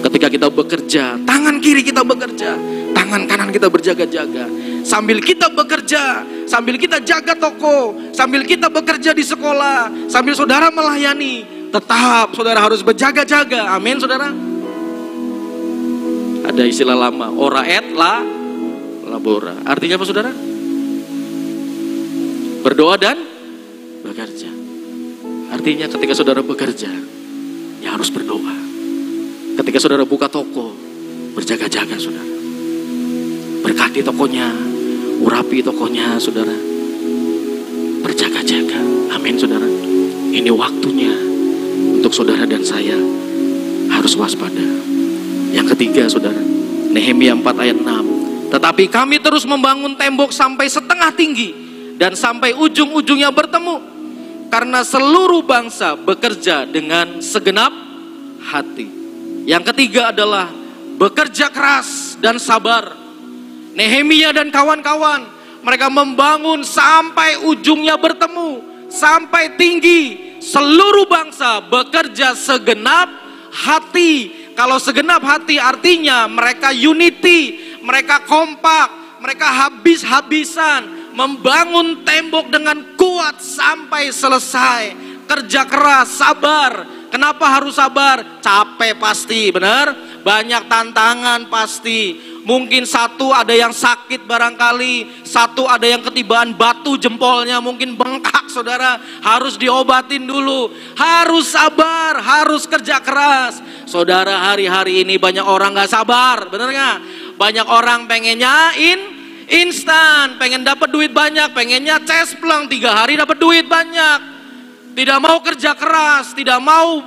ketika 0.07 0.27
kita 0.29 0.47
bekerja, 0.53 1.17
tangan 1.25 1.57
kiri 1.57 1.81
kita 1.81 2.05
bekerja, 2.05 2.53
tangan 2.93 3.25
kanan 3.25 3.49
kita 3.49 3.67
berjaga-jaga. 3.67 4.45
Sambil 4.85 5.19
kita 5.19 5.49
bekerja, 5.51 6.23
sambil 6.45 6.77
kita 6.79 7.01
jaga 7.03 7.35
toko, 7.35 7.97
sambil 8.13 8.45
kita 8.45 8.69
bekerja 8.69 9.11
di 9.11 9.25
sekolah, 9.25 10.07
sambil 10.07 10.37
saudara 10.37 10.69
melayani, 10.69 11.67
tetap 11.73 12.31
saudara 12.37 12.61
harus 12.61 12.85
berjaga-jaga. 12.85 13.73
Amin 13.75 13.97
saudara. 13.97 14.31
Ada 16.49 16.63
istilah 16.65 16.97
lama, 16.97 17.29
ora 17.35 17.61
et 17.65 17.93
la 17.93 18.25
labora. 19.09 19.53
Artinya 19.65 19.97
apa 19.97 20.05
saudara? 20.05 20.48
Berdoa 22.59 22.99
dan 22.99 23.15
bekerja. 24.03 24.51
Artinya 25.55 25.87
ketika 25.87 26.11
saudara 26.11 26.43
bekerja, 26.43 26.91
ya 27.79 27.89
harus 27.95 28.11
berdoa. 28.11 28.51
Ketika 29.63 29.79
saudara 29.79 30.03
buka 30.03 30.27
toko, 30.27 30.75
berjaga-jaga 31.39 31.95
saudara. 31.95 32.27
Berkati 33.63 34.03
tokonya, 34.03 34.51
urapi 35.23 35.63
tokonya 35.63 36.19
saudara. 36.19 36.51
Berjaga-jaga. 38.03 38.79
Amin 39.15 39.39
saudara. 39.39 39.67
Ini 40.29 40.51
waktunya 40.51 41.15
untuk 41.95 42.11
saudara 42.11 42.43
dan 42.43 42.59
saya 42.59 42.99
harus 43.87 44.19
waspada. 44.19 44.67
Yang 45.55 45.79
ketiga 45.79 46.11
saudara, 46.11 46.43
Nehemia 46.91 47.39
4 47.39 47.55
ayat 47.55 47.77
6. 47.79 48.51
Tetapi 48.51 48.83
kami 48.91 49.23
terus 49.23 49.47
membangun 49.47 49.95
tembok 49.95 50.35
sampai 50.35 50.67
setengah 50.67 51.15
tinggi 51.15 51.68
dan 51.99 52.15
sampai 52.15 52.55
ujung-ujungnya 52.55 53.29
bertemu. 53.35 53.99
Karena 54.49 54.81
seluruh 54.81 55.45
bangsa 55.45 55.93
bekerja 55.93 56.65
dengan 56.65 57.21
segenap 57.21 57.69
hati. 58.49 58.87
Yang 59.45 59.75
ketiga 59.75 60.09
adalah 60.09 60.49
bekerja 60.97 61.53
keras 61.53 62.17
dan 62.17 62.41
sabar. 62.41 62.97
Nehemia 63.77 64.33
dan 64.33 64.49
kawan-kawan, 64.49 65.29
mereka 65.61 65.93
membangun 65.93 66.65
sampai 66.65 67.45
ujungnya 67.45 67.99
bertemu, 68.01 68.63
sampai 68.89 69.53
tinggi. 69.53 70.33
Seluruh 70.41 71.05
bangsa 71.05 71.61
bekerja 71.61 72.33
segenap 72.33 73.11
hati. 73.53 74.33
Kalau 74.57 74.81
segenap 74.81 75.21
hati 75.21 75.61
artinya 75.61 76.25
mereka 76.25 76.73
unity, 76.73 77.77
mereka 77.85 78.25
kompak, 78.25 79.19
mereka 79.21 79.45
habis-habisan 79.45 80.98
membangun 81.19 82.07
tembok 82.07 82.47
dengan 82.47 82.95
kuat 82.95 83.43
sampai 83.43 84.07
selesai. 84.07 84.95
Kerja 85.27 85.67
keras, 85.67 86.15
sabar. 86.15 86.87
Kenapa 87.11 87.59
harus 87.59 87.75
sabar? 87.75 88.39
Capek 88.39 88.95
pasti, 88.95 89.51
benar? 89.51 89.91
Banyak 90.23 90.71
tantangan 90.71 91.51
pasti. 91.51 92.15
Mungkin 92.47 92.87
satu 92.87 93.35
ada 93.35 93.51
yang 93.51 93.75
sakit 93.75 94.25
barangkali, 94.25 95.27
satu 95.27 95.67
ada 95.67 95.85
yang 95.85 96.01
ketibaan 96.01 96.55
batu 96.55 96.95
jempolnya 96.97 97.59
mungkin 97.61 97.93
bengkak 97.93 98.47
saudara, 98.49 98.97
harus 99.21 99.59
diobatin 99.59 100.25
dulu. 100.25 100.71
Harus 100.97 101.53
sabar, 101.53 102.17
harus 102.23 102.65
kerja 102.65 103.03
keras. 103.03 103.61
Saudara 103.85 104.49
hari-hari 104.49 105.03
ini 105.05 105.19
banyak 105.19 105.43
orang 105.43 105.75
gak 105.77 105.91
sabar, 105.93 106.47
bener 106.47 106.73
gak? 106.73 106.97
Banyak 107.37 107.67
orang 107.69 108.07
pengennya 108.09 108.73
in 108.79 109.18
instan, 109.49 110.37
pengen 110.37 110.61
dapat 110.61 110.93
duit 110.93 111.11
banyak, 111.11 111.51
pengennya 111.51 111.99
cespleng 112.05 112.69
tiga 112.69 113.03
hari 113.03 113.17
dapat 113.17 113.37
duit 113.41 113.65
banyak. 113.65 114.39
Tidak 114.93 115.17
mau 115.17 115.41
kerja 115.41 115.73
keras, 115.73 116.33
tidak 116.37 116.61
mau 116.61 117.01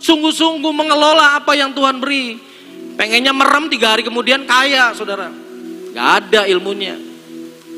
sungguh-sungguh 0.00 0.72
mengelola 0.72 1.38
apa 1.38 1.52
yang 1.54 1.70
Tuhan 1.76 2.00
beri. 2.00 2.38
Pengennya 2.96 3.32
merem 3.32 3.68
tiga 3.72 3.96
hari 3.96 4.04
kemudian 4.04 4.44
kaya 4.44 4.92
saudara. 4.92 5.32
Gak 5.92 6.08
ada 6.24 6.48
ilmunya. 6.48 6.96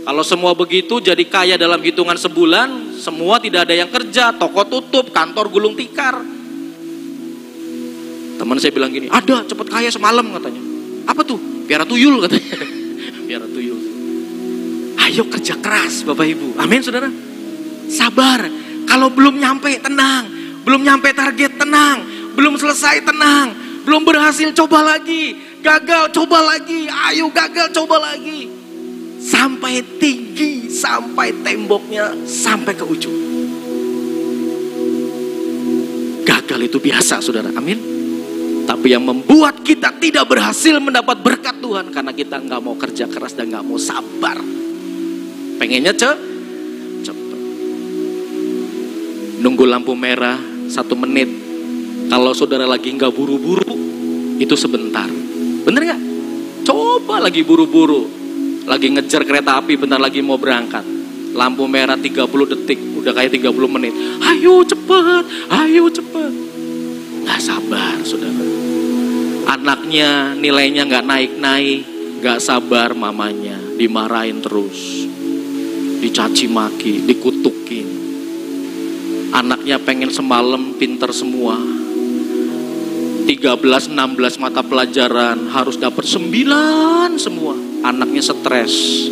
Kalau 0.04 0.20
semua 0.20 0.52
begitu 0.52 1.00
jadi 1.00 1.24
kaya 1.24 1.56
dalam 1.56 1.80
hitungan 1.80 2.14
sebulan, 2.20 3.00
semua 3.00 3.40
tidak 3.40 3.64
ada 3.64 3.74
yang 3.74 3.88
kerja, 3.88 4.36
toko 4.36 4.68
tutup, 4.68 5.08
kantor 5.10 5.48
gulung 5.48 5.72
tikar. 5.72 6.20
Teman 8.34 8.60
saya 8.60 8.74
bilang 8.74 8.92
gini, 8.92 9.08
ada 9.08 9.46
cepat 9.48 9.66
kaya 9.72 9.88
semalam 9.88 10.28
katanya. 10.36 10.60
Apa 11.08 11.24
tuh? 11.24 11.40
Piara 11.64 11.88
tuyul 11.88 12.20
katanya. 12.20 12.46
Piara 13.28 13.46
tuyul. 13.48 13.83
Ayo 15.00 15.26
kerja 15.30 15.58
keras 15.58 16.06
Bapak 16.06 16.26
Ibu. 16.26 16.58
Amin 16.60 16.80
saudara. 16.82 17.10
Sabar. 17.90 18.46
Kalau 18.84 19.10
belum 19.10 19.40
nyampe 19.40 19.74
tenang. 19.82 20.26
Belum 20.62 20.80
nyampe 20.80 21.10
target 21.12 21.58
tenang. 21.58 22.02
Belum 22.34 22.58
selesai 22.58 23.04
tenang 23.04 23.64
belum 23.84 24.00
berhasil 24.00 24.48
coba 24.56 24.96
lagi, 24.96 25.36
gagal 25.60 26.08
coba 26.16 26.40
lagi, 26.56 26.88
ayo 26.88 27.28
gagal 27.28 27.68
coba 27.76 28.00
lagi. 28.00 28.48
Sampai 29.20 29.84
tinggi, 30.00 30.72
sampai 30.72 31.44
temboknya, 31.44 32.16
sampai 32.24 32.72
ke 32.72 32.84
ujung. 32.84 33.16
Gagal 36.24 36.60
itu 36.64 36.80
biasa 36.80 37.20
saudara, 37.20 37.52
amin. 37.52 37.92
Tapi 38.64 38.96
yang 38.96 39.04
membuat 39.04 39.60
kita 39.60 39.92
tidak 40.00 40.32
berhasil 40.32 40.80
mendapat 40.80 41.20
berkat 41.20 41.60
Tuhan 41.60 41.92
karena 41.92 42.12
kita 42.16 42.40
nggak 42.40 42.60
mau 42.64 42.76
kerja 42.80 43.04
keras 43.04 43.36
dan 43.36 43.52
nggak 43.52 43.64
mau 43.68 43.76
sabar. 43.76 44.63
Pengennya 45.58 45.92
ce, 45.94 46.10
cepet. 47.06 47.40
Nunggu 49.40 49.64
lampu 49.68 49.94
merah 49.94 50.38
satu 50.66 50.98
menit. 50.98 51.30
Kalau 52.10 52.34
saudara 52.36 52.68
lagi 52.68 52.92
nggak 52.92 53.12
buru-buru, 53.14 53.76
itu 54.38 54.54
sebentar. 54.58 55.08
Bener 55.64 55.80
nggak? 55.84 56.02
Coba 56.64 57.20
lagi 57.20 57.44
buru-buru, 57.44 58.08
lagi 58.64 58.88
ngejar 58.88 59.28
kereta 59.28 59.60
api 59.60 59.76
bentar 59.76 60.00
lagi 60.00 60.24
mau 60.24 60.40
berangkat. 60.40 60.84
Lampu 61.34 61.66
merah 61.66 61.98
30 61.98 62.24
detik, 62.46 62.78
udah 62.94 63.12
kayak 63.12 63.34
30 63.34 63.66
menit. 63.66 63.92
Ayo 64.22 64.62
cepet, 64.62 65.24
ayo 65.50 65.90
cepet. 65.90 66.32
Gak 67.24 67.40
sabar 67.42 67.98
saudara. 68.06 68.44
Anaknya 69.50 70.38
nilainya 70.38 70.86
gak 70.86 71.04
naik-naik, 71.04 71.82
gak 72.22 72.38
sabar 72.38 72.94
mamanya. 72.94 73.58
Dimarahin 73.74 74.38
terus. 74.38 75.03
Dicaci 76.04 76.44
maki, 76.52 77.08
dikutukin. 77.08 77.88
Anaknya 79.32 79.80
pengen 79.80 80.12
semalam 80.12 80.76
pinter 80.76 81.08
semua, 81.16 81.56
13, 83.24 83.88
16 83.88 84.36
mata 84.36 84.60
pelajaran 84.60 85.48
harus 85.48 85.80
dapat 85.80 86.04
9 86.04 87.16
semua. 87.16 87.56
Anaknya 87.80 88.20
stres. 88.20 89.08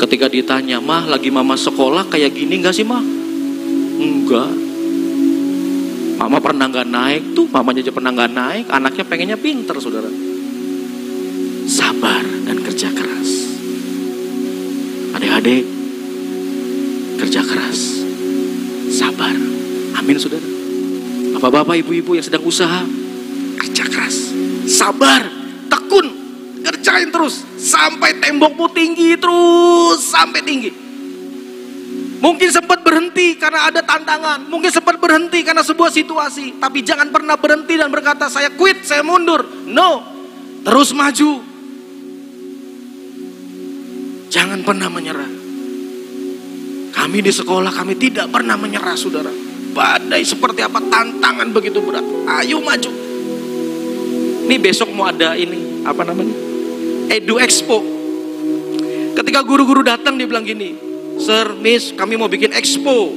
Ketika 0.00 0.32
ditanya, 0.32 0.80
mah 0.80 1.04
lagi 1.12 1.28
mama 1.28 1.60
sekolah 1.60 2.08
kayak 2.08 2.32
gini 2.32 2.64
gak 2.64 2.72
sih 2.72 2.88
mah? 2.88 3.04
Enggak. 4.00 4.52
Mama 6.16 6.40
pernah 6.40 6.72
gak 6.72 6.88
naik 6.88 7.36
tuh, 7.36 7.46
mamanya 7.52 7.84
aja 7.84 7.92
pernah 7.92 8.16
gak 8.16 8.32
naik, 8.32 8.66
anaknya 8.72 9.04
pengennya 9.04 9.36
pinter 9.36 9.76
saudara. 9.76 10.08
Sabar 11.68 12.24
dan 12.48 12.64
kerja 12.64 12.88
keras. 12.96 13.30
Adik-adik, 15.20 15.64
keras. 17.52 18.00
Sabar. 18.88 19.36
Amin 20.00 20.16
saudara. 20.16 20.44
Bapak-bapak, 21.36 21.84
ibu-ibu 21.84 22.16
yang 22.16 22.24
sedang 22.24 22.44
usaha, 22.44 22.84
kerja 23.60 23.84
keras, 23.88 24.30
sabar, 24.68 25.26
tekun, 25.68 26.06
kerjain 26.60 27.08
terus 27.10 27.42
sampai 27.56 28.20
tembokmu 28.20 28.68
tinggi 28.70 29.16
terus 29.16 30.00
sampai 30.06 30.40
tinggi. 30.44 30.70
Mungkin 32.22 32.54
sempat 32.54 32.86
berhenti 32.86 33.34
karena 33.34 33.66
ada 33.66 33.82
tantangan, 33.82 34.46
mungkin 34.46 34.70
sempat 34.70 35.02
berhenti 35.02 35.42
karena 35.42 35.66
sebuah 35.66 35.90
situasi, 35.90 36.62
tapi 36.62 36.86
jangan 36.86 37.10
pernah 37.10 37.34
berhenti 37.34 37.74
dan 37.74 37.90
berkata 37.90 38.30
saya 38.30 38.54
quit, 38.54 38.86
saya 38.86 39.02
mundur. 39.02 39.42
No, 39.66 40.06
terus 40.62 40.94
maju. 40.94 41.42
Jangan 44.30 44.62
pernah 44.62 44.86
menyerah. 44.86 45.41
Kami 47.02 47.18
di 47.18 47.34
sekolah 47.34 47.74
kami 47.74 47.98
tidak 47.98 48.30
pernah 48.30 48.54
menyerah, 48.54 48.94
saudara. 48.94 49.34
Badai 49.74 50.22
seperti 50.22 50.62
apa 50.62 50.78
tantangan 50.78 51.50
begitu 51.50 51.82
berat. 51.82 52.06
Ayo 52.30 52.62
maju. 52.62 52.90
Ini 54.46 54.54
besok 54.62 54.94
mau 54.94 55.10
ada 55.10 55.34
ini, 55.34 55.82
apa 55.82 56.06
namanya? 56.06 56.30
Edu 57.10 57.42
Expo. 57.42 57.82
Ketika 59.18 59.42
guru-guru 59.42 59.82
datang 59.82 60.14
dia 60.14 60.30
bilang 60.30 60.46
gini, 60.46 60.78
Sir, 61.18 61.58
Miss, 61.58 61.90
kami 61.90 62.14
mau 62.14 62.30
bikin 62.30 62.54
expo. 62.54 63.10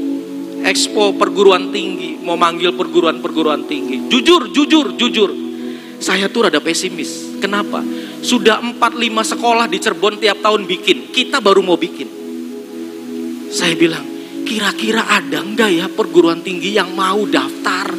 Expo 0.66 1.14
perguruan 1.14 1.70
tinggi, 1.70 2.18
mau 2.26 2.34
manggil 2.34 2.74
perguruan-perguruan 2.74 3.70
tinggi. 3.70 4.10
Jujur, 4.10 4.50
jujur, 4.50 4.98
jujur. 4.98 5.30
Saya 6.02 6.26
tuh 6.26 6.50
rada 6.50 6.58
pesimis. 6.58 7.38
Kenapa? 7.38 7.86
Sudah 8.26 8.58
4-5 8.66 9.38
sekolah 9.38 9.70
di 9.70 9.78
Cirebon 9.78 10.18
tiap 10.18 10.42
tahun 10.42 10.66
bikin. 10.66 11.14
Kita 11.14 11.38
baru 11.38 11.62
mau 11.62 11.78
bikin. 11.78 12.25
Saya 13.50 13.74
bilang, 13.78 14.06
kira-kira 14.46 15.06
ada 15.10 15.42
enggak 15.42 15.72
ya 15.74 15.88
perguruan 15.90 16.46
tinggi 16.46 16.78
yang 16.78 16.94
mau 16.94 17.26
daftar? 17.26 17.90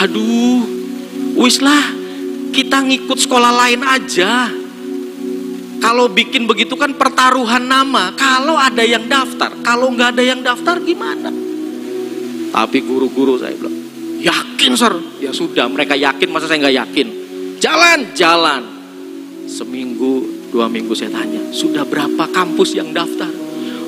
Aduh, 0.00 0.62
wis 1.38 1.62
lah, 1.62 1.82
kita 2.54 2.82
ngikut 2.82 3.18
sekolah 3.18 3.52
lain 3.66 3.82
aja. 3.82 4.50
Kalau 5.82 6.08
bikin 6.08 6.48
begitu 6.48 6.80
kan 6.80 6.96
pertaruhan 6.96 7.68
nama. 7.68 8.14
Kalau 8.16 8.56
ada 8.56 8.80
yang 8.80 9.04
daftar, 9.04 9.52
kalau 9.60 9.92
nggak 9.92 10.16
ada 10.16 10.22
yang 10.24 10.40
daftar 10.40 10.80
gimana? 10.80 11.28
Tapi 12.54 12.78
guru-guru 12.80 13.36
saya 13.36 13.52
bilang, 13.58 13.76
yakin 14.22 14.72
sir. 14.78 14.94
Ya 15.20 15.34
sudah, 15.34 15.68
mereka 15.68 15.92
yakin 15.92 16.30
masa 16.32 16.48
saya 16.48 16.64
nggak 16.64 16.76
yakin. 16.88 17.06
Jalan, 17.60 18.00
jalan. 18.16 18.62
Seminggu, 19.44 20.48
dua 20.48 20.72
minggu 20.72 20.96
saya 20.96 21.12
tanya, 21.12 21.52
sudah 21.52 21.84
berapa 21.84 22.32
kampus 22.32 22.72
yang 22.72 22.96
daftar? 22.96 23.43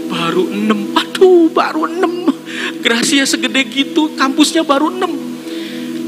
Baru 0.06 0.48
enam, 0.50 0.94
aduh 0.94 1.50
baru 1.50 1.90
enam. 1.90 2.30
Gracia 2.80 3.26
segede 3.26 3.66
gitu, 3.66 4.14
kampusnya 4.14 4.62
baru 4.62 4.90
enam. 4.90 5.12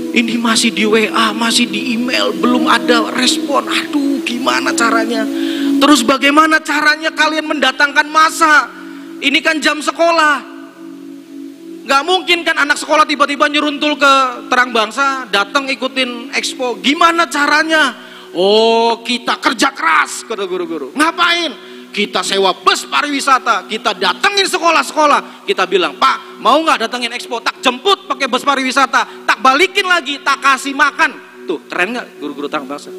Ini 0.08 0.40
masih 0.40 0.72
di 0.72 0.88
WA, 0.88 1.36
masih 1.36 1.68
di 1.68 1.94
email, 1.94 2.32
belum 2.32 2.64
ada 2.64 3.12
respon. 3.12 3.68
Aduh, 3.68 4.24
gimana 4.24 4.72
caranya? 4.72 5.22
Terus 5.78 6.00
bagaimana 6.02 6.58
caranya 6.64 7.12
kalian 7.12 7.46
mendatangkan 7.46 8.08
masa? 8.08 8.72
Ini 9.20 9.38
kan 9.44 9.60
jam 9.60 9.78
sekolah. 9.78 10.58
Gak 11.88 12.02
mungkin 12.04 12.44
kan 12.44 12.56
anak 12.60 12.76
sekolah 12.76 13.08
tiba-tiba 13.08 13.48
nyeruntul 13.48 13.96
ke 13.96 14.14
terang 14.52 14.76
bangsa, 14.76 15.24
datang 15.32 15.68
ikutin 15.72 16.32
expo. 16.36 16.76
Gimana 16.84 17.28
caranya? 17.32 17.96
Oh, 18.36 19.00
kita 19.00 19.40
kerja 19.40 19.72
keras, 19.72 20.24
kata 20.28 20.44
guru-guru. 20.44 20.92
Ngapain? 20.92 21.67
Kita 21.88 22.20
sewa 22.20 22.52
bus 22.52 22.84
pariwisata, 22.86 23.64
kita 23.66 23.96
datengin 23.96 24.44
sekolah-sekolah. 24.44 25.42
Kita 25.48 25.64
bilang, 25.64 25.96
Pak, 25.96 26.38
mau 26.38 26.60
nggak 26.60 26.86
datengin 26.86 27.10
expo? 27.16 27.40
Tak 27.40 27.64
jemput 27.64 28.06
pakai 28.06 28.28
bus 28.28 28.44
pariwisata, 28.44 29.24
tak 29.24 29.38
balikin 29.40 29.88
lagi, 29.88 30.20
tak 30.20 30.38
kasih 30.38 30.76
makan. 30.76 31.44
Tuh, 31.48 31.64
keren 31.66 31.96
nggak 31.96 32.20
guru-guru 32.20 32.46
terang 32.46 32.68
bangsa? 32.68 32.92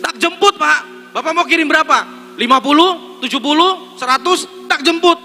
Tak 0.00 0.14
jemput, 0.16 0.56
Pak. 0.56 1.12
Bapak 1.12 1.32
mau 1.36 1.44
kirim 1.44 1.68
berapa? 1.68 2.06
50, 2.40 3.20
70, 3.20 4.00
100, 4.00 4.70
tak 4.70 4.80
jemput. 4.80 5.18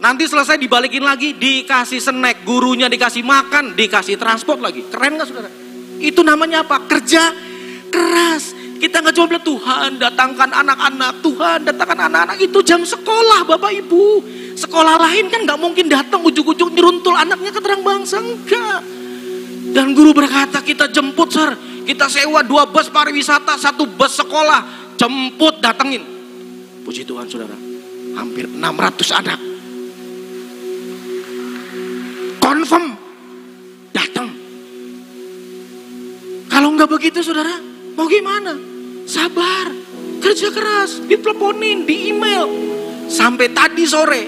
Nanti 0.00 0.24
selesai 0.24 0.56
dibalikin 0.56 1.04
lagi, 1.04 1.36
dikasih 1.36 2.00
snack, 2.00 2.44
gurunya 2.44 2.88
dikasih 2.88 3.20
makan, 3.20 3.76
dikasih 3.76 4.16
transport 4.16 4.60
lagi. 4.60 4.88
Keren 4.88 5.16
nggak 5.16 5.28
saudara? 5.28 5.50
Itu 6.00 6.24
namanya 6.24 6.64
apa? 6.64 6.88
Kerja 6.88 7.32
keras. 7.92 8.59
Kita 8.80 9.04
nggak 9.04 9.12
cuma 9.12 9.26
bilang 9.28 9.44
Tuhan 9.44 9.90
datangkan 10.00 10.50
anak-anak, 10.56 11.20
Tuhan 11.20 11.58
datangkan 11.68 12.08
anak-anak. 12.08 12.40
Itu 12.40 12.64
jam 12.64 12.80
sekolah 12.80 13.44
Bapak 13.44 13.76
Ibu. 13.84 14.04
Sekolah 14.56 14.96
lain 14.96 15.28
kan 15.28 15.44
nggak 15.44 15.60
mungkin 15.60 15.86
datang 15.92 16.24
ujuk-ujuk 16.24 16.72
nyeruntul 16.72 17.12
anaknya 17.12 17.52
ke 17.52 17.60
terang 17.60 17.84
bangsa. 17.84 18.24
Enggak. 18.24 18.80
Dan 19.76 19.92
guru 19.92 20.16
berkata 20.16 20.64
kita 20.64 20.88
jemput 20.88 21.28
sir. 21.28 21.52
Kita 21.84 22.08
sewa 22.08 22.40
dua 22.40 22.72
bus 22.72 22.88
pariwisata, 22.88 23.60
satu 23.60 23.84
bus 23.84 24.16
sekolah. 24.16 24.92
Jemput 24.96 25.60
datengin. 25.60 26.00
Puji 26.80 27.04
Tuhan 27.04 27.28
saudara. 27.28 27.56
Hampir 28.16 28.48
600 28.48 29.20
anak. 29.20 29.38
Confirm. 32.40 32.96
Datang 33.92 34.40
kalau 36.50 36.76
nggak 36.76 36.92
begitu 36.92 37.24
saudara, 37.24 37.56
mau 37.96 38.04
gimana? 38.04 38.52
Sabar, 39.10 39.66
kerja 40.22 40.54
keras, 40.54 41.02
diteleponin, 41.10 41.82
di 41.82 42.14
email. 42.14 42.46
Sampai 43.10 43.50
tadi 43.50 43.82
sore, 43.82 44.22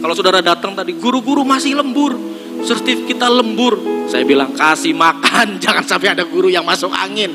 kalau 0.00 0.16
saudara 0.16 0.40
datang 0.40 0.72
tadi, 0.72 0.96
guru-guru 0.96 1.44
masih 1.44 1.76
lembur. 1.76 2.16
Sertif 2.64 3.04
kita 3.04 3.28
lembur. 3.28 3.76
Saya 4.08 4.24
bilang 4.24 4.56
kasih 4.56 4.96
makan, 4.96 5.56
jangan 5.64 5.84
sampai 5.84 6.16
ada 6.16 6.24
guru 6.24 6.48
yang 6.48 6.64
masuk 6.64 6.88
angin. 6.96 7.28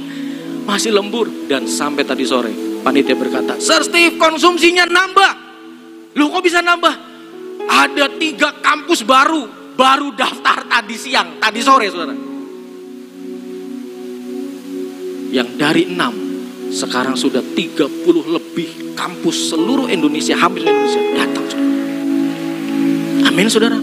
Masih 0.65 0.89
lembur. 0.89 1.29
Dan 1.45 1.69
sampai 1.69 2.01
tadi 2.01 2.25
sore, 2.25 2.81
panitia 2.81 3.13
berkata, 3.13 3.61
Steve 3.61 4.17
konsumsinya 4.17 4.89
nambah. 4.89 5.31
Lu 6.17 6.33
kok 6.33 6.41
bisa 6.41 6.65
nambah? 6.65 7.13
Ada 7.69 8.17
tiga 8.17 8.57
kampus 8.57 9.05
baru, 9.05 9.77
baru 9.77 10.17
daftar 10.17 10.65
tadi 10.65 10.97
siang, 10.97 11.37
tadi 11.37 11.61
sore 11.61 11.87
saudara 11.93 12.15
yang 15.31 15.55
dari 15.55 15.87
enam 15.87 16.30
sekarang 16.71 17.19
sudah 17.19 17.43
30 17.43 18.07
lebih 18.31 18.95
kampus 18.95 19.51
seluruh 19.51 19.91
Indonesia, 19.91 20.39
hampir 20.39 20.63
Indonesia 20.63 21.01
datang. 21.19 21.47
Amin 23.27 23.47
saudara. 23.47 23.79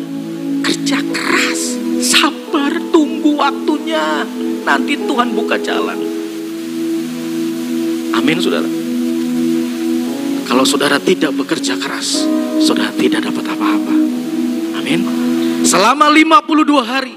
Kerja 0.64 1.01
keras, 1.09 1.80
sabar, 2.05 2.76
tunggu 2.93 3.36
waktunya. 3.36 4.24
Nanti 4.64 4.97
Tuhan 4.97 5.32
buka 5.32 5.57
jalan. 5.61 5.97
Amin 8.12 8.39
saudara. 8.41 8.68
Kalau 10.49 10.64
saudara 10.64 10.97
tidak 11.01 11.32
bekerja 11.36 11.76
keras, 11.76 12.24
saudara 12.61 12.93
tidak 12.97 13.24
dapat 13.24 13.53
apa-apa. 13.53 13.95
Amin. 14.80 15.01
Selama 15.64 16.09
52 16.12 16.84
hari, 16.84 17.14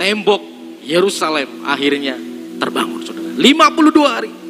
tembok 0.00 0.40
Yerusalem 0.84 1.68
akhirnya 1.68 2.16
terbangun 2.56 3.00
saudara. 3.04 3.32
52 3.36 4.08
hari. 4.08 4.41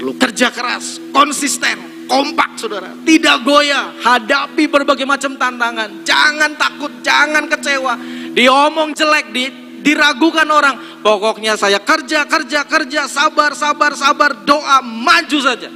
Perlu 0.00 0.16
kerja 0.16 0.48
keras, 0.48 0.96
konsisten, 1.12 2.08
kompak 2.08 2.56
saudara. 2.56 2.88
Tidak 3.04 3.44
goyah, 3.44 4.00
hadapi 4.00 4.64
berbagai 4.64 5.04
macam 5.04 5.36
tantangan. 5.36 6.00
Jangan 6.08 6.56
takut, 6.56 7.04
jangan 7.04 7.44
kecewa. 7.44 8.00
Diomong 8.32 8.96
jelek, 8.96 9.28
di, 9.28 9.44
diragukan 9.84 10.48
orang. 10.48 11.04
Pokoknya 11.04 11.52
saya 11.60 11.84
kerja, 11.84 12.24
kerja, 12.24 12.64
kerja, 12.64 13.04
sabar, 13.12 13.52
sabar, 13.52 13.92
sabar, 13.92 14.40
doa, 14.40 14.80
maju 14.80 15.36
saja. 15.36 15.68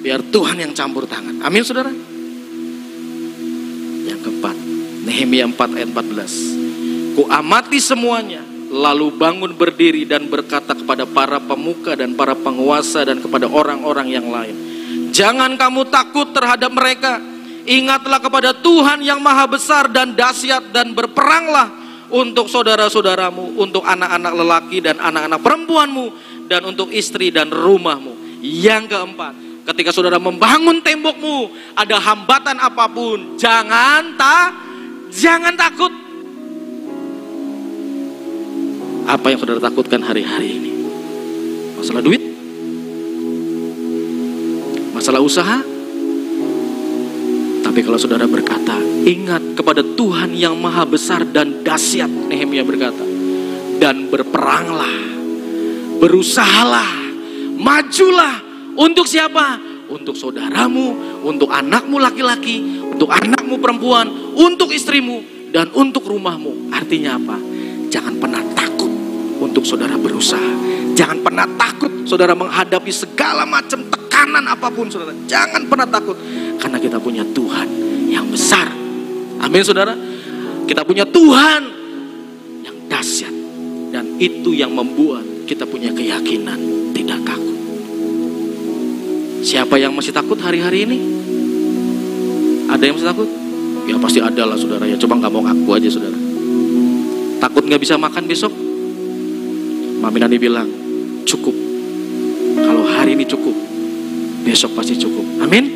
Biar 0.00 0.24
Tuhan 0.32 0.56
yang 0.56 0.72
campur 0.72 1.04
tangan. 1.04 1.44
Amin 1.44 1.60
saudara. 1.68 1.92
Yang 4.08 4.20
keempat, 4.24 4.56
Nehemia 5.04 5.44
4 5.44 5.76
ayat 5.76 5.92
14. 5.92 7.12
Ku 7.12 7.28
amati 7.28 7.76
semuanya, 7.76 8.40
lalu 8.76 9.08
bangun 9.16 9.56
berdiri 9.56 10.04
dan 10.04 10.28
berkata 10.28 10.76
kepada 10.76 11.08
para 11.08 11.40
pemuka 11.40 11.96
dan 11.96 12.12
para 12.12 12.36
penguasa 12.36 13.02
dan 13.08 13.24
kepada 13.24 13.48
orang-orang 13.48 14.12
yang 14.12 14.28
lain. 14.28 14.54
Jangan 15.10 15.56
kamu 15.56 15.88
takut 15.88 16.30
terhadap 16.36 16.68
mereka. 16.68 17.18
Ingatlah 17.66 18.22
kepada 18.22 18.54
Tuhan 18.54 19.02
yang 19.02 19.18
maha 19.18 19.48
besar 19.50 19.90
dan 19.90 20.14
dahsyat 20.14 20.70
dan 20.70 20.94
berperanglah 20.94 21.66
untuk 22.14 22.46
saudara-saudaramu, 22.46 23.58
untuk 23.58 23.82
anak-anak 23.82 24.32
lelaki 24.38 24.78
dan 24.78 25.02
anak-anak 25.02 25.40
perempuanmu 25.42 26.06
dan 26.46 26.62
untuk 26.62 26.94
istri 26.94 27.34
dan 27.34 27.50
rumahmu. 27.50 28.38
Yang 28.38 28.94
keempat, 28.94 29.34
ketika 29.74 29.90
saudara 29.90 30.22
membangun 30.22 30.78
tembokmu, 30.78 31.50
ada 31.74 31.98
hambatan 31.98 32.62
apa 32.62 32.86
pun, 32.86 33.34
jangan 33.34 34.14
tak 34.14 34.48
jangan 35.10 35.58
takut 35.58 36.05
apa 39.06 39.30
yang 39.30 39.38
saudara 39.38 39.62
takutkan 39.62 40.02
hari-hari 40.02 40.58
ini? 40.58 40.70
Masalah 41.78 42.02
duit? 42.02 42.22
Masalah 44.90 45.22
usaha? 45.22 45.62
Tapi 47.62 47.80
kalau 47.86 47.98
saudara 48.00 48.26
berkata, 48.26 48.74
ingat 49.06 49.54
kepada 49.54 49.84
Tuhan 49.84 50.34
yang 50.34 50.58
maha 50.58 50.82
besar 50.82 51.22
dan 51.22 51.62
dahsyat, 51.62 52.10
Nehemia 52.10 52.66
berkata, 52.66 53.04
dan 53.78 54.10
berperanglah, 54.10 54.96
berusahalah, 56.02 56.90
majulah 57.54 58.42
untuk 58.74 59.06
siapa? 59.06 59.62
Untuk 59.86 60.18
saudaramu, 60.18 61.20
untuk 61.22 61.46
anakmu 61.54 62.02
laki-laki, 62.02 62.82
untuk 62.90 63.06
anakmu 63.06 63.62
perempuan, 63.62 64.10
untuk 64.34 64.74
istrimu, 64.74 65.22
dan 65.54 65.70
untuk 65.78 66.10
rumahmu. 66.10 66.74
Artinya 66.74 67.14
apa? 67.14 67.38
Jangan 67.86 68.18
pernah 68.18 68.42
takut 68.50 68.65
untuk 69.46 69.62
saudara 69.62 69.94
berusaha. 69.94 70.50
Jangan 70.98 71.22
pernah 71.22 71.46
takut 71.54 71.92
saudara 72.08 72.34
menghadapi 72.34 72.90
segala 72.90 73.46
macam 73.46 73.86
tekanan 73.86 74.44
apa 74.44 74.68
pun 74.74 74.90
saudara. 74.90 75.14
Jangan 75.30 75.70
pernah 75.70 75.86
takut 75.86 76.18
karena 76.58 76.78
kita 76.82 76.98
punya 76.98 77.22
Tuhan 77.30 77.68
yang 78.10 78.26
besar. 78.28 78.66
Amin 79.40 79.62
saudara. 79.62 79.94
Kita 80.66 80.82
punya 80.82 81.06
Tuhan 81.06 81.62
yang 82.66 82.76
dahsyat 82.90 83.34
dan 83.94 84.18
itu 84.18 84.50
yang 84.50 84.74
membuat 84.74 85.22
kita 85.46 85.62
punya 85.62 85.94
keyakinan 85.94 86.90
tidak 86.90 87.22
takut. 87.22 87.56
Siapa 89.46 89.78
yang 89.78 89.94
masih 89.94 90.10
takut 90.10 90.34
hari-hari 90.42 90.90
ini? 90.90 90.98
Ada 92.66 92.82
yang 92.82 92.98
masih 92.98 93.08
takut? 93.14 93.28
Ya 93.86 93.94
pasti 94.02 94.18
ada 94.18 94.42
lah 94.42 94.58
saudara 94.58 94.90
ya. 94.90 94.98
Coba 94.98 95.22
nggak 95.22 95.30
mau 95.30 95.46
ngaku 95.46 95.70
aja 95.78 95.86
saudara. 95.86 96.18
Takut 97.38 97.62
nggak 97.62 97.78
bisa 97.78 97.94
makan 97.94 98.26
besok? 98.26 98.65
Mami 100.06 100.22
Nani 100.22 100.38
bilang, 100.38 100.70
cukup. 101.26 101.50
Kalau 102.62 102.86
hari 102.86 103.18
ini 103.18 103.26
cukup, 103.26 103.58
besok 104.46 104.78
pasti 104.78 104.94
cukup. 104.94 105.42
Amin. 105.42 105.66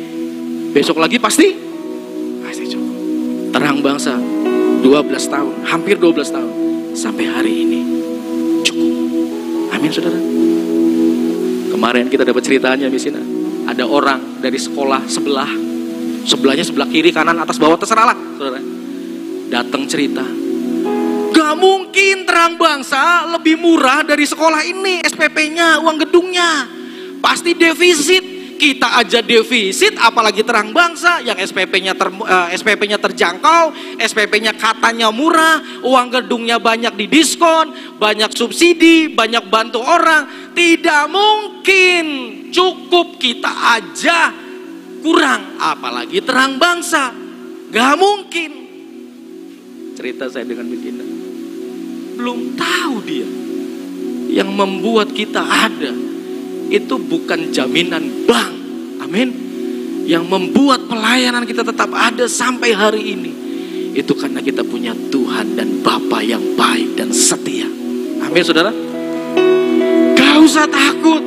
Besok 0.71 1.03
lagi 1.03 1.19
pasti, 1.19 1.51
pasti 2.39 2.63
cukup. 2.63 2.95
Terang 3.51 3.83
bangsa, 3.83 4.15
12 4.15 4.87
tahun, 5.27 5.67
hampir 5.67 5.99
12 5.99 6.31
tahun. 6.31 6.51
Sampai 6.95 7.27
hari 7.27 7.67
ini, 7.67 7.79
cukup. 8.63 8.93
Amin 9.75 9.91
saudara. 9.91 10.15
Kemarin 11.75 12.07
kita 12.07 12.23
dapat 12.23 12.39
ceritanya 12.47 12.87
di 12.87 12.99
sini. 13.03 13.19
Ada 13.67 13.83
orang 13.83 14.39
dari 14.39 14.55
sekolah 14.55 15.11
sebelah, 15.11 15.51
sebelahnya 16.23 16.63
sebelah 16.63 16.87
kiri, 16.87 17.11
kanan, 17.11 17.35
atas, 17.35 17.59
bawah, 17.59 17.75
terserah 17.75 18.15
lah. 18.15 18.17
Saudara. 18.39 18.63
Datang 19.51 19.83
cerita, 19.91 20.23
Gak 21.51 21.59
mungkin 21.59 22.23
terang 22.23 22.55
bangsa 22.55 23.27
lebih 23.27 23.59
murah 23.59 24.07
dari 24.07 24.23
sekolah 24.23 24.63
ini 24.63 25.03
SPP-nya, 25.03 25.83
uang 25.83 25.99
gedungnya. 26.07 26.63
Pasti 27.19 27.59
defisit. 27.59 28.23
Kita 28.55 28.95
aja 28.95 29.19
defisit, 29.19 29.99
apalagi 29.99 30.47
terang 30.47 30.71
bangsa 30.71 31.19
yang 31.19 31.35
SPP-nya 31.35 31.91
ter, 31.91 32.07
uh, 32.07 32.47
eh, 32.47 32.55
SPP-nya 32.55 33.03
terjangkau, 33.03 33.75
SPP-nya 33.99 34.55
katanya 34.55 35.11
murah, 35.11 35.59
uang 35.83 36.07
gedungnya 36.07 36.55
banyak 36.55 36.95
di 36.95 37.11
diskon, 37.11 37.75
banyak 37.99 38.31
subsidi, 38.31 39.11
banyak 39.11 39.51
bantu 39.51 39.83
orang. 39.83 40.55
Tidak 40.55 41.03
mungkin 41.11 42.03
cukup 42.47 43.19
kita 43.19 43.51
aja 43.75 44.31
kurang, 45.03 45.59
apalagi 45.59 46.23
terang 46.23 46.55
bangsa. 46.55 47.11
Gak 47.75 47.95
mungkin. 47.99 48.51
Cerita 49.99 50.31
saya 50.31 50.47
dengan 50.47 50.71
begini. 50.71 51.10
Belum 52.15 52.55
tahu 52.57 52.95
dia. 53.05 53.27
Yang 54.31 54.49
membuat 54.55 55.11
kita 55.11 55.43
ada 55.43 55.91
itu 56.71 56.95
bukan 56.95 57.51
jaminan 57.51 58.23
bank. 58.23 58.53
Amin. 59.03 59.29
Yang 60.07 60.23
membuat 60.31 60.87
pelayanan 60.87 61.43
kita 61.43 61.67
tetap 61.67 61.91
ada 61.91 62.25
sampai 62.25 62.71
hari 62.71 63.03
ini. 63.11 63.31
Itu 63.91 64.15
karena 64.15 64.39
kita 64.39 64.63
punya 64.63 64.95
Tuhan 64.95 65.59
dan 65.59 65.83
Bapa 65.83 66.23
yang 66.23 66.55
baik 66.55 66.95
dan 66.95 67.11
setia. 67.11 67.67
Amin 68.23 68.39
saudara. 68.39 68.71
Gak 70.15 70.35
usah 70.39 70.63
takut. 70.71 71.19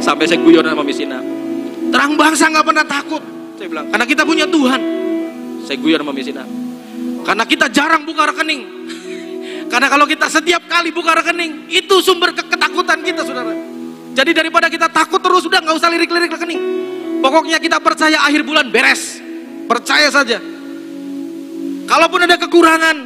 Sampai 0.00 0.24
saya 0.24 0.40
guyon 0.40 0.64
sama 0.64 0.80
Misina. 0.80 1.20
Terang 1.92 2.16
bangsa 2.16 2.48
gak 2.48 2.64
pernah 2.64 2.86
takut. 2.88 3.20
Saya 3.60 3.68
bilang, 3.68 3.92
karena 3.92 4.06
kita 4.08 4.22
punya 4.24 4.46
Tuhan. 4.48 4.80
Saya 5.68 5.76
guyon 5.76 6.00
sama 6.00 6.16
Misina. 6.16 6.44
Karena 7.28 7.44
kita 7.44 7.68
jarang 7.68 8.08
buka 8.08 8.32
rekening. 8.32 8.77
Karena 9.68 9.88
kalau 9.92 10.08
kita 10.08 10.26
setiap 10.32 10.64
kali 10.64 10.88
buka 10.88 11.12
rekening, 11.20 11.68
itu 11.68 12.00
sumber 12.00 12.32
ketakutan 12.32 13.04
kita, 13.04 13.20
saudara. 13.20 13.52
Jadi 14.16 14.30
daripada 14.32 14.72
kita 14.72 14.88
takut 14.88 15.20
terus, 15.20 15.44
sudah 15.44 15.60
nggak 15.60 15.76
usah 15.76 15.92
lirik-lirik 15.92 16.32
rekening. 16.32 16.60
Pokoknya 17.20 17.60
kita 17.60 17.76
percaya 17.78 18.24
akhir 18.24 18.48
bulan 18.48 18.72
beres. 18.72 19.20
Percaya 19.68 20.08
saja. 20.08 20.40
Kalaupun 21.84 22.20
ada 22.24 22.40
kekurangan, 22.40 22.96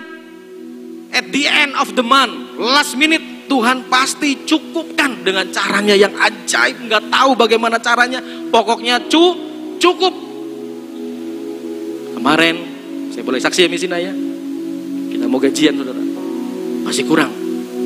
at 1.11 1.27
the 1.35 1.51
end 1.51 1.75
of 1.75 1.91
the 1.99 2.07
month, 2.07 2.55
last 2.57 2.95
minute, 2.95 3.51
Tuhan 3.51 3.91
pasti 3.91 4.47
cukupkan 4.47 5.27
dengan 5.27 5.51
caranya 5.51 5.99
yang 5.99 6.15
ajaib. 6.15 6.87
Nggak 6.87 7.11
tahu 7.11 7.31
bagaimana 7.35 7.83
caranya. 7.83 8.23
Pokoknya 8.55 9.03
cu, 9.11 9.35
cukup. 9.83 10.15
Kemarin, 12.15 12.57
saya 13.11 13.23
boleh 13.27 13.43
saksi 13.43 13.67
ya 13.67 13.69
Misina 13.69 13.99
ya. 13.99 14.15
Kita 15.11 15.27
mau 15.27 15.43
gajian 15.43 15.75
saudara 15.75 16.12
masih 16.83 17.05
kurang, 17.07 17.33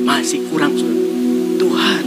masih 0.05 0.41
kurang. 0.51 0.73
Tuhan, 1.57 2.03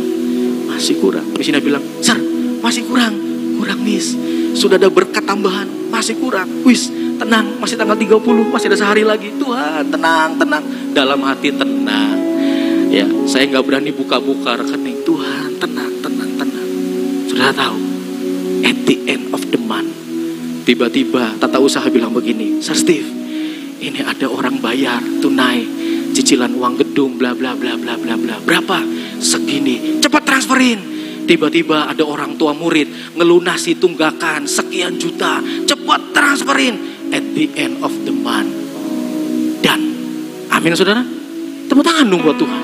masih 0.69 0.95
kurang. 1.01 1.25
Misina 1.37 1.61
bilang, 1.61 1.81
Sir, 2.01 2.17
masih 2.59 2.85
kurang, 2.85 3.13
kurang 3.57 3.79
mis. 3.81 4.13
Sudah 4.57 4.81
ada 4.81 4.89
berkat 4.89 5.23
tambahan, 5.23 5.69
masih 5.93 6.17
kurang. 6.17 6.49
Wis, 6.65 6.89
tenang, 7.19 7.59
masih 7.61 7.77
tanggal 7.77 7.97
30, 7.97 8.49
masih 8.49 8.67
ada 8.73 8.77
sehari 8.77 9.03
lagi. 9.05 9.29
Tuhan, 9.37 9.87
tenang, 9.91 10.35
tenang. 10.39 10.63
Dalam 10.91 11.19
hati 11.25 11.53
tenang. 11.53 12.17
Ya, 12.89 13.05
saya 13.29 13.45
nggak 13.45 13.63
berani 13.69 13.93
buka-buka 13.93 14.57
rekening. 14.57 15.05
Tuhan, 15.05 15.61
tenang, 15.61 15.93
tenang, 16.01 16.31
tenang. 16.41 16.67
Sudah 17.29 17.53
tahu, 17.53 17.77
at 18.65 18.77
the 18.89 18.95
end 19.05 19.29
of 19.29 19.45
the 19.53 19.59
month, 19.61 19.93
tiba-tiba 20.65 21.37
tata 21.37 21.61
usaha 21.61 21.85
bilang 21.93 22.09
begini, 22.09 22.65
Sir 22.65 22.73
Steve, 22.73 23.18
ini 23.79 24.03
ada 24.03 24.27
orang 24.27 24.59
bayar 24.59 24.99
tunai 25.23 25.63
cicilan 26.11 26.51
uang 26.51 26.75
gedung 26.83 27.15
bla 27.15 27.31
bla 27.31 27.55
bla 27.55 27.79
bla 27.79 27.95
bla 27.95 28.15
bla. 28.19 28.35
Berapa? 28.43 28.83
Segini. 29.23 30.03
Cepat 30.03 30.27
transferin. 30.27 30.79
Tiba-tiba 31.23 31.85
ada 31.85 32.01
orang 32.03 32.35
tua 32.35 32.51
murid 32.57 33.15
ngelunasi 33.15 33.77
tunggakan 33.79 34.43
sekian 34.49 34.99
juta. 34.99 35.39
Cepat 35.63 36.11
transferin. 36.11 36.99
At 37.09 37.25
the 37.33 37.49
end 37.57 37.81
of 37.81 37.93
the 38.05 38.13
month. 38.13 38.53
Dan 39.65 39.79
amin 40.53 40.77
saudara? 40.77 41.01
Tepuk 41.65 41.81
tangan 41.81 42.05
dong 42.05 42.21
buat 42.21 42.37
Tuhan. 42.37 42.63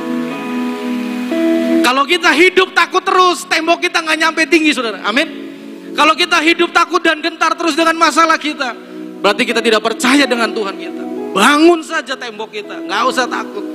Kalau 1.82 2.06
kita 2.06 2.30
hidup 2.34 2.74
takut 2.74 3.02
terus 3.02 3.46
tembok 3.50 3.82
kita 3.82 4.06
nggak 4.06 4.18
nyampe 4.22 4.42
tinggi 4.46 4.70
saudara. 4.74 5.02
Amin. 5.06 5.48
Kalau 5.96 6.14
kita 6.14 6.44
hidup 6.44 6.70
takut 6.76 7.02
dan 7.02 7.24
gentar 7.24 7.58
terus 7.58 7.74
dengan 7.74 7.96
masalah 7.98 8.38
kita 8.38 8.96
berarti 9.26 9.42
kita 9.42 9.58
tidak 9.58 9.82
percaya 9.82 10.30
dengan 10.30 10.54
Tuhan 10.54 10.76
kita 10.78 11.05
Bangun 11.36 11.84
saja 11.84 12.16
tembok 12.16 12.48
kita, 12.48 12.80
nggak 12.88 13.12
usah 13.12 13.28
takut. 13.28 13.66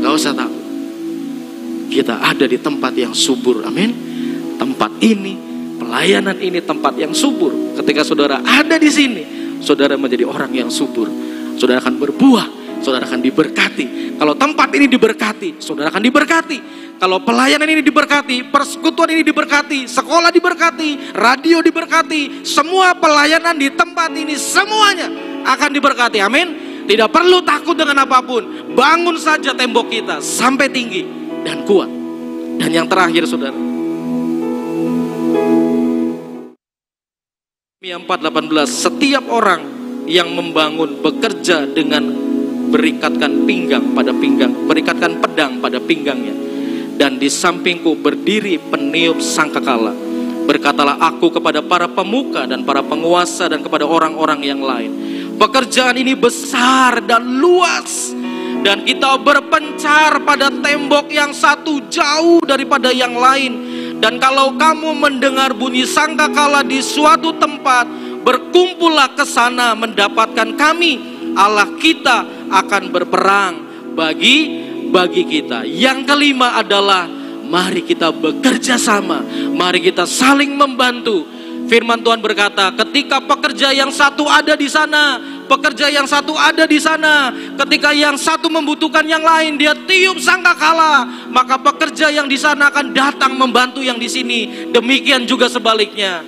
Nggak 0.00 0.12
usah 0.16 0.32
takut. 0.32 0.64
Kita 1.92 2.16
ada 2.16 2.48
di 2.48 2.56
tempat 2.56 2.96
yang 2.96 3.12
subur, 3.12 3.60
amin. 3.60 3.92
Tempat 4.56 5.04
ini, 5.04 5.36
pelayanan 5.76 6.40
ini 6.40 6.64
tempat 6.64 6.96
yang 6.96 7.12
subur. 7.12 7.76
Ketika 7.76 8.08
saudara 8.08 8.40
ada 8.40 8.80
di 8.80 8.88
sini, 8.88 9.22
saudara 9.60 10.00
menjadi 10.00 10.24
orang 10.24 10.48
yang 10.56 10.72
subur. 10.72 11.12
Saudara 11.60 11.84
akan 11.84 12.00
berbuah, 12.00 12.80
saudara 12.80 13.04
akan 13.04 13.20
diberkati. 13.20 14.16
Kalau 14.16 14.32
tempat 14.32 14.72
ini 14.72 14.88
diberkati, 14.88 15.60
saudara 15.60 15.92
akan 15.92 16.00
diberkati. 16.08 16.58
Kalau 16.96 17.20
pelayanan 17.20 17.68
ini 17.68 17.84
diberkati, 17.84 18.48
persekutuan 18.48 19.12
ini 19.12 19.20
diberkati, 19.20 19.84
sekolah 19.84 20.32
diberkati, 20.32 21.12
radio 21.12 21.60
diberkati, 21.60 22.48
semua 22.48 22.96
pelayanan 22.96 23.60
di 23.60 23.68
tempat 23.76 24.08
ini 24.16 24.40
semuanya 24.40 25.29
akan 25.44 25.70
diberkati. 25.72 26.18
Amin. 26.20 26.48
Tidak 26.90 27.06
perlu 27.06 27.38
takut 27.46 27.78
dengan 27.78 28.02
apa 28.02 28.18
pun. 28.24 28.72
Bangun 28.74 29.14
saja 29.14 29.54
tembok 29.54 29.86
kita 29.86 30.18
sampai 30.18 30.66
tinggi 30.72 31.06
dan 31.46 31.62
kuat. 31.62 31.86
Dan 32.58 32.70
yang 32.74 32.86
terakhir 32.90 33.24
saudara. 33.30 33.54
Mia 37.80 37.96
4:18 37.96 38.68
Setiap 38.68 39.24
orang 39.30 39.62
yang 40.10 40.34
membangun 40.34 41.00
bekerja 41.00 41.64
dengan 41.70 42.10
berikatkan 42.74 43.46
pinggang 43.46 43.94
pada 43.94 44.10
pinggang, 44.10 44.52
berikatkan 44.66 45.22
pedang 45.22 45.62
pada 45.62 45.78
pinggangnya. 45.78 46.34
Dan 47.00 47.16
di 47.16 47.32
sampingku 47.32 47.96
berdiri 47.96 48.60
peniup 48.60 49.22
sangkakala. 49.22 49.96
Berkatalah 50.44 50.98
aku 51.00 51.30
kepada 51.30 51.62
para 51.62 51.86
pemuka 51.86 52.44
dan 52.50 52.66
para 52.66 52.82
penguasa 52.82 53.46
dan 53.46 53.62
kepada 53.62 53.86
orang-orang 53.86 54.42
yang 54.42 54.60
lain 54.60 55.09
Pekerjaan 55.40 55.96
ini 55.96 56.12
besar 56.12 57.00
dan 57.00 57.40
luas 57.40 58.12
dan 58.60 58.84
kita 58.84 59.16
berpencar 59.16 60.20
pada 60.20 60.52
tembok 60.52 61.08
yang 61.08 61.32
satu 61.32 61.80
jauh 61.88 62.44
daripada 62.44 62.92
yang 62.92 63.16
lain. 63.16 63.52
Dan 64.00 64.20
kalau 64.20 64.60
kamu 64.60 64.92
mendengar 64.96 65.56
bunyi 65.56 65.88
sangkakala 65.88 66.60
di 66.60 66.84
suatu 66.84 67.32
tempat, 67.40 67.88
berkumpullah 68.20 69.16
ke 69.16 69.24
sana 69.24 69.72
mendapatkan 69.72 70.56
kami. 70.60 70.92
Allah 71.32 71.72
kita 71.80 72.48
akan 72.52 72.92
berperang 72.92 73.54
bagi 73.96 74.60
bagi 74.92 75.24
kita. 75.24 75.64
Yang 75.64 76.04
kelima 76.04 76.60
adalah 76.60 77.08
mari 77.48 77.80
kita 77.80 78.12
bekerja 78.12 78.76
sama, 78.76 79.24
mari 79.56 79.80
kita 79.80 80.04
saling 80.04 80.52
membantu 80.52 81.39
Firman 81.70 82.02
Tuhan 82.02 82.18
berkata, 82.18 82.74
ketika 82.82 83.22
pekerja 83.22 83.70
yang 83.70 83.94
satu 83.94 84.26
ada 84.26 84.58
di 84.58 84.66
sana, 84.66 85.22
pekerja 85.46 85.86
yang 85.86 86.02
satu 86.02 86.34
ada 86.34 86.66
di 86.66 86.82
sana, 86.82 87.30
ketika 87.62 87.94
yang 87.94 88.18
satu 88.18 88.50
membutuhkan 88.50 89.06
yang 89.06 89.22
lain, 89.22 89.54
dia 89.54 89.70
tiup 89.86 90.18
sangkakala, 90.18 91.06
maka 91.30 91.62
pekerja 91.62 92.10
yang 92.10 92.26
di 92.26 92.34
sana 92.34 92.74
akan 92.74 92.90
datang 92.90 93.38
membantu 93.38 93.86
yang 93.86 94.02
di 94.02 94.10
sini. 94.10 94.66
Demikian 94.74 95.30
juga 95.30 95.46
sebaliknya. 95.46 96.26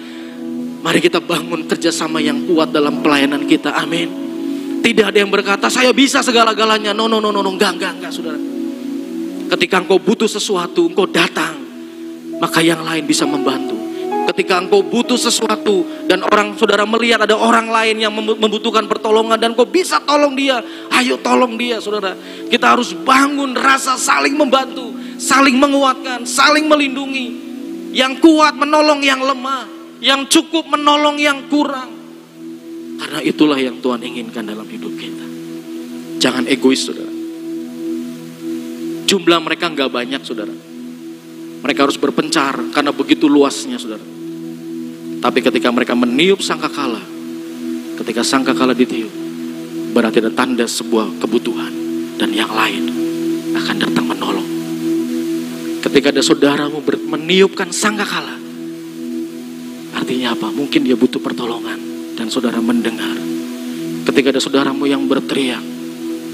Mari 0.78 1.02
kita 1.02 1.18
bangun 1.18 1.66
kerjasama 1.66 2.22
yang 2.22 2.46
kuat 2.46 2.70
dalam 2.70 3.02
pelayanan 3.02 3.42
kita. 3.42 3.74
Amin. 3.74 4.14
Tidak 4.78 5.10
ada 5.10 5.18
yang 5.26 5.30
berkata, 5.34 5.66
saya 5.66 5.90
bisa 5.90 6.22
segala-galanya. 6.22 6.94
No, 6.94 7.10
no, 7.10 7.18
no, 7.18 7.34
no, 7.34 7.42
no. 7.42 7.50
Enggak, 7.50 7.82
enggak, 7.82 7.98
enggak, 7.98 8.14
saudara. 8.14 8.38
Ketika 9.58 9.82
engkau 9.82 9.98
butuh 9.98 10.30
sesuatu, 10.30 10.86
engkau 10.86 11.10
datang. 11.10 11.58
Maka 12.38 12.62
yang 12.62 12.86
lain 12.86 13.02
bisa 13.02 13.26
membantu. 13.26 13.91
Ketika 14.22 14.62
engkau 14.62 14.86
butuh 14.86 15.18
sesuatu 15.18 16.06
dan 16.06 16.22
orang 16.22 16.54
saudara 16.54 16.86
melihat 16.86 17.26
ada 17.26 17.34
orang 17.34 17.66
lain 17.68 18.00
yang 18.00 18.12
membutuhkan 18.14 18.86
pertolongan 18.86 19.36
dan 19.36 19.52
kau 19.52 19.66
bisa 19.66 19.98
tolong 20.06 20.38
dia, 20.38 20.62
ayo 20.94 21.18
tolong 21.18 21.58
dia 21.58 21.82
saudara. 21.82 22.14
Kita 22.46 22.72
harus 22.72 22.94
bangun 22.94 23.52
rasa 23.52 23.98
saling 23.98 24.38
membantu, 24.38 24.94
saling 25.18 25.58
menguatkan, 25.58 26.22
saling 26.24 26.70
melindungi. 26.70 27.50
Yang 27.92 28.24
kuat 28.24 28.56
menolong 28.56 29.04
yang 29.04 29.20
lemah, 29.20 29.68
yang 30.00 30.24
cukup 30.30 30.64
menolong 30.70 31.20
yang 31.20 31.44
kurang. 31.52 31.92
Karena 32.96 33.20
itulah 33.20 33.58
yang 33.60 33.84
Tuhan 33.84 34.00
inginkan 34.00 34.48
dalam 34.48 34.64
hidup 34.64 34.96
kita. 34.96 35.26
Jangan 36.22 36.48
egois 36.48 36.80
saudara. 36.80 37.12
Jumlah 39.04 39.40
mereka 39.44 39.68
nggak 39.68 39.92
banyak 39.92 40.22
saudara 40.24 40.71
mereka 41.62 41.86
harus 41.86 41.96
berpencar 41.96 42.58
karena 42.74 42.90
begitu 42.90 43.30
luasnya 43.30 43.78
saudara. 43.78 44.02
Tapi 45.22 45.38
ketika 45.38 45.70
mereka 45.70 45.94
meniup 45.94 46.42
sangkakala, 46.42 46.98
ketika 48.02 48.26
sangkakala 48.26 48.74
ditiup, 48.74 49.14
berarti 49.94 50.18
ada 50.18 50.34
tanda 50.34 50.66
sebuah 50.66 51.22
kebutuhan 51.22 51.70
dan 52.18 52.34
yang 52.34 52.50
lain 52.50 52.90
akan 53.54 53.76
datang 53.78 54.06
menolong. 54.10 54.48
Ketika 55.86 56.10
ada 56.10 56.22
saudaramu 56.26 56.82
meniupkan 56.82 57.70
sangkakala, 57.70 58.34
artinya 59.94 60.34
apa? 60.34 60.50
Mungkin 60.50 60.82
dia 60.82 60.98
butuh 60.98 61.22
pertolongan 61.22 61.78
dan 62.18 62.26
saudara 62.26 62.58
mendengar. 62.58 63.14
Ketika 64.02 64.34
ada 64.34 64.42
saudaramu 64.42 64.90
yang 64.90 65.06
berteriak, 65.06 65.62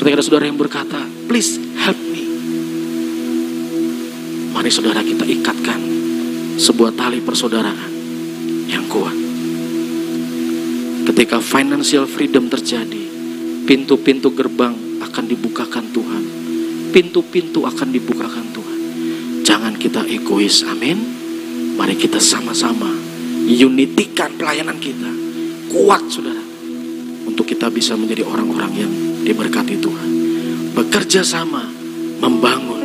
ketika 0.00 0.14
ada 0.16 0.24
saudara 0.24 0.48
yang 0.48 0.56
berkata, 0.56 1.04
please 1.28 1.60
help. 1.84 2.07
Mari 4.58 4.74
saudara 4.74 5.06
kita 5.06 5.22
ikatkan 5.22 5.78
sebuah 6.58 6.90
tali 6.98 7.22
persaudaraan 7.22 7.94
yang 8.66 8.90
kuat. 8.90 9.14
Ketika 11.06 11.38
financial 11.38 12.10
freedom 12.10 12.50
terjadi, 12.50 13.06
pintu-pintu 13.70 14.34
gerbang 14.34 14.74
akan 14.98 15.24
dibukakan 15.30 15.94
Tuhan. 15.94 16.22
Pintu-pintu 16.90 17.70
akan 17.70 17.88
dibukakan 17.94 18.50
Tuhan. 18.50 18.78
Jangan 19.46 19.78
kita 19.78 20.02
egois, 20.10 20.66
amin. 20.66 21.06
Mari 21.78 21.94
kita 21.94 22.18
sama-sama 22.18 22.90
unitikan 23.46 24.34
pelayanan 24.34 24.82
kita. 24.82 25.06
Kuat 25.70 26.02
saudara. 26.10 26.42
Untuk 27.30 27.46
kita 27.46 27.70
bisa 27.70 27.94
menjadi 27.94 28.26
orang-orang 28.26 28.74
yang 28.74 28.92
diberkati 29.22 29.78
Tuhan. 29.78 30.10
Bekerja 30.74 31.22
sama, 31.22 31.62
membangun 32.18 32.77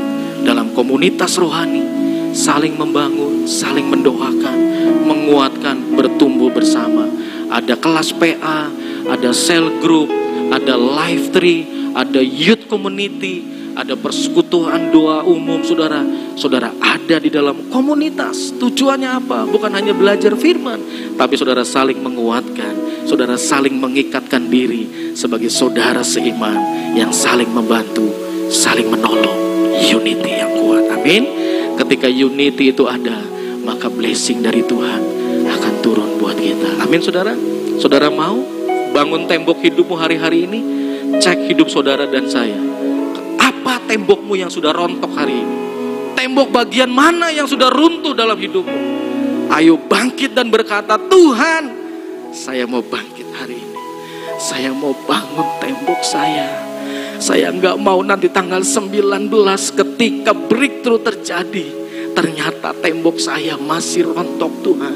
komunitas 0.73 1.37
rohani. 1.39 1.85
Saling 2.33 2.73
membangun, 2.73 3.45
saling 3.45 3.85
mendoakan, 3.93 4.57
menguatkan, 5.05 5.93
bertumbuh 5.93 6.49
bersama. 6.49 7.05
Ada 7.53 7.77
kelas 7.77 8.09
PA, 8.17 8.73
ada 9.05 9.29
cell 9.29 9.69
group, 9.77 10.09
ada 10.49 10.73
life 10.73 11.29
tree, 11.29 11.93
ada 11.93 12.17
youth 12.17 12.65
community, 12.65 13.45
ada 13.77 13.93
persekutuan 13.93 14.89
doa 14.89 15.21
umum 15.21 15.61
saudara. 15.61 16.01
Saudara 16.33 16.73
ada 16.81 17.21
di 17.21 17.29
dalam 17.29 17.69
komunitas. 17.69 18.57
Tujuannya 18.57 19.09
apa? 19.21 19.45
Bukan 19.45 19.69
hanya 19.69 19.93
belajar 19.93 20.33
firman, 20.33 20.81
tapi 21.13 21.37
saudara 21.37 21.61
saling 21.61 22.01
menguatkan, 22.01 23.05
saudara 23.05 23.37
saling 23.37 23.77
mengikatkan 23.77 24.49
diri 24.49 25.13
sebagai 25.13 25.53
saudara 25.53 26.01
seiman 26.01 26.57
yang 26.97 27.13
saling 27.13 27.49
membantu, 27.53 28.09
saling 28.49 28.89
menolong. 28.89 29.52
Unity 29.81 30.31
yang 30.43 30.51
kuat. 30.57 30.85
Amin. 30.93 31.23
Ketika 31.73 32.05
unity 32.05 32.69
itu 32.69 32.85
ada, 32.85 33.17
maka 33.65 33.89
blessing 33.89 34.45
dari 34.45 34.61
Tuhan 34.61 35.01
akan 35.49 35.73
turun 35.81 36.21
buat 36.21 36.37
kita. 36.37 36.83
Amin 36.83 37.01
saudara. 37.01 37.33
Saudara 37.81 38.13
mau 38.13 38.37
bangun 38.93 39.25
tembok 39.25 39.57
hidupmu 39.63 39.97
hari-hari 39.97 40.45
ini? 40.45 40.59
Cek 41.17 41.49
hidup 41.49 41.69
saudara 41.69 42.05
dan 42.05 42.29
saya. 42.29 42.57
Apa 43.41 43.81
tembokmu 43.89 44.37
yang 44.37 44.49
sudah 44.53 44.69
rontok 44.75 45.11
hari 45.17 45.41
ini? 45.41 45.55
Tembok 46.13 46.53
bagian 46.53 46.93
mana 46.93 47.33
yang 47.33 47.49
sudah 47.49 47.73
runtuh 47.73 48.13
dalam 48.13 48.37
hidupmu? 48.37 48.79
Ayo 49.53 49.77
bangkit 49.77 50.33
dan 50.33 50.49
berkata, 50.49 50.97
Tuhan, 50.97 51.63
saya 52.33 52.65
mau 52.65 52.81
bangkit 52.81 53.27
hari 53.37 53.61
ini. 53.61 53.79
Saya 54.41 54.73
mau 54.73 54.97
bangun 55.05 55.47
tembok 55.61 56.01
saya. 56.01 56.72
Saya 57.23 57.55
nggak 57.55 57.79
mau 57.79 58.03
nanti 58.03 58.27
tanggal 58.27 58.59
19 58.59 59.31
ketika 59.79 60.35
breakthrough 60.35 60.99
terjadi. 60.99 61.65
Ternyata 62.11 62.75
tembok 62.83 63.15
saya 63.15 63.55
masih 63.55 64.11
rontok 64.11 64.51
Tuhan. 64.59 64.95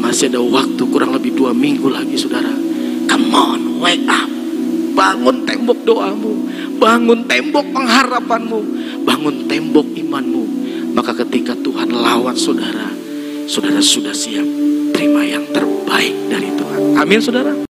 Masih 0.00 0.32
ada 0.32 0.40
waktu 0.40 0.80
kurang 0.88 1.12
lebih 1.12 1.36
dua 1.36 1.52
minggu 1.52 1.92
lagi 1.92 2.16
saudara. 2.16 2.48
Come 3.04 3.36
on, 3.36 3.84
wake 3.84 4.08
up. 4.08 4.24
Bangun 4.96 5.44
tembok 5.44 5.84
doamu. 5.84 6.32
Bangun 6.80 7.28
tembok 7.28 7.68
pengharapanmu. 7.68 8.60
Bangun 9.04 9.44
tembok 9.44 9.92
imanmu. 9.92 10.44
Maka 10.96 11.12
ketika 11.20 11.52
Tuhan 11.52 11.92
lawan 11.92 12.32
saudara. 12.32 12.88
Saudara 13.44 13.84
sudah 13.84 14.16
siap 14.16 14.48
terima 14.96 15.20
yang 15.20 15.44
terbaik 15.52 16.16
dari 16.32 16.48
Tuhan. 16.56 16.96
Amin 16.96 17.20
saudara. 17.20 17.75